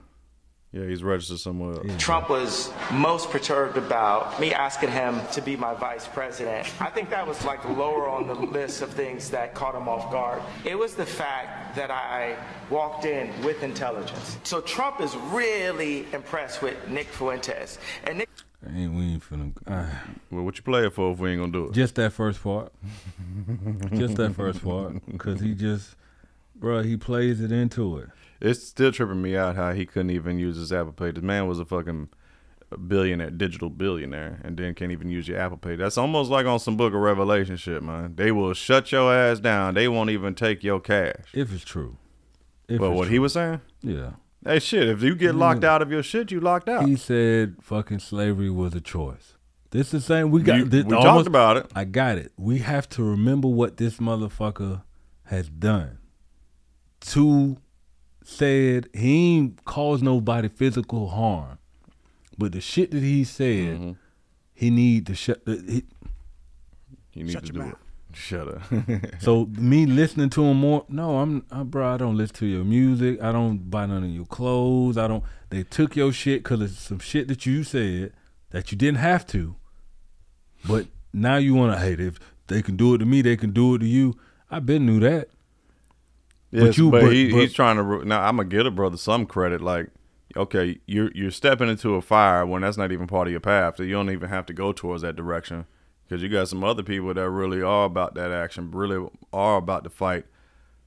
yeah, 0.77 0.87
he's 0.87 1.03
registered 1.03 1.39
somewhere 1.39 1.75
else. 1.75 1.97
Trump 1.97 2.29
was 2.29 2.73
most 2.93 3.31
perturbed 3.31 3.79
about 3.79 4.39
me 4.39 4.53
asking 4.53 4.91
him 4.91 5.21
to 5.33 5.41
be 5.41 5.57
my 5.57 5.75
vice 5.75 6.07
president. 6.07 6.69
I 6.81 6.91
think 6.91 7.09
that 7.11 7.27
was 7.27 7.43
like 7.45 7.65
lower 7.65 8.09
on 8.09 8.27
the 8.27 8.35
list 8.35 8.83
of 8.83 8.91
things 8.91 9.31
that 9.31 9.55
caught 9.55 9.75
him 9.75 9.89
off 9.89 10.11
guard. 10.11 10.43
It 10.65 10.79
was 10.79 10.95
the 10.95 11.07
fact 11.07 11.77
that 11.77 11.91
I 11.91 12.37
walked 12.69 13.07
in 13.07 13.31
with 13.43 13.63
intelligence. 13.63 14.39
So 14.43 14.61
Trump 14.61 15.01
is 15.01 15.17
really 15.17 16.07
impressed 16.13 16.61
with 16.61 16.77
Nick 16.89 17.07
Fuentes. 17.07 17.79
And 18.05 18.19
Nick 18.19 18.29
Ain't 18.75 18.95
we 18.95 19.05
ain't 19.05 19.23
finna. 19.23 19.53
Uh, 19.67 19.87
well, 20.31 20.43
what 20.43 20.57
you 20.57 20.63
play 20.63 20.87
it 20.87 20.93
for 20.93 21.13
if 21.13 21.19
we 21.19 21.31
ain't 21.31 21.41
gonna 21.41 21.53
do 21.53 21.67
it? 21.67 21.73
Just 21.73 21.95
that 21.97 22.13
first 22.13 22.43
part. 22.43 22.73
just 23.95 24.17
that 24.17 24.35
first 24.35 24.65
part, 24.65 24.95
because 25.07 25.41
he 25.41 25.55
just, 25.55 25.95
bro, 26.57 26.83
he 26.83 26.97
plays 26.97 27.41
it 27.41 27.53
into 27.53 27.99
it. 27.99 28.09
It's 28.41 28.63
still 28.67 28.93
tripping 28.93 29.23
me 29.23 29.37
out 29.37 29.57
how 29.57 29.73
he 29.73 29.87
couldn't 29.87 30.11
even 30.11 30.39
use 30.39 30.57
his 30.57 30.73
Apple 30.73 30.93
Pay. 30.93 31.13
This 31.13 31.23
man 31.23 31.47
was 31.47 31.59
a 31.59 31.65
fucking 31.65 32.09
billionaire, 32.87 33.31
digital 33.31 33.71
billionaire, 33.71 34.41
and 34.45 34.57
then 34.57 34.75
can't 34.75 34.93
even 34.93 35.09
use 35.09 35.29
your 35.29 35.39
Apple 35.39 35.57
Pay. 35.59 35.77
That's 35.77 35.97
almost 35.99 36.31
like 36.31 36.47
on 36.47 36.59
some 36.59 36.77
Book 36.77 36.93
of 36.93 37.01
Revelation 37.01 37.57
shit, 37.57 37.83
man. 37.83 38.15
They 38.17 38.33
will 38.33 38.55
shut 38.55 38.93
your 38.93 39.13
ass 39.15 39.41
down. 39.41 39.75
They 39.75 39.89
won't 39.89 40.11
even 40.11 40.35
take 40.35 40.63
your 40.65 40.81
cash. 40.81 41.25
If 41.33 41.53
it's 41.53 41.65
true. 41.65 41.97
If 42.69 42.81
but 42.81 42.91
it's 42.91 42.99
what 42.99 43.09
he 43.09 43.19
was 43.19 43.33
saying? 43.35 43.61
Yeah. 43.83 44.13
Hey, 44.45 44.59
shit, 44.61 44.89
if 44.89 45.03
you 45.03 45.15
get 45.15 45.35
locked 45.35 45.65
out 45.65 45.83
of 45.83 45.91
your 45.91 46.03
shit, 46.03 46.31
you 46.31 46.41
locked 46.41 46.69
out. 46.69 46.87
He 46.87 46.97
said 46.97 47.57
fucking 47.63 47.99
slavery 48.01 48.51
was 48.51 48.75
a 48.75 48.81
choice. 48.81 49.35
This 49.71 49.89
is 49.89 49.93
the 49.93 50.01
same. 50.01 50.31
We 50.31 50.43
got. 50.43 50.59
You- 50.59 50.65
this, 50.65 50.85
we 50.85 50.93
talked 50.93 51.27
about 51.27 51.57
it. 51.57 51.67
I 51.75 51.85
got 51.85 52.19
it. 52.19 52.33
We 52.37 52.59
have 52.59 52.89
to 52.91 53.03
remember 53.03 53.49
what 53.49 53.77
this 53.77 53.97
motherfucker 53.97 54.83
has 55.25 55.49
done. 55.49 55.99
Two 57.01 57.59
said 58.29 58.89
he 58.93 59.37
ain't 59.37 59.65
caused 59.65 60.03
nobody 60.03 60.49
physical 60.49 61.09
harm, 61.09 61.59
but 62.37 62.53
the 62.53 62.61
shit 62.61 62.91
that 62.91 63.03
he 63.03 63.23
said, 63.25 63.79
Mm-hmm. 63.79 63.93
he 64.55 64.71
need 64.71 65.07
to 65.07 65.15
shut. 65.15 65.41
uh, 65.47 65.53
He, 65.67 65.85
You 67.15 67.25
need 67.25 67.39
to 67.39 67.53
do 67.53 67.61
it. 67.63 67.75
Shut 68.13 68.49
up. 68.49 68.63
so 69.21 69.45
me 69.59 69.85
listening 69.85 70.31
to 70.31 70.43
him 70.43 70.57
more, 70.59 70.87
no, 70.89 71.19
I'm, 71.19 71.45
I, 71.51 71.63
bro. 71.65 71.95
I 71.95 71.97
don't 71.99 72.17
listen 72.17 72.37
to 72.37 72.47
your 72.47 72.65
music. 72.65 73.23
I 73.23 73.31
don't 73.31 73.71
buy 73.71 73.85
none 73.87 74.05
of 74.05 74.11
your 74.11 74.25
clothes. 74.25 74.97
I 74.97 75.07
don't. 75.07 75.23
They 75.51 75.63
took 75.65 75.95
your 75.97 76.13
shit 76.13 76.43
because 76.43 76.63
it's 76.63 76.79
some 76.81 76.99
shit 76.99 77.29
that 77.29 77.45
you 77.47 77.63
said 77.63 78.13
that 78.51 78.73
you 78.73 78.79
didn't 78.79 78.99
have 78.99 79.27
to. 79.29 79.57
But 80.67 80.87
now 81.13 81.37
you 81.37 81.55
want 81.55 81.75
to 81.75 81.79
hate 81.79 82.01
if 82.01 82.19
they 82.47 82.63
can 82.63 82.77
do 82.77 82.95
it 82.95 82.99
to 82.99 83.05
me, 83.05 83.21
they 83.23 83.37
can 83.37 83.51
do 83.53 83.75
it 83.75 83.79
to 83.81 83.87
you. 83.87 84.15
I 84.51 84.61
been 84.61 84.87
knew 84.87 84.99
that. 85.01 85.29
Yes, 86.51 86.79
but, 86.79 86.91
but- 86.91 87.13
he, 87.13 87.31
but- 87.31 87.41
he's 87.41 87.53
trying 87.53 87.77
to. 87.77 88.05
Now 88.05 88.23
I'm 88.23 88.37
gonna 88.37 88.49
get 88.49 88.67
a 88.67 88.71
brother 88.71 88.97
some 88.97 89.27
credit. 89.27 89.61
Like, 89.61 89.89
okay, 90.37 90.79
you're 90.87 91.11
you're 91.15 91.31
stepping 91.31 91.69
into 91.69 91.95
a 91.95 92.03
fire 92.03 92.47
when 92.47 92.63
that's 92.63 92.77
not 92.77 92.93
even 92.93 93.07
part 93.07 93.29
of 93.29 93.33
your 93.33 93.41
path. 93.41 93.77
So 93.77 93.83
you 93.83 93.93
don't 93.93 94.11
even 94.11 94.29
have 94.29 94.47
to 94.47 94.53
go 94.53 94.73
towards 94.73 95.03
that 95.03 95.17
direction 95.17 95.67
because 96.05 96.23
you 96.23 96.29
got 96.29 96.49
some 96.49 96.63
other 96.63 96.83
people 96.83 97.13
that 97.15 97.31
really 97.31 97.63
are 97.63 97.85
about 97.85 98.15
that 98.15 98.31
action, 98.31 98.71
really 98.71 99.09
are 99.33 99.57
about 99.57 99.85
to 99.85 99.91
fight 99.91 100.27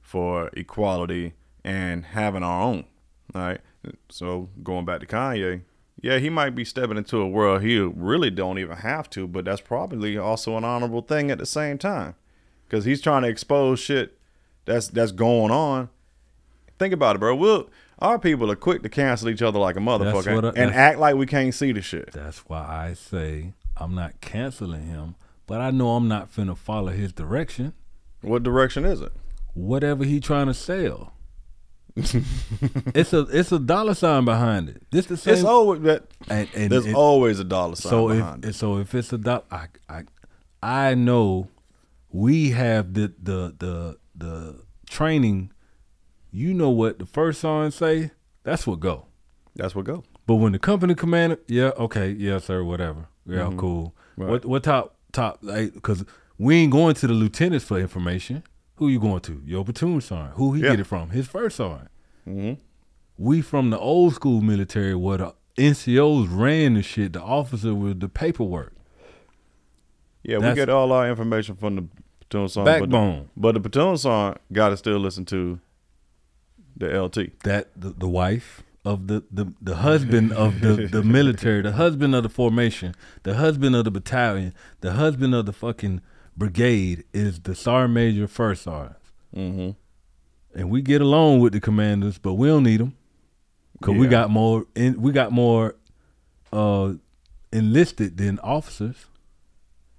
for 0.01 0.49
equality 0.53 1.33
and 1.63 2.05
having 2.05 2.43
our 2.43 2.61
own. 2.61 2.85
Right. 3.33 3.59
So 4.09 4.49
going 4.63 4.85
back 4.85 5.01
to 5.01 5.05
Kanye, 5.05 5.61
yeah, 6.01 6.17
he 6.17 6.29
might 6.29 6.51
be 6.55 6.65
stepping 6.65 6.97
into 6.97 7.17
a 7.19 7.27
world 7.27 7.61
he 7.61 7.77
really 7.79 8.29
don't 8.29 8.57
even 8.57 8.77
have 8.77 9.09
to, 9.11 9.27
but 9.27 9.45
that's 9.45 9.61
probably 9.61 10.17
also 10.17 10.57
an 10.57 10.63
honorable 10.63 11.01
thing 11.01 11.29
at 11.31 11.37
the 11.37 11.45
same 11.45 11.77
time 11.77 12.15
because 12.65 12.85
he's 12.85 13.01
trying 13.01 13.23
to 13.23 13.27
expose 13.27 13.79
shit 13.79 14.17
that's 14.69 14.87
that's 14.87 15.11
going 15.11 15.51
on. 15.51 15.89
Think 16.77 16.93
about 16.93 17.17
it, 17.17 17.19
bro. 17.19 17.35
We'll, 17.35 17.69
our 17.99 18.17
people 18.17 18.49
are 18.49 18.55
quick 18.55 18.83
to 18.83 18.89
cancel 18.89 19.27
each 19.27 19.41
other 19.41 19.59
like 19.59 19.75
a 19.75 19.79
motherfucker 19.79 20.55
I- 20.57 20.61
and 20.61 20.71
act 20.71 20.97
like 20.99 21.15
we 21.15 21.25
can't 21.25 21.53
see 21.53 21.73
the 21.73 21.81
shit. 21.81 22.11
That's 22.13 22.39
why 22.47 22.59
I 22.65 22.93
say 22.93 23.53
I'm 23.75 23.93
not 23.95 24.21
canceling 24.21 24.85
him, 24.87 25.15
but 25.45 25.59
I 25.59 25.71
know 25.71 25.95
I'm 25.95 26.07
not 26.07 26.33
finna 26.33 26.55
follow 26.57 26.91
his 26.91 27.11
direction. 27.11 27.73
What 28.21 28.43
direction 28.43 28.85
is 28.85 29.01
it? 29.01 29.11
Whatever 29.53 30.05
he 30.05 30.19
trying 30.19 30.47
to 30.47 30.53
sell. 30.53 31.13
it's 31.95 33.11
a 33.13 33.21
it's 33.31 33.51
a 33.51 33.59
dollar 33.59 33.93
sign 33.93 34.23
behind 34.23 34.69
it. 34.69 34.83
This 34.91 35.07
the 35.07 35.17
same. 35.17 35.33
It's 35.33 35.43
always 35.43 35.81
that. 35.81 36.03
and, 36.29 36.47
and 36.55 36.71
there's 36.71 36.85
it- 36.85 36.95
always 36.95 37.39
a 37.39 37.43
dollar 37.43 37.75
sign 37.75 37.89
so 37.89 38.07
behind 38.07 38.45
if 38.45 38.55
so 38.55 38.77
if 38.77 38.93
it's 38.95 39.11
a 39.11 39.17
dollar, 39.17 39.43
I 39.51 39.67
I 39.89 40.03
I 40.61 40.93
know 40.95 41.49
we 42.11 42.51
have 42.51 42.93
the 42.93 43.11
the 43.21 43.55
the 43.57 43.97
the 44.19 44.61
training. 44.89 45.51
You 46.31 46.53
know 46.53 46.69
what 46.69 46.99
the 46.99 47.05
first 47.05 47.41
sign 47.41 47.71
say? 47.71 48.11
That's 48.43 48.67
what 48.67 48.79
go. 48.79 49.07
That's 49.55 49.75
what 49.75 49.85
go. 49.85 50.03
But 50.27 50.35
when 50.35 50.51
the 50.51 50.59
company 50.59 50.93
commander, 50.95 51.39
yeah, 51.47 51.71
okay, 51.77 52.11
yeah, 52.11 52.37
sir, 52.37 52.63
whatever, 52.63 53.07
yeah, 53.25 53.39
Mhm. 53.49 53.57
cool. 53.57 53.95
Right. 54.15 54.29
What 54.29 54.45
what 54.45 54.63
top 54.63 54.95
top? 55.11 55.39
Like 55.41 55.73
Because 55.73 56.05
we 56.37 56.55
ain't 56.57 56.71
going 56.71 56.95
to 56.95 57.07
the 57.07 57.13
lieutenants 57.13 57.65
for 57.65 57.79
information. 57.79 58.43
Who 58.75 58.87
you 58.89 58.99
going 58.99 59.21
to? 59.21 59.41
Your 59.45 59.65
platoon 59.65 59.99
sergeant. 60.01 60.35
Who 60.35 60.53
he 60.53 60.61
Yeah. 60.63 60.71
get 60.71 60.79
it 60.81 60.83
from? 60.85 61.09
His 61.09 61.27
first 61.27 61.57
sergeant. 61.57 61.89
Mhm. 62.27 62.57
We 63.17 63.41
from 63.41 63.71
the 63.71 63.79
old 63.79 64.13
school 64.13 64.39
military 64.41 64.95
where 64.95 65.17
the 65.17 65.33
NCOs 65.57 66.27
ran 66.29 66.75
the 66.75 66.81
shit. 66.83 67.11
The 67.13 67.21
officer 67.21 67.73
with 67.75 67.99
the 67.99 68.07
paperwork. 68.07 68.73
Yeah, 70.23 70.37
we 70.37 70.53
get 70.53 70.69
all 70.69 70.91
our 70.91 71.09
information 71.09 71.55
from 71.55 71.75
the 71.75 71.85
platoon 72.29 72.49
song. 72.49 72.65
but 72.65 72.73
the- 72.75 72.79
Backbone. 72.81 73.29
But 73.35 73.53
the, 73.55 73.59
platoon 73.61 73.97
song 73.97 74.35
got 74.51 74.69
to 74.69 74.77
still 74.77 74.99
listen 74.99 75.25
to 75.25 75.59
the 76.75 77.01
LT. 77.01 77.39
That 77.43 77.69
the, 77.75 77.89
the 77.89 78.07
wife 78.07 78.63
of 78.85 79.07
the, 79.07 79.23
the 79.31 79.53
the 79.61 79.77
husband 79.77 80.31
of 80.33 80.61
the 80.61 80.87
the 80.87 81.03
military, 81.17 81.61
the 81.61 81.73
husband 81.73 82.15
of 82.15 82.23
the 82.23 82.29
formation, 82.29 82.95
the 83.23 83.35
husband 83.35 83.75
of 83.75 83.83
the 83.85 83.91
battalion, 83.91 84.53
the 84.81 84.93
husband 84.93 85.35
of 85.35 85.45
the 85.45 85.53
fucking 85.53 86.01
brigade 86.37 87.03
is 87.13 87.41
the 87.41 87.53
sergeant 87.55 87.93
major 87.93 88.27
first 88.27 88.63
sergeant. 88.63 88.95
Mm-hmm. 89.35 89.69
And 90.57 90.69
we 90.69 90.81
get 90.81 91.01
along 91.01 91.41
with 91.41 91.53
the 91.53 91.59
commanders, 91.59 92.17
but 92.17 92.33
we 92.33 92.47
don't 92.47 92.63
need 92.63 92.79
them 92.79 92.95
because 93.73 93.95
we 93.97 94.07
got 94.07 94.29
more. 94.29 94.65
In, 94.75 94.99
we 95.01 95.11
got 95.11 95.31
more 95.31 95.75
uh, 96.51 96.93
enlisted 97.51 98.17
than 98.17 98.39
officers 98.39 99.05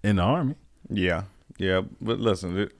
in 0.02 0.16
the 0.16 0.22
army. 0.22 0.56
Yeah, 0.88 1.24
yeah. 1.60 1.82
But 2.00 2.18
listen, 2.18 2.58
it, 2.58 2.72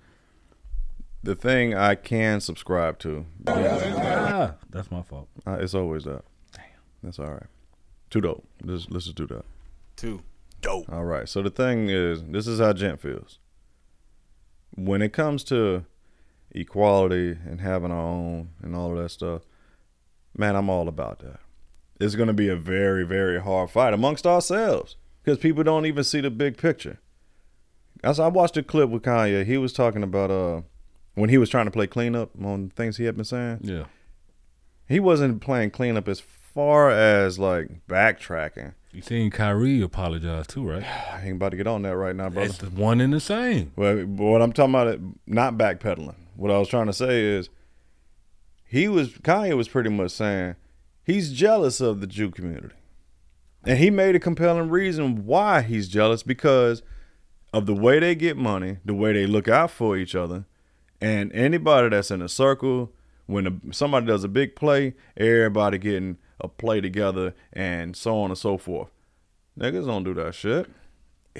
the 1.22 1.35
thing 1.35 1.74
I 1.74 1.95
can 1.95 2.41
subscribe 2.41 2.99
to, 3.01 3.26
Ah, 3.47 4.55
that's 4.70 4.91
my 4.91 5.03
fault. 5.03 5.28
uh, 5.47 5.59
it's 5.61 5.74
always 5.74 6.05
that. 6.05 6.22
That's 7.03 7.18
all 7.18 7.31
right. 7.31 7.47
Too 8.11 8.20
dope. 8.20 8.47
Let's, 8.64 8.89
let's 8.91 9.05
just 9.05 9.16
do 9.16 9.26
that. 9.28 9.45
Too 9.97 10.22
dope. 10.61 10.91
All 10.93 11.05
right. 11.05 11.28
So 11.28 11.43
the 11.43 11.51
thing 11.51 11.89
is, 11.89 12.22
this 12.24 12.47
is 12.47 12.59
how 12.61 12.72
Gent 12.72 13.01
feels. 13.01 13.39
When 14.74 15.01
it 15.03 15.12
comes 15.12 15.45
to 15.45 15.85
equality 16.53 17.39
and 17.47 17.61
having 17.61 17.91
our 17.91 17.99
own 18.07 18.51
and 18.62 18.74
all 18.74 18.93
of 18.97 19.03
that 19.03 19.11
stuff, 19.11 19.43
man, 20.37 20.57
I'm 20.57 20.68
all 20.68 20.89
about 20.89 21.20
that. 21.20 21.41
It's 22.01 22.14
going 22.16 22.28
to 22.28 22.33
be 22.35 22.49
a 22.49 22.57
very, 22.57 23.05
very 23.05 23.41
hard 23.41 23.70
fight 23.70 23.93
amongst 23.95 24.26
ourselves 24.26 24.97
because 25.22 25.39
people 25.39 25.62
don't 25.64 25.87
even 25.87 26.03
see 26.05 26.20
the 26.20 26.31
big 26.31 26.57
picture. 26.57 26.99
I 28.05 28.29
watched 28.29 28.57
a 28.57 28.63
clip 28.63 28.89
with 28.91 29.03
Kanye, 29.03 29.45
he 29.45 29.59
was 29.59 29.73
talking 29.73 30.03
about 30.03 30.31
uh 30.31 30.63
when 31.15 31.31
he 31.31 31.39
was 31.39 31.51
trying 31.51 31.67
to 31.67 31.71
play 31.71 31.87
cleanup 31.87 32.31
on 32.43 32.71
things 32.71 32.97
he 32.97 33.05
had 33.05 33.17
been 33.17 33.25
saying. 33.25 33.61
Yeah. 33.63 33.85
He 34.89 34.99
wasn't 35.01 35.41
playing 35.41 35.71
cleanup 35.71 36.09
as 36.09 36.21
far 36.21 36.91
as 36.91 37.39
like 37.39 37.87
backtracking. 37.87 38.75
You 38.93 39.03
seen 39.03 39.31
Kyrie 39.31 39.83
apologize 39.83 40.47
too, 40.49 40.69
right? 40.69 40.83
I 41.13 41.23
ain't 41.25 41.37
about 41.37 41.51
to 41.51 41.57
get 41.57 41.67
on 41.67 41.83
that 41.83 41.97
right 41.97 42.17
now, 42.17 42.29
brother. 42.29 42.49
It's 42.49 42.59
the 42.59 42.71
one 42.71 43.01
and 43.01 43.13
the 43.13 43.21
same. 43.21 43.73
Well, 43.77 43.99
what 44.05 44.43
I'm 44.43 44.53
talking 44.53 44.75
about, 44.75 44.99
not 45.27 45.55
backpedaling. 45.55 46.17
What 46.37 46.51
I 46.51 46.59
was 46.59 46.69
trying 46.69 46.87
to 46.87 46.93
say 46.93 47.23
is, 47.23 47.51
he 48.65 48.89
was 48.89 49.11
Kanye 49.11 49.57
was 49.57 49.69
pretty 49.69 49.91
much 49.91 50.13
saying 50.13 50.57
he's 51.05 51.33
jealous 51.33 51.81
of 51.81 52.01
the 52.01 52.07
Jew 52.07 52.31
community, 52.31 52.75
and 53.65 53.79
he 53.79 53.91
made 53.91 54.17
a 54.17 54.21
compelling 54.21 54.71
reason 54.71 55.27
why 55.27 55.63
he's 55.63 55.89
jealous 55.89 56.23
because 56.23 56.83
of 57.53 57.67
the 57.67 57.75
way 57.75 57.99
they 57.99 58.15
get 58.15 58.37
money, 58.37 58.79
the 58.85 58.95
way 58.95 59.13
they 59.13 59.27
look 59.27 59.49
out 59.49 59.71
for 59.71 59.97
each 59.97 60.15
other, 60.15 60.45
and 61.01 61.33
anybody 61.33 61.89
that's 61.89 62.11
in 62.11 62.23
a 62.23 62.29
circle 62.29 62.93
when 63.27 63.47
a, 63.47 63.73
somebody 63.73 64.07
does 64.07 64.25
a 64.25 64.29
big 64.29 64.57
play, 64.57 64.95
everybody 65.17 65.79
getting 65.79 66.19
a 66.41 66.49
play 66.49 66.81
together, 66.81 67.35
and 67.53 67.97
so 67.97 68.19
on 68.19 68.31
and 68.31 68.39
so 68.39 68.59
forth. 68.59 68.91
Niggas 69.59 69.87
don't 69.87 70.05
do 70.05 70.15
that 70.15 70.35
shit. 70.35 70.69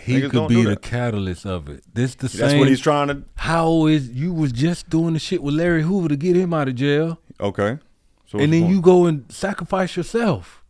He 0.01 0.21
Niggas 0.21 0.31
could 0.31 0.49
be 0.49 0.65
the 0.65 0.77
catalyst 0.77 1.45
of 1.45 1.69
it. 1.69 1.83
This 1.93 2.15
the 2.15 2.29
same. 2.29 2.41
That's 2.41 2.55
what 2.55 2.69
he's 2.69 2.81
trying 2.81 3.09
to. 3.09 3.25
How 3.37 3.87
is 3.87 4.09
you 4.11 4.33
was 4.33 4.53
just 4.53 4.89
doing 4.89 5.15
the 5.15 5.19
shit 5.19 5.43
with 5.43 5.55
Larry 5.55 5.83
Hoover 5.83 6.09
to 6.09 6.17
get 6.17 6.37
him 6.37 6.55
out 6.55 6.69
of 6.69 6.77
jail, 6.77 7.19
Okay. 7.41 7.79
So 8.27 8.39
and 8.39 8.53
then 8.53 8.69
you 8.69 8.81
go 8.81 9.07
and 9.07 9.31
sacrifice 9.31 9.97
yourself. 9.97 10.63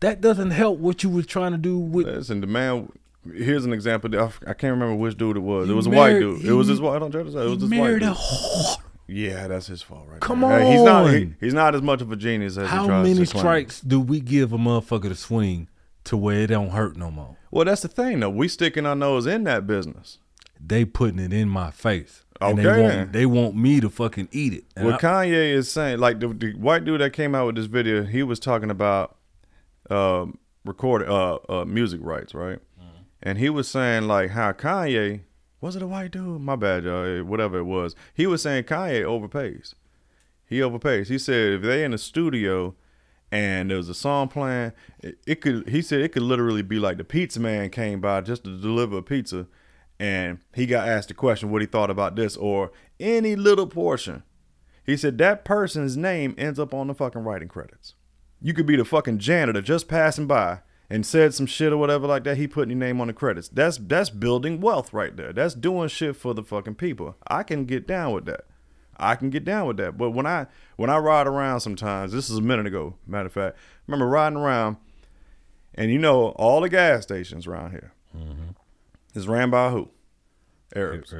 That 0.00 0.20
doesn't 0.20 0.50
help 0.50 0.80
what 0.80 1.02
you 1.04 1.10
was 1.10 1.26
trying 1.26 1.52
to 1.52 1.58
do 1.58 1.78
with. 1.78 2.06
Listen, 2.06 2.40
the 2.40 2.46
man. 2.46 2.90
Here's 3.32 3.64
an 3.64 3.72
example. 3.72 4.14
I, 4.18 4.24
I 4.46 4.54
can't 4.54 4.72
remember 4.72 4.94
which 4.94 5.16
dude 5.16 5.36
it 5.36 5.40
was. 5.40 5.68
It 5.68 5.74
was 5.74 5.86
a 5.86 5.90
white 5.90 6.18
dude. 6.18 6.44
it 6.44 6.52
was 6.52 6.68
his 6.68 6.80
wife. 6.80 6.96
I 6.96 6.98
don't 6.98 7.10
try 7.10 7.22
to 7.22 7.32
say 7.32 7.40
it 7.40 7.48
was 7.48 7.60
his 7.60 7.70
married 7.70 8.02
white 8.02 8.10
a 8.12 8.14
dude. 8.14 8.16
whore. 8.16 8.76
Yeah, 9.06 9.48
that's 9.48 9.66
his 9.66 9.82
fault, 9.82 10.06
right? 10.08 10.20
Come 10.20 10.40
there. 10.40 10.60
Hey, 10.60 10.72
he's 10.72 10.82
not. 10.82 11.10
He, 11.10 11.16
on. 11.16 11.36
he's 11.40 11.54
not 11.54 11.74
as 11.74 11.82
much 11.82 12.00
of 12.00 12.10
a 12.10 12.16
genius 12.16 12.56
as 12.56 12.68
How 12.68 12.86
many 13.02 13.24
strikes 13.26 13.80
do 13.80 14.00
we 14.00 14.20
give 14.20 14.52
a 14.52 14.58
motherfucker 14.58 15.08
to 15.08 15.14
swing 15.14 15.68
to 16.04 16.16
where 16.16 16.40
it 16.40 16.46
don't 16.48 16.70
hurt 16.70 16.96
no 16.96 17.10
more? 17.10 17.36
Well, 17.50 17.64
that's 17.64 17.82
the 17.82 17.88
thing, 17.88 18.20
though. 18.20 18.30
We 18.30 18.48
sticking 18.48 18.86
our 18.86 18.96
nose 18.96 19.26
in 19.26 19.44
that 19.44 19.66
business. 19.66 20.18
They 20.58 20.84
putting 20.84 21.18
it 21.18 21.32
in 21.32 21.48
my 21.48 21.70
face. 21.70 22.24
And 22.40 22.58
Okay, 22.58 22.62
they 22.62 22.82
want, 22.82 23.12
they 23.12 23.26
want 23.26 23.56
me 23.56 23.80
to 23.80 23.88
fucking 23.90 24.28
eat 24.32 24.54
it. 24.54 24.64
And 24.74 24.86
what 24.86 25.04
I- 25.04 25.26
Kanye 25.26 25.52
is 25.52 25.70
saying, 25.70 25.98
like 25.98 26.20
the, 26.20 26.28
the 26.28 26.52
white 26.54 26.84
dude 26.84 27.00
that 27.00 27.12
came 27.12 27.34
out 27.34 27.46
with 27.46 27.56
this 27.56 27.66
video, 27.66 28.04
he 28.04 28.22
was 28.22 28.40
talking 28.40 28.70
about 28.70 29.16
um, 29.90 30.38
uh, 30.66 31.34
uh, 31.48 31.64
music 31.66 32.00
rights, 32.02 32.34
right? 32.34 32.58
And 33.24 33.38
he 33.38 33.48
was 33.48 33.66
saying 33.66 34.06
like 34.06 34.30
how 34.30 34.52
Kanye 34.52 35.22
was 35.60 35.76
it 35.76 35.82
a 35.82 35.86
white 35.86 36.10
dude? 36.10 36.42
My 36.42 36.56
bad, 36.56 36.84
y'all. 36.84 37.04
eh, 37.06 37.22
Whatever 37.22 37.58
it 37.58 37.64
was, 37.64 37.96
he 38.12 38.26
was 38.26 38.42
saying 38.42 38.64
Kanye 38.64 39.02
overpays. 39.02 39.72
He 40.46 40.58
overpays. 40.58 41.08
He 41.08 41.18
said 41.18 41.54
if 41.54 41.62
they 41.62 41.84
in 41.84 41.92
the 41.92 41.98
studio 41.98 42.74
and 43.32 43.70
there 43.70 43.78
was 43.78 43.88
a 43.88 43.94
song 43.94 44.28
playing, 44.28 44.72
it, 45.00 45.18
it 45.26 45.40
could. 45.40 45.70
He 45.70 45.80
said 45.80 46.00
it 46.02 46.12
could 46.12 46.22
literally 46.22 46.60
be 46.62 46.78
like 46.78 46.98
the 46.98 47.04
pizza 47.04 47.40
man 47.40 47.70
came 47.70 48.00
by 48.00 48.20
just 48.20 48.44
to 48.44 48.58
deliver 48.60 48.98
a 48.98 49.02
pizza, 49.02 49.46
and 49.98 50.38
he 50.54 50.66
got 50.66 50.86
asked 50.86 51.08
the 51.08 51.14
question 51.14 51.50
what 51.50 51.62
he 51.62 51.66
thought 51.66 51.90
about 51.90 52.14
this 52.16 52.36
or 52.36 52.70
any 53.00 53.34
little 53.34 53.66
portion. 53.66 54.22
He 54.84 54.98
said 54.98 55.16
that 55.18 55.46
person's 55.46 55.96
name 55.96 56.34
ends 56.36 56.58
up 56.58 56.74
on 56.74 56.88
the 56.88 56.94
fucking 56.94 57.22
writing 57.22 57.48
credits. 57.48 57.94
You 58.42 58.52
could 58.52 58.66
be 58.66 58.76
the 58.76 58.84
fucking 58.84 59.18
janitor 59.18 59.62
just 59.62 59.88
passing 59.88 60.26
by 60.26 60.60
and 60.94 61.04
said 61.04 61.34
some 61.34 61.46
shit 61.46 61.72
or 61.72 61.76
whatever 61.76 62.06
like 62.06 62.22
that. 62.22 62.36
He 62.36 62.46
putting 62.46 62.70
your 62.70 62.78
name 62.78 63.00
on 63.00 63.08
the 63.08 63.12
credits. 63.12 63.48
That's 63.48 63.78
that's 63.78 64.10
building 64.10 64.60
wealth 64.60 64.92
right 64.92 65.16
there. 65.16 65.32
That's 65.32 65.52
doing 65.52 65.88
shit 65.88 66.14
for 66.14 66.34
the 66.34 66.44
fucking 66.44 66.76
people. 66.76 67.16
I 67.26 67.42
can 67.42 67.64
get 67.64 67.88
down 67.88 68.12
with 68.12 68.26
that. 68.26 68.44
I 68.96 69.16
can 69.16 69.28
get 69.28 69.44
down 69.44 69.66
with 69.66 69.76
that. 69.78 69.98
But 69.98 70.10
when 70.10 70.24
I 70.24 70.46
when 70.76 70.90
I 70.90 70.98
ride 70.98 71.26
around 71.26 71.60
sometimes, 71.60 72.12
this 72.12 72.30
is 72.30 72.38
a 72.38 72.40
minute 72.40 72.66
ago, 72.66 72.94
matter 73.08 73.26
of 73.26 73.32
fact, 73.32 73.56
I 73.56 73.60
remember 73.88 74.06
riding 74.06 74.38
around 74.38 74.76
and 75.74 75.90
you 75.90 75.98
know 75.98 76.28
all 76.36 76.60
the 76.60 76.68
gas 76.68 77.02
stations 77.02 77.48
around 77.48 77.72
here 77.72 77.92
mm-hmm. 78.16 78.50
is 79.16 79.26
ran 79.26 79.50
by 79.50 79.70
who? 79.70 79.90
Arabs. 80.76 81.12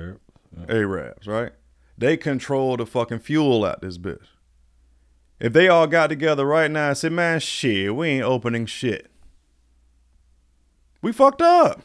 Arabs, 0.69 1.27
right? 1.27 1.51
They 1.99 2.17
control 2.17 2.77
the 2.77 2.87
fucking 2.87 3.19
fuel 3.19 3.65
out 3.65 3.81
this 3.81 3.99
bitch. 3.99 4.23
If 5.41 5.53
they 5.53 5.67
all 5.67 5.89
got 5.89 6.11
together 6.11 6.47
right 6.47 6.71
now 6.71 6.91
and 6.91 6.97
said, 6.97 7.11
man, 7.11 7.41
shit, 7.41 7.93
we 7.97 8.09
ain't 8.11 8.25
opening 8.25 8.67
shit. 8.67 9.11
We 11.05 11.13
fucked 11.13 11.43
up. 11.43 11.83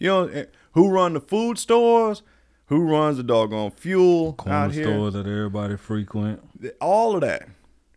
You 0.00 0.08
know, 0.08 0.26
eh, 0.26 0.46
who 0.72 0.88
run 0.90 1.12
the 1.12 1.20
food 1.20 1.60
stores? 1.60 2.24
Who 2.66 2.80
runs 2.80 3.18
the 3.18 3.22
doggone 3.22 3.70
fuel 3.70 4.32
corner 4.32 4.58
out 4.58 4.72
here? 4.72 4.82
stores 4.82 5.14
that 5.14 5.28
everybody 5.28 5.76
frequent. 5.76 6.42
All 6.80 7.14
of 7.14 7.20
that. 7.20 7.48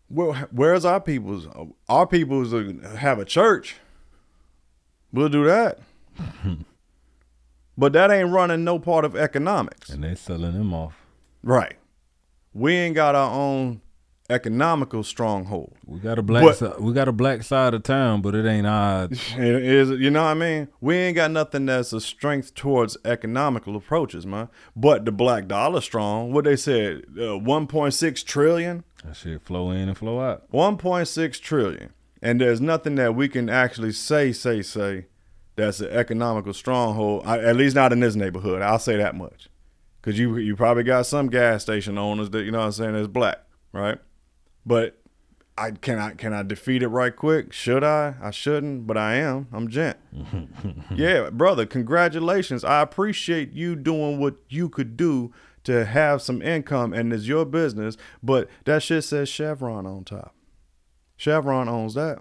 Where, 0.06 0.34
where's 0.52 0.84
our 0.84 1.00
people's? 1.00 1.48
Our 1.88 2.06
people's 2.06 2.54
uh, 2.54 2.96
have 2.96 3.18
a 3.18 3.24
church. 3.24 3.74
We'll 5.12 5.28
do 5.28 5.44
that. 5.46 5.80
but 7.76 7.92
that 7.92 8.12
ain't 8.12 8.30
running 8.30 8.62
no 8.62 8.78
part 8.78 9.04
of 9.04 9.16
economics. 9.16 9.88
And 9.88 10.04
they 10.04 10.14
selling 10.14 10.52
them 10.52 10.72
off. 10.72 10.94
Right. 11.42 11.74
We 12.52 12.74
ain't 12.74 12.94
got 12.94 13.16
our 13.16 13.32
own 13.32 13.80
economical 14.30 15.02
stronghold. 15.02 15.74
We 15.86 15.98
got 15.98 16.18
a 16.18 16.22
black 16.22 16.44
But- 16.44 16.56
side, 16.56 16.80
we 16.80 16.92
got 16.92 17.08
a 17.08 17.12
black 17.12 17.42
side 17.42 17.74
of 17.74 17.82
town, 17.82 18.22
but 18.22 18.34
it 18.34 18.46
ain't 18.46 18.66
odd. 18.66 19.12
It 19.36 19.62
is 19.62 19.90
you 19.90 20.10
know 20.10 20.22
what 20.24 20.30
I 20.30 20.34
mean? 20.34 20.68
We 20.80 20.96
ain't 20.96 21.16
got 21.16 21.30
nothing 21.30 21.66
that's 21.66 21.92
a 21.92 22.00
strength 22.00 22.54
towards 22.54 22.96
economical 23.04 23.76
approaches, 23.76 24.24
man. 24.26 24.48
But 24.74 25.04
the 25.04 25.12
black 25.12 25.46
dollar 25.46 25.80
strong. 25.80 26.32
What 26.32 26.44
they 26.44 26.56
said, 26.56 27.04
uh, 27.16 27.38
1.6 27.38 28.24
trillion. 28.24 28.84
That 29.04 29.16
shit 29.16 29.42
flow 29.42 29.70
in 29.70 29.88
and 29.88 29.98
flow 29.98 30.20
out. 30.20 30.50
1.6 30.52 31.40
trillion. 31.40 31.92
And 32.22 32.40
there's 32.40 32.60
nothing 32.60 32.94
that 32.94 33.14
we 33.14 33.28
can 33.28 33.50
actually 33.50 33.92
say, 33.92 34.32
say, 34.32 34.62
say 34.62 35.06
that's 35.56 35.80
an 35.80 35.90
economical 35.90 36.54
stronghold. 36.54 37.22
I, 37.26 37.38
at 37.40 37.56
least 37.56 37.76
not 37.76 37.92
in 37.92 38.00
this 38.00 38.16
neighborhood. 38.16 38.62
I'll 38.62 38.78
say 38.78 38.96
that 38.96 39.14
much. 39.14 39.48
Cause 40.00 40.18
you 40.18 40.36
you 40.36 40.54
probably 40.54 40.82
got 40.82 41.06
some 41.06 41.28
gas 41.28 41.62
station 41.62 41.96
owners 41.96 42.28
that 42.30 42.44
you 42.44 42.50
know 42.50 42.58
what 42.58 42.66
I'm 42.66 42.72
saying 42.72 42.92
that's 42.92 43.06
black, 43.08 43.38
right? 43.72 43.98
But 44.66 44.98
I 45.56 45.70
can 45.70 45.98
I 45.98 46.12
can 46.12 46.32
I 46.32 46.42
defeat 46.42 46.82
it 46.82 46.88
right 46.88 47.14
quick? 47.14 47.52
Should 47.52 47.84
I? 47.84 48.14
I 48.20 48.30
shouldn't, 48.30 48.86
but 48.86 48.96
I 48.96 49.14
am. 49.14 49.46
I'm 49.52 49.68
gent. 49.68 49.96
yeah, 50.94 51.30
brother, 51.30 51.64
congratulations. 51.64 52.64
I 52.64 52.80
appreciate 52.80 53.52
you 53.52 53.76
doing 53.76 54.18
what 54.18 54.36
you 54.48 54.68
could 54.68 54.96
do 54.96 55.32
to 55.64 55.84
have 55.84 56.22
some 56.22 56.42
income 56.42 56.92
and 56.92 57.12
it's 57.12 57.26
your 57.26 57.44
business, 57.44 57.96
but 58.22 58.48
that 58.64 58.82
shit 58.82 59.04
says 59.04 59.28
Chevron 59.28 59.86
on 59.86 60.04
top. 60.04 60.34
Chevron 61.16 61.68
owns 61.68 61.94
that. 61.94 62.20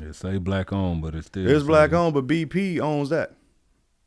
It 0.00 0.14
say 0.14 0.38
black 0.38 0.72
owned, 0.72 1.02
but 1.02 1.14
it's 1.14 1.26
still 1.26 1.48
It's 1.48 1.64
black 1.64 1.92
owned, 1.92 2.14
but 2.14 2.26
BP 2.26 2.80
owns 2.80 3.10
that. 3.10 3.34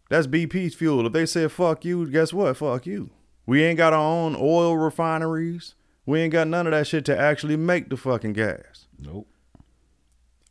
That's 0.09 0.27
BP's 0.27 0.73
fuel. 0.75 1.05
If 1.05 1.13
they 1.13 1.25
said 1.25 1.51
fuck 1.51 1.85
you, 1.85 2.09
guess 2.09 2.33
what? 2.33 2.57
Fuck 2.57 2.85
you. 2.87 3.11
We 3.45 3.63
ain't 3.63 3.77
got 3.77 3.93
our 3.93 3.99
own 3.99 4.35
oil 4.35 4.75
refineries. 4.75 5.75
We 6.05 6.21
ain't 6.21 6.31
got 6.31 6.47
none 6.47 6.67
of 6.67 6.71
that 6.71 6.87
shit 6.87 7.05
to 7.05 7.17
actually 7.17 7.57
make 7.57 7.89
the 7.89 7.97
fucking 7.97 8.33
gas. 8.33 8.87
Nope. 8.99 9.27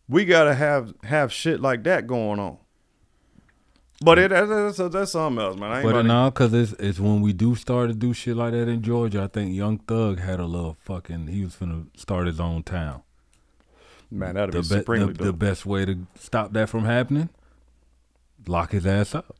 We 0.09 0.25
gotta 0.25 0.55
have 0.55 0.95
have 1.05 1.33
shit 1.33 1.61
like 1.61 1.85
that 1.85 2.07
going 2.07 2.39
on. 2.39 2.59
But 4.03 4.19
it 4.19 4.31
that's, 4.31 4.77
that's, 4.77 4.93
that's 4.93 5.13
something 5.13 5.43
else, 5.43 5.57
man. 5.57 5.71
I 5.71 5.81
ain't 5.81 5.91
But 5.91 6.03
now, 6.03 6.29
cause 6.31 6.53
it's 6.53 6.73
it's 6.73 6.99
when 6.99 7.23
we 7.23 7.33
do 7.33 7.55
start 7.55 7.89
to 7.89 7.95
do 7.95 8.13
shit 8.13 8.37
like 8.37 8.53
that 8.53 8.69
in 8.69 8.83
Georgia. 8.83 9.23
I 9.23 9.29
think 9.29 9.55
Young 9.55 9.79
Thug 9.79 10.19
had 10.19 10.41
a 10.41 10.45
little 10.45 10.77
fucking. 10.81 11.29
He 11.29 11.45
was 11.45 11.55
finna 11.55 11.87
start 11.97 12.27
his 12.27 12.41
own 12.41 12.65
town. 12.65 13.03
Man, 14.11 14.35
that'd 14.35 14.55
the 14.55 14.59
be 14.59 14.65
supremely 14.65 15.15
the, 15.15 15.25
the 15.25 15.33
best 15.33 15.65
way 15.65 15.85
to 15.85 16.07
stop 16.19 16.53
that 16.53 16.69
from 16.69 16.85
happening, 16.85 17.31
lock 18.47 18.73
his 18.73 18.87
ass 18.87 19.15
up. 19.15 19.37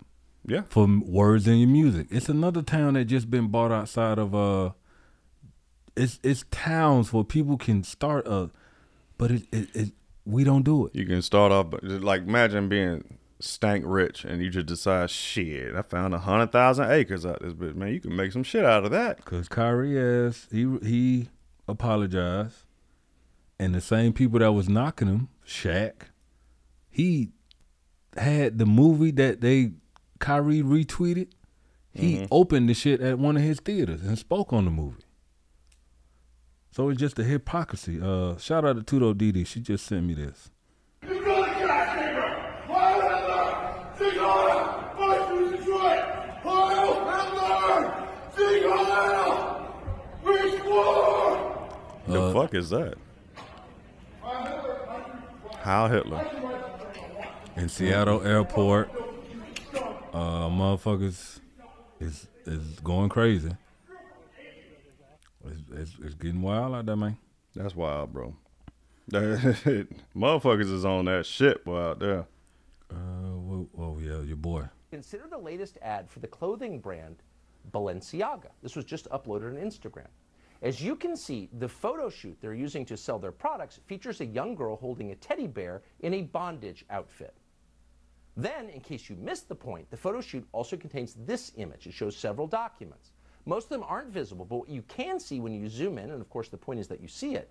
Yeah. 0.47 0.63
For 0.69 0.87
words 0.87 1.47
in 1.47 1.57
your 1.57 1.69
music. 1.69 2.07
It's 2.11 2.29
another 2.29 2.63
town 2.63 2.95
that 2.95 3.07
just 3.07 3.31
been 3.31 3.49
bought 3.49 3.73
outside 3.73 4.19
of 4.19 4.35
uh. 4.35 4.71
It's 5.97 6.19
it's 6.23 6.45
towns 6.51 7.13
where 7.13 7.25
people 7.25 7.57
can 7.57 7.85
start 7.85 8.27
a, 8.27 8.51
but 9.19 9.31
it 9.31 9.43
it, 9.53 9.69
it 9.75 9.93
we 10.25 10.43
don't 10.45 10.63
do 10.65 10.87
it. 10.87 10.95
You 10.95 11.07
can 11.07 11.23
start 11.23 11.53
off, 11.53 11.71
but 11.71 11.85
like 11.85 12.23
imagine 12.23 12.69
being 12.69 13.19
stank 13.41 13.85
rich 13.87 14.25
and 14.25 14.41
you 14.43 14.49
just 14.49 14.67
decide, 14.67 15.11
shit, 15.11 15.75
I 15.75 15.83
found 15.83 16.15
a 16.15 16.19
hundred 16.19 16.51
thousand 16.53 16.91
acres 16.91 17.27
out 17.27 17.43
of 17.43 17.59
this 17.59 17.71
bitch, 17.73 17.77
man. 17.77 17.93
You 17.93 18.01
can 18.01 18.17
make 18.17 18.33
some 18.33 18.43
shit 18.43 18.65
out 18.65 18.85
of 18.85 18.91
that. 18.91 19.25
Cause 19.25 19.49
Kyrie 19.49 19.99
ass 19.99 20.49
he 20.51 20.79
he 20.83 21.29
apologized, 21.69 22.65
and 23.59 23.75
the 23.75 23.81
same 23.81 24.13
people 24.13 24.41
that 24.41 24.53
was 24.53 24.69
knocking 24.69 25.09
him, 25.09 25.29
Shaq, 25.47 26.09
he 26.91 27.31
had 28.17 28.59
the 28.59 28.67
movie 28.67 29.11
that 29.13 29.41
they 29.43 29.73
Kyrie 30.19 30.63
retweeted. 30.63 31.29
He 31.93 32.17
Mhm. 32.17 32.29
opened 32.33 32.69
the 32.69 32.75
shit 32.75 33.01
at 33.01 33.19
one 33.21 33.37
of 33.37 33.43
his 33.43 33.61
theaters 33.61 34.03
and 34.03 34.19
spoke 34.19 34.53
on 34.53 34.65
the 34.65 34.71
movie. 34.73 35.04
So 36.75 36.89
it's 36.89 36.99
just 36.99 37.17
a 37.21 37.23
hypocrisy. 37.23 38.01
Uh, 38.03 38.37
shout 38.37 38.65
out 38.65 38.85
to 38.85 38.99
Tudo 38.99 39.17
Didi. 39.17 39.45
She 39.45 39.61
just 39.61 39.87
sent 39.87 40.05
me 40.05 40.13
this. 40.15 40.51
The 52.07 52.21
Uh, 52.23 52.33
fuck 52.33 52.55
is 52.55 52.71
that? 52.71 52.95
How 55.61 55.89
Hitler. 55.89 56.27
in 57.57 57.69
Seattle 57.69 58.21
Airport. 58.23 58.91
Uh, 60.13 60.49
motherfuckers 60.49 61.39
is 62.01 62.27
is 62.47 62.81
going 62.81 63.09
crazy. 63.09 63.53
It's, 65.47 65.61
it's, 65.73 65.97
it's 66.03 66.15
getting 66.15 66.43
wild 66.43 66.75
out 66.75 66.87
there, 66.87 66.97
man. 66.97 67.17
That's 67.55 67.75
wild, 67.75 68.13
bro. 68.13 68.35
Motherfuckers 69.11 70.73
is 70.73 70.85
on 70.85 71.05
that 71.05 71.27
shit, 71.27 71.65
boy, 71.65 71.79
out 71.79 71.99
there. 71.99 72.27
Uh, 72.91 72.95
oh, 72.95 73.69
oh 73.79 73.99
yeah, 73.99 74.21
your 74.23 74.37
boy. 74.37 74.65
Consider 74.91 75.27
the 75.29 75.39
latest 75.39 75.79
ad 75.83 76.09
for 76.09 76.21
the 76.21 76.27
clothing 76.27 76.79
brand 76.79 77.17
Balenciaga. 77.73 78.51
This 78.63 78.77
was 78.77 78.85
just 78.85 79.09
uploaded 79.11 79.49
on 79.49 79.57
Instagram. 79.57 80.07
As 80.63 80.81
you 80.81 80.97
can 80.97 81.17
see, 81.17 81.51
the 81.59 81.69
photo 81.69 82.09
shoot 82.09 82.39
they're 82.41 82.55
using 82.55 82.87
to 82.87 82.97
sell 82.97 83.19
their 83.19 83.33
products 83.33 83.81
features 83.87 84.21
a 84.21 84.27
young 84.27 84.55
girl 84.55 84.77
holding 84.77 85.11
a 85.11 85.15
teddy 85.17 85.47
bear 85.47 85.83
in 86.01 86.15
a 86.15 86.23
bondage 86.23 86.85
outfit. 86.89 87.35
Then, 88.37 88.69
in 88.71 88.81
case 88.81 89.09
you 89.09 89.17
missed 89.17 89.49
the 89.49 89.55
point, 89.55 89.91
the 89.91 89.97
photo 89.97 90.21
shoot 90.21 90.47
also 90.53 90.77
contains 90.77 91.15
this 91.27 91.53
image. 91.57 91.87
It 91.87 91.93
shows 91.93 92.17
several 92.17 92.47
documents. 92.47 93.11
Most 93.47 93.65
of 93.65 93.71
them 93.71 93.85
aren't 93.87 94.09
visible, 94.09 94.45
but 94.45 94.57
what 94.57 94.69
you 94.69 94.83
can 94.83 95.21
see 95.21 95.41
when 95.41 95.53
you 95.53 95.69
zoom 95.69 95.99
in, 95.99 96.11
and 96.11 96.21
of 96.21 96.31
course 96.31 96.49
the 96.49 96.57
point 96.57 96.81
is 96.81 96.89
that 96.89 97.01
you 97.01 97.09
see 97.09 97.35
it, 97.35 97.51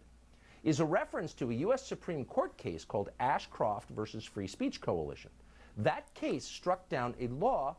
is 0.64 0.80
a 0.80 0.86
reference 0.86 1.34
to 1.34 1.52
a 1.52 1.54
U.S. 1.56 1.86
Supreme 1.86 2.26
Court 2.26 2.58
case 2.58 2.86
called 2.86 3.10
Ashcroft 3.20 3.89
versus 3.89 4.24
Free 4.24 4.48
Speech 4.48 4.82
Coalition. 4.82 5.30
That 5.78 6.12
case 6.14 6.46
struck 6.46 6.88
down 6.89 7.16
a 7.20 7.28
law 7.28 7.76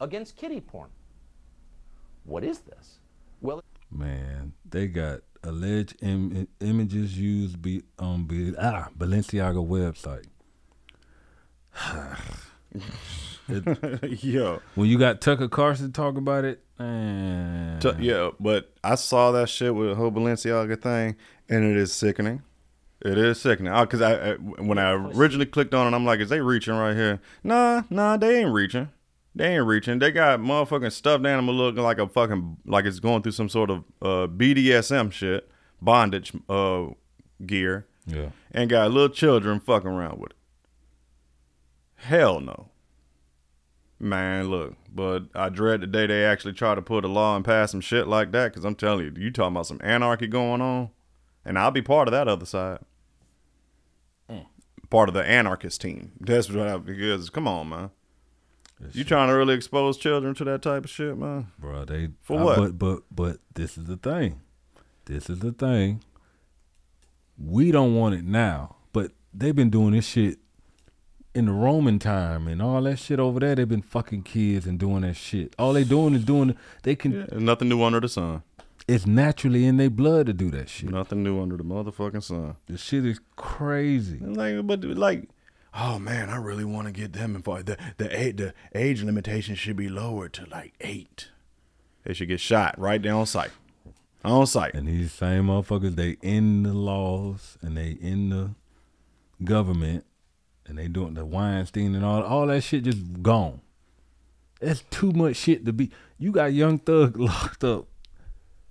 against 0.00 0.36
kiddie 0.36 0.60
porn. 0.60 0.90
What 2.24 2.42
is 2.44 2.60
this? 2.60 2.98
Well, 3.40 3.62
Man, 3.90 4.52
they 4.68 4.88
got 4.88 5.20
alleged 5.44 5.96
Im- 6.02 6.48
images 6.60 7.16
used 7.16 7.62
be 7.62 7.82
on 7.98 8.24
be 8.24 8.54
ah 8.58 8.88
Balenciaga 8.98 9.64
website. 9.64 10.26
It- 14.02 14.24
Yo. 14.24 14.60
when 14.74 14.88
you 14.88 14.98
got 14.98 15.20
Tucker 15.20 15.48
Carlson 15.48 15.92
talking 15.92 16.18
about 16.18 16.44
it, 16.44 16.62
man, 16.78 17.78
T- 17.80 17.92
yeah, 18.00 18.30
but 18.40 18.72
I 18.82 18.94
saw 18.96 19.30
that 19.32 19.48
shit 19.48 19.74
with 19.74 19.88
the 19.90 19.94
whole 19.94 20.10
Balenciaga 20.10 20.80
thing, 20.80 21.16
and 21.48 21.64
it 21.64 21.76
is 21.76 21.92
sickening. 21.92 22.42
It 23.04 23.18
is 23.18 23.40
sickening. 23.40 23.72
Because 23.78 24.00
I, 24.02 24.32
I 24.32 24.34
when 24.34 24.78
I 24.78 24.92
originally 24.92 25.46
clicked 25.46 25.74
on 25.74 25.92
it, 25.92 25.96
I'm 25.96 26.04
like, 26.04 26.18
is 26.20 26.28
they 26.30 26.40
reaching 26.40 26.74
right 26.74 26.96
here? 26.96 27.20
Nah, 27.44 27.82
nah, 27.90 28.16
they 28.16 28.40
ain't 28.40 28.52
reaching. 28.52 28.88
They 29.34 29.54
ain't 29.56 29.66
reaching. 29.66 29.98
They 29.98 30.10
got 30.10 30.40
motherfucking 30.40 30.92
stuffed 30.92 31.26
animal 31.26 31.54
looking 31.54 31.82
like 31.82 31.98
a 31.98 32.08
fucking 32.08 32.56
like 32.64 32.86
it's 32.86 33.00
going 33.00 33.22
through 33.22 33.32
some 33.32 33.50
sort 33.50 33.70
of 33.70 33.84
uh, 34.00 34.26
BDSM 34.26 35.12
shit, 35.12 35.48
bondage 35.80 36.32
uh, 36.48 36.86
gear. 37.44 37.86
Yeah. 38.06 38.30
And 38.52 38.70
got 38.70 38.90
little 38.92 39.08
children 39.10 39.60
fucking 39.60 39.90
around 39.90 40.18
with 40.18 40.30
it. 40.30 40.36
Hell 41.96 42.40
no. 42.40 42.68
Man, 43.98 44.48
look, 44.50 44.74
but 44.94 45.24
I 45.34 45.48
dread 45.48 45.80
the 45.80 45.86
day 45.86 46.06
they 46.06 46.24
actually 46.24 46.52
try 46.52 46.74
to 46.74 46.82
put 46.82 47.04
a 47.04 47.08
law 47.08 47.34
and 47.34 47.44
pass 47.44 47.70
some 47.70 47.80
shit 47.80 48.06
like 48.06 48.30
that 48.32 48.52
because 48.52 48.64
I'm 48.64 48.74
telling 48.74 49.06
you, 49.06 49.12
you 49.16 49.30
talking 49.30 49.54
about 49.54 49.66
some 49.66 49.80
anarchy 49.82 50.26
going 50.26 50.60
on, 50.60 50.90
and 51.46 51.58
I'll 51.58 51.70
be 51.70 51.80
part 51.80 52.06
of 52.08 52.12
that 52.12 52.28
other 52.28 52.44
side. 52.44 52.80
Mm. 54.30 54.44
Part 54.90 55.08
of 55.08 55.14
the 55.14 55.24
anarchist 55.24 55.80
team. 55.80 56.12
That's 56.20 56.50
what 56.50 56.68
I, 56.68 56.76
because, 56.76 57.30
come 57.30 57.48
on, 57.48 57.70
man. 57.70 57.90
you 58.92 59.02
trying 59.02 59.28
to 59.28 59.34
really 59.34 59.54
expose 59.54 59.96
children 59.96 60.34
to 60.34 60.44
that 60.44 60.60
type 60.60 60.84
of 60.84 60.90
shit, 60.90 61.16
man? 61.16 61.46
bro. 61.58 61.86
They 61.86 62.10
For 62.20 62.38
I- 62.38 62.44
what? 62.44 62.56
but 62.58 62.78
but 62.78 63.02
but 63.10 63.36
this 63.54 63.78
is 63.78 63.84
the 63.84 63.96
thing. 63.96 64.40
This 65.06 65.30
is 65.30 65.38
the 65.38 65.52
thing. 65.52 66.02
We 67.38 67.70
don't 67.70 67.94
want 67.94 68.14
it 68.14 68.24
now, 68.24 68.76
but 68.92 69.12
they've 69.32 69.56
been 69.56 69.70
doing 69.70 69.92
this 69.92 70.06
shit 70.06 70.38
in 71.36 71.46
the 71.46 71.52
Roman 71.52 71.98
time 71.98 72.48
and 72.48 72.62
all 72.62 72.80
that 72.82 72.98
shit 72.98 73.20
over 73.20 73.38
there. 73.38 73.54
They've 73.54 73.68
been 73.68 73.82
fucking 73.82 74.22
kids 74.22 74.66
and 74.66 74.78
doing 74.78 75.02
that 75.02 75.16
shit. 75.16 75.54
All 75.58 75.74
they 75.74 75.84
doing 75.84 76.14
is 76.14 76.24
doing. 76.24 76.56
They 76.82 76.96
can. 76.96 77.26
There's 77.26 77.42
nothing 77.42 77.68
new 77.68 77.82
under 77.82 78.00
the 78.00 78.08
sun. 78.08 78.42
It's 78.88 79.06
naturally 79.06 79.66
in 79.66 79.76
their 79.76 79.90
blood 79.90 80.26
to 80.26 80.32
do 80.32 80.50
that 80.52 80.68
shit. 80.68 80.90
Nothing 80.90 81.22
new 81.22 81.40
under 81.42 81.56
the 81.56 81.64
motherfucking 81.64 82.22
sun. 82.22 82.56
This 82.66 82.80
shit 82.80 83.04
is 83.04 83.20
crazy. 83.36 84.18
Like, 84.18 84.66
but 84.66 84.82
like, 84.84 85.28
oh 85.74 85.98
man, 85.98 86.30
I 86.30 86.36
really 86.36 86.64
want 86.64 86.86
to 86.86 86.92
get 86.92 87.12
them 87.12 87.36
involved. 87.36 87.66
The 87.66 87.76
the 87.98 88.18
age 88.18 88.36
the 88.36 88.54
age 88.74 89.02
limitation 89.02 89.56
should 89.56 89.76
be 89.76 89.88
lowered 89.88 90.32
to 90.34 90.46
like 90.46 90.72
eight. 90.80 91.28
They 92.04 92.14
should 92.14 92.28
get 92.28 92.40
shot 92.40 92.78
right 92.78 93.02
there 93.02 93.14
on 93.14 93.26
sight. 93.26 93.50
On 94.24 94.46
sight. 94.46 94.74
And 94.74 94.88
these 94.88 95.12
same 95.12 95.48
motherfuckers, 95.48 95.96
they 95.96 96.16
in 96.22 96.62
the 96.62 96.72
laws 96.72 97.58
and 97.60 97.76
they 97.76 97.90
in 98.00 98.30
the 98.30 98.50
government 99.44 100.04
and 100.68 100.78
they 100.78 100.88
doing 100.88 101.14
the 101.14 101.24
Weinstein 101.24 101.94
and 101.94 102.04
all 102.04 102.22
all 102.22 102.46
that 102.48 102.62
shit 102.62 102.84
just 102.84 103.22
gone. 103.22 103.60
That's 104.60 104.82
too 104.90 105.12
much 105.12 105.36
shit 105.36 105.64
to 105.66 105.72
be. 105.72 105.90
You 106.18 106.32
got 106.32 106.52
Young 106.52 106.78
Thug 106.78 107.16
locked 107.18 107.62
up 107.64 107.86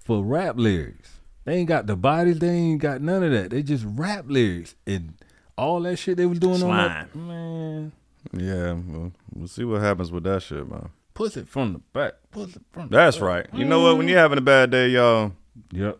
for 0.04 0.24
rap 0.24 0.56
lyrics. 0.58 1.20
They 1.46 1.58
ain't 1.58 1.68
got 1.68 1.86
the 1.86 1.96
bodies. 1.96 2.40
They 2.40 2.50
ain't 2.50 2.82
got 2.82 3.02
none 3.02 3.22
of 3.24 3.32
that. 3.32 3.52
They 3.52 3.62
just 3.62 3.86
rap 3.88 4.26
lyrics 4.28 4.74
and 4.88 5.14
all 5.58 5.80
that 5.82 5.98
shit 5.98 6.18
they 6.18 6.26
was 6.26 6.40
doing 6.40 6.64
on 6.64 6.70
that. 6.76 7.16
Man, 7.16 7.92
Yeah, 8.34 8.74
well, 8.74 9.12
we'll 9.34 9.48
see 9.48 9.64
what 9.64 9.82
happens 9.82 10.12
with 10.12 10.24
that 10.24 10.42
shit, 10.42 10.68
man. 10.68 10.90
push 11.14 11.38
it 11.38 11.48
from 11.48 11.74
the 11.74 11.80
back. 11.94 12.14
Push 12.32 12.56
it 12.56 12.64
from. 12.72 12.90
the 12.90 12.98
That's 12.98 13.18
back. 13.18 13.28
right. 13.28 13.46
You 13.54 13.66
know 13.66 13.82
what? 13.82 13.98
When 13.98 14.08
you're 14.08 14.18
having 14.20 14.40
a 14.40 14.42
bad 14.42 14.72
day, 14.72 14.90
y'all, 14.90 15.34
Yep. 15.72 16.00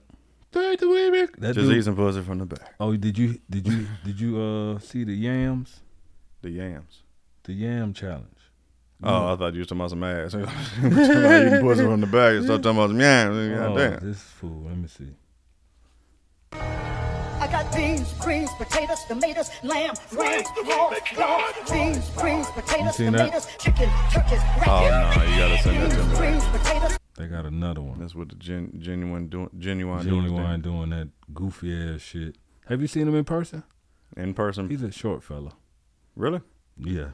That 0.52 0.78
just 0.80 1.56
dude- 1.56 1.78
eat 1.78 1.84
some 1.84 1.96
pussy 1.98 2.22
from 2.22 2.40
the 2.40 2.46
back. 2.46 2.74
Oh, 2.80 2.96
did 2.96 3.18
you 3.18 3.40
did 3.50 3.68
you 3.68 3.88
did 4.06 4.20
you 4.20 4.40
uh 4.42 4.80
see 4.80 5.04
the 5.04 5.14
yams? 5.14 5.82
The 6.46 6.52
yams. 6.52 7.02
The 7.46 7.54
yam 7.54 7.92
challenge. 7.92 8.28
Oh, 9.02 9.34
I 9.34 9.36
thought 9.36 9.54
you 9.56 9.60
was 9.62 9.68
talking 9.68 9.80
about 9.82 9.90
some 9.90 10.04
ass. 10.04 10.34
Talking 10.34 10.46
about 10.46 11.48
eating 11.48 11.60
pussy 11.62 11.84
from 11.84 12.02
the 12.02 12.06
back. 12.06 12.34
And 12.36 12.46
start 12.46 12.62
talking 12.62 12.78
about 12.78 12.90
some 12.92 13.00
yams. 13.00 13.36
Oh, 13.36 13.56
Goddamn. 13.74 14.08
this 14.08 14.22
fool. 14.22 14.62
Let 14.68 14.78
me 14.78 14.88
see. 14.88 15.10
I 16.52 17.48
got 17.52 17.76
beans, 17.76 18.14
greens, 18.20 18.52
potatoes, 18.60 19.04
tomatoes, 19.08 19.50
lamb, 19.64 19.96
ram, 20.14 20.44
raw, 20.68 20.94
raw, 21.18 21.52
beans, 21.72 22.10
greens, 22.16 22.48
potatoes, 22.52 22.96
seen 22.96 23.12
that? 23.14 23.18
tomatoes, 23.26 23.48
chicken, 23.58 23.90
turkeys, 24.14 24.40
Oh 24.68 25.14
no, 25.16 25.24
you 25.24 25.40
gotta 25.40 25.58
send 25.64 25.82
that 25.82 25.98
to 25.98 26.04
me. 26.06 26.16
greens, 26.16 26.44
potatoes. 26.46 26.98
They 27.18 27.26
got 27.26 27.46
another 27.46 27.82
one. 27.82 27.98
That's 28.00 28.14
what 28.14 28.30
the 28.30 28.36
gen, 28.36 28.72
genuine 28.80 29.30
doing. 29.30 29.50
Genuine, 29.58 30.06
doing 30.06 30.22
his 30.22 30.32
Genuine 30.32 30.62
thing. 30.62 30.72
doing 30.72 30.90
that 30.92 31.10
goofy 31.34 31.74
ass 31.96 32.02
shit. 32.02 32.36
Have 32.68 32.82
you 32.82 32.88
seen 32.88 33.08
him 33.08 33.16
in 33.16 33.26
person? 33.26 33.64
in 34.16 34.36
person. 34.36 34.70
He's 34.70 34.84
a 34.84 34.92
short 34.92 35.24
fella. 35.24 35.52
Really? 36.16 36.42
Yeah, 36.78 37.10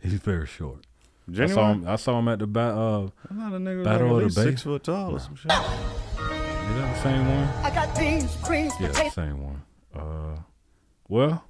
he's 0.00 0.14
very 0.14 0.46
short. 0.46 0.86
I 1.28 1.32
saw 1.32 1.46
Genuine? 1.46 1.82
him. 1.82 1.88
I 1.88 1.96
saw 1.96 2.18
him 2.18 2.28
at 2.28 2.38
the 2.38 2.46
ba- 2.46 2.60
uh, 2.60 3.04
I 3.30 3.34
thought 3.34 3.52
a 3.54 3.56
nigga 3.58 3.78
was 3.78 3.86
like 3.86 3.94
Battle 3.98 4.08
at 4.08 4.12
of 4.16 4.22
least 4.24 4.36
the 4.36 4.42
Bay. 4.44 4.50
six 4.50 4.62
foot 4.62 4.84
tall 4.84 5.16
or 5.16 5.20
some 5.20 5.34
shit. 5.36 5.50
Is 5.52 5.58
that 5.58 6.94
the 6.94 7.00
same 7.02 7.26
one? 7.28 7.48
I 7.64 7.70
got 7.74 7.98
beans, 7.98 8.36
greens, 8.42 8.72
Yeah, 8.80 8.88
the 8.88 9.10
same 9.10 9.42
one. 9.42 9.62
Uh, 9.94 10.38
well, 11.08 11.44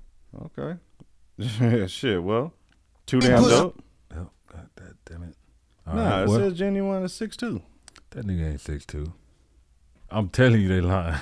Okay. 0.59 0.79
Yeah, 1.39 1.87
Shit. 1.87 2.23
Well, 2.23 2.53
too 3.07 3.21
damn 3.21 3.43
dope. 3.43 3.83
Yep. 4.11 4.27
God 4.53 4.69
that 4.77 4.95
damn 5.05 5.23
it. 5.25 5.37
Nah, 5.87 6.23
it 6.23 6.29
well, 6.29 6.39
says 6.39 6.55
genuine 6.59 7.03
is 7.03 7.13
six 7.13 7.37
two. 7.37 7.63
that 8.11 8.27
nigga 8.27 8.51
ain't 8.53 8.61
six 8.61 8.85
two. 8.87 9.13
I'm 10.11 10.29
telling 10.29 10.61
you, 10.61 10.69
they 10.69 10.81
lying. 10.81 11.19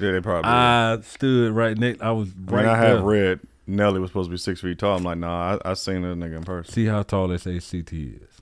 Yeah, 0.00 0.12
they 0.12 0.20
probably. 0.20 0.50
I 0.50 0.98
stood 1.02 1.52
right 1.52 1.76
next. 1.76 2.02
I 2.02 2.10
was 2.12 2.30
I 2.30 2.34
mean, 2.38 2.46
right 2.46 2.66
I 2.66 2.76
have 2.76 2.98
there. 2.98 3.04
read 3.06 3.40
Nelly 3.66 4.00
was 4.00 4.10
supposed 4.10 4.28
to 4.28 4.30
be 4.32 4.38
six 4.38 4.60
feet 4.60 4.78
tall. 4.78 4.96
I'm 4.96 5.02
like, 5.02 5.18
nah, 5.18 5.58
I, 5.64 5.70
I 5.70 5.74
seen 5.74 6.02
that 6.02 6.16
nigga 6.16 6.36
in 6.36 6.44
person. 6.44 6.72
See 6.72 6.86
how 6.86 7.02
tall 7.02 7.28
they 7.28 7.36
say 7.38 7.54
CT 7.58 7.92
is. 7.92 8.40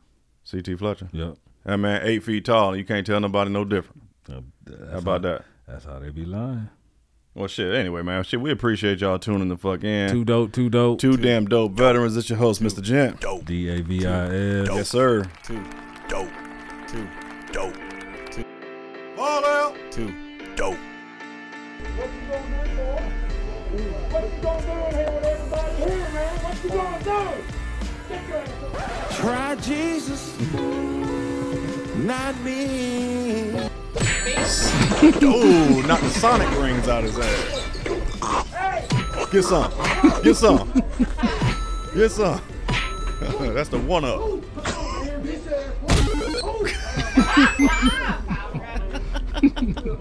CT 0.50 0.78
Fletcher. 0.78 1.08
Yep. 1.12 1.36
That 1.64 1.78
man 1.78 2.02
eight 2.04 2.22
feet 2.22 2.44
tall, 2.44 2.76
you 2.76 2.84
can't 2.84 3.06
tell 3.06 3.20
nobody 3.20 3.50
no 3.50 3.64
different. 3.64 4.02
Uh, 4.30 4.40
How 4.92 4.98
about 4.98 5.22
that? 5.22 5.44
That's 5.66 5.84
how 5.86 5.98
they 5.98 6.10
be 6.10 6.24
lying. 6.26 6.68
Well, 7.34 7.48
shit. 7.48 7.74
Anyway, 7.74 8.02
man, 8.02 8.22
shit. 8.22 8.40
We 8.40 8.52
appreciate 8.52 9.00
y'all 9.00 9.18
tuning 9.18 9.48
the 9.48 9.56
fuck 9.56 9.82
in. 9.82 10.10
Too 10.10 10.24
dope, 10.24 10.52
too 10.52 10.70
dope. 10.70 11.00
Too 11.00 11.16
damn 11.16 11.46
dope 11.46 11.72
veterans. 11.72 12.16
It's 12.16 12.28
your 12.28 12.38
host, 12.38 12.62
Mr. 12.62 12.80
Gent. 12.82 13.20
Dope. 13.20 13.44
D 13.46 13.68
A 13.70 13.82
V 13.82 14.06
I 14.06 14.26
S. 14.26 14.68
Yes, 14.70 14.88
sir. 14.88 15.24
Two. 15.42 15.64
Dope. 16.08 16.28
Two. 16.86 17.08
Dope. 17.52 17.74
Two. 18.30 18.44
Ball 19.16 19.44
out. 19.44 19.76
Two. 19.90 20.14
Dope. 20.54 20.76
What 21.96 22.10
you 22.12 22.20
gonna 22.30 22.68
do, 22.68 22.76
boy? 22.76 23.23
What 23.74 24.24
you 24.24 24.30
gonna 24.42 24.62
do 24.62 24.72
in 24.72 24.94
here 24.94 25.10
with 25.14 25.24
everybody 25.24 25.74
here, 25.76 26.08
man? 26.14 26.36
What 26.44 26.64
you 26.64 26.70
gonna 26.70 27.04
do? 27.04 27.20
Get 28.08 28.28
your 28.28 28.38
ass 28.38 28.62
up. 28.62 29.10
Try 29.16 29.56
Jesus, 29.56 30.22
not 31.96 32.34
me. 32.42 33.50
Ooh, 35.22 35.82
knock 35.86 36.00
the 36.00 36.10
sonic 36.10 36.50
rings 36.60 36.88
out 36.88 37.04
his 37.04 37.18
ass. 37.18 37.60
Get 39.32 39.44
some. 39.44 39.72
Get 40.22 40.36
some. 40.36 40.72
Get 41.94 42.10
some. 42.10 42.40
That's 43.54 43.68
the 43.70 43.78
one 43.78 44.04
up. 44.04 44.20
He 45.24 45.38
said, 49.74 49.98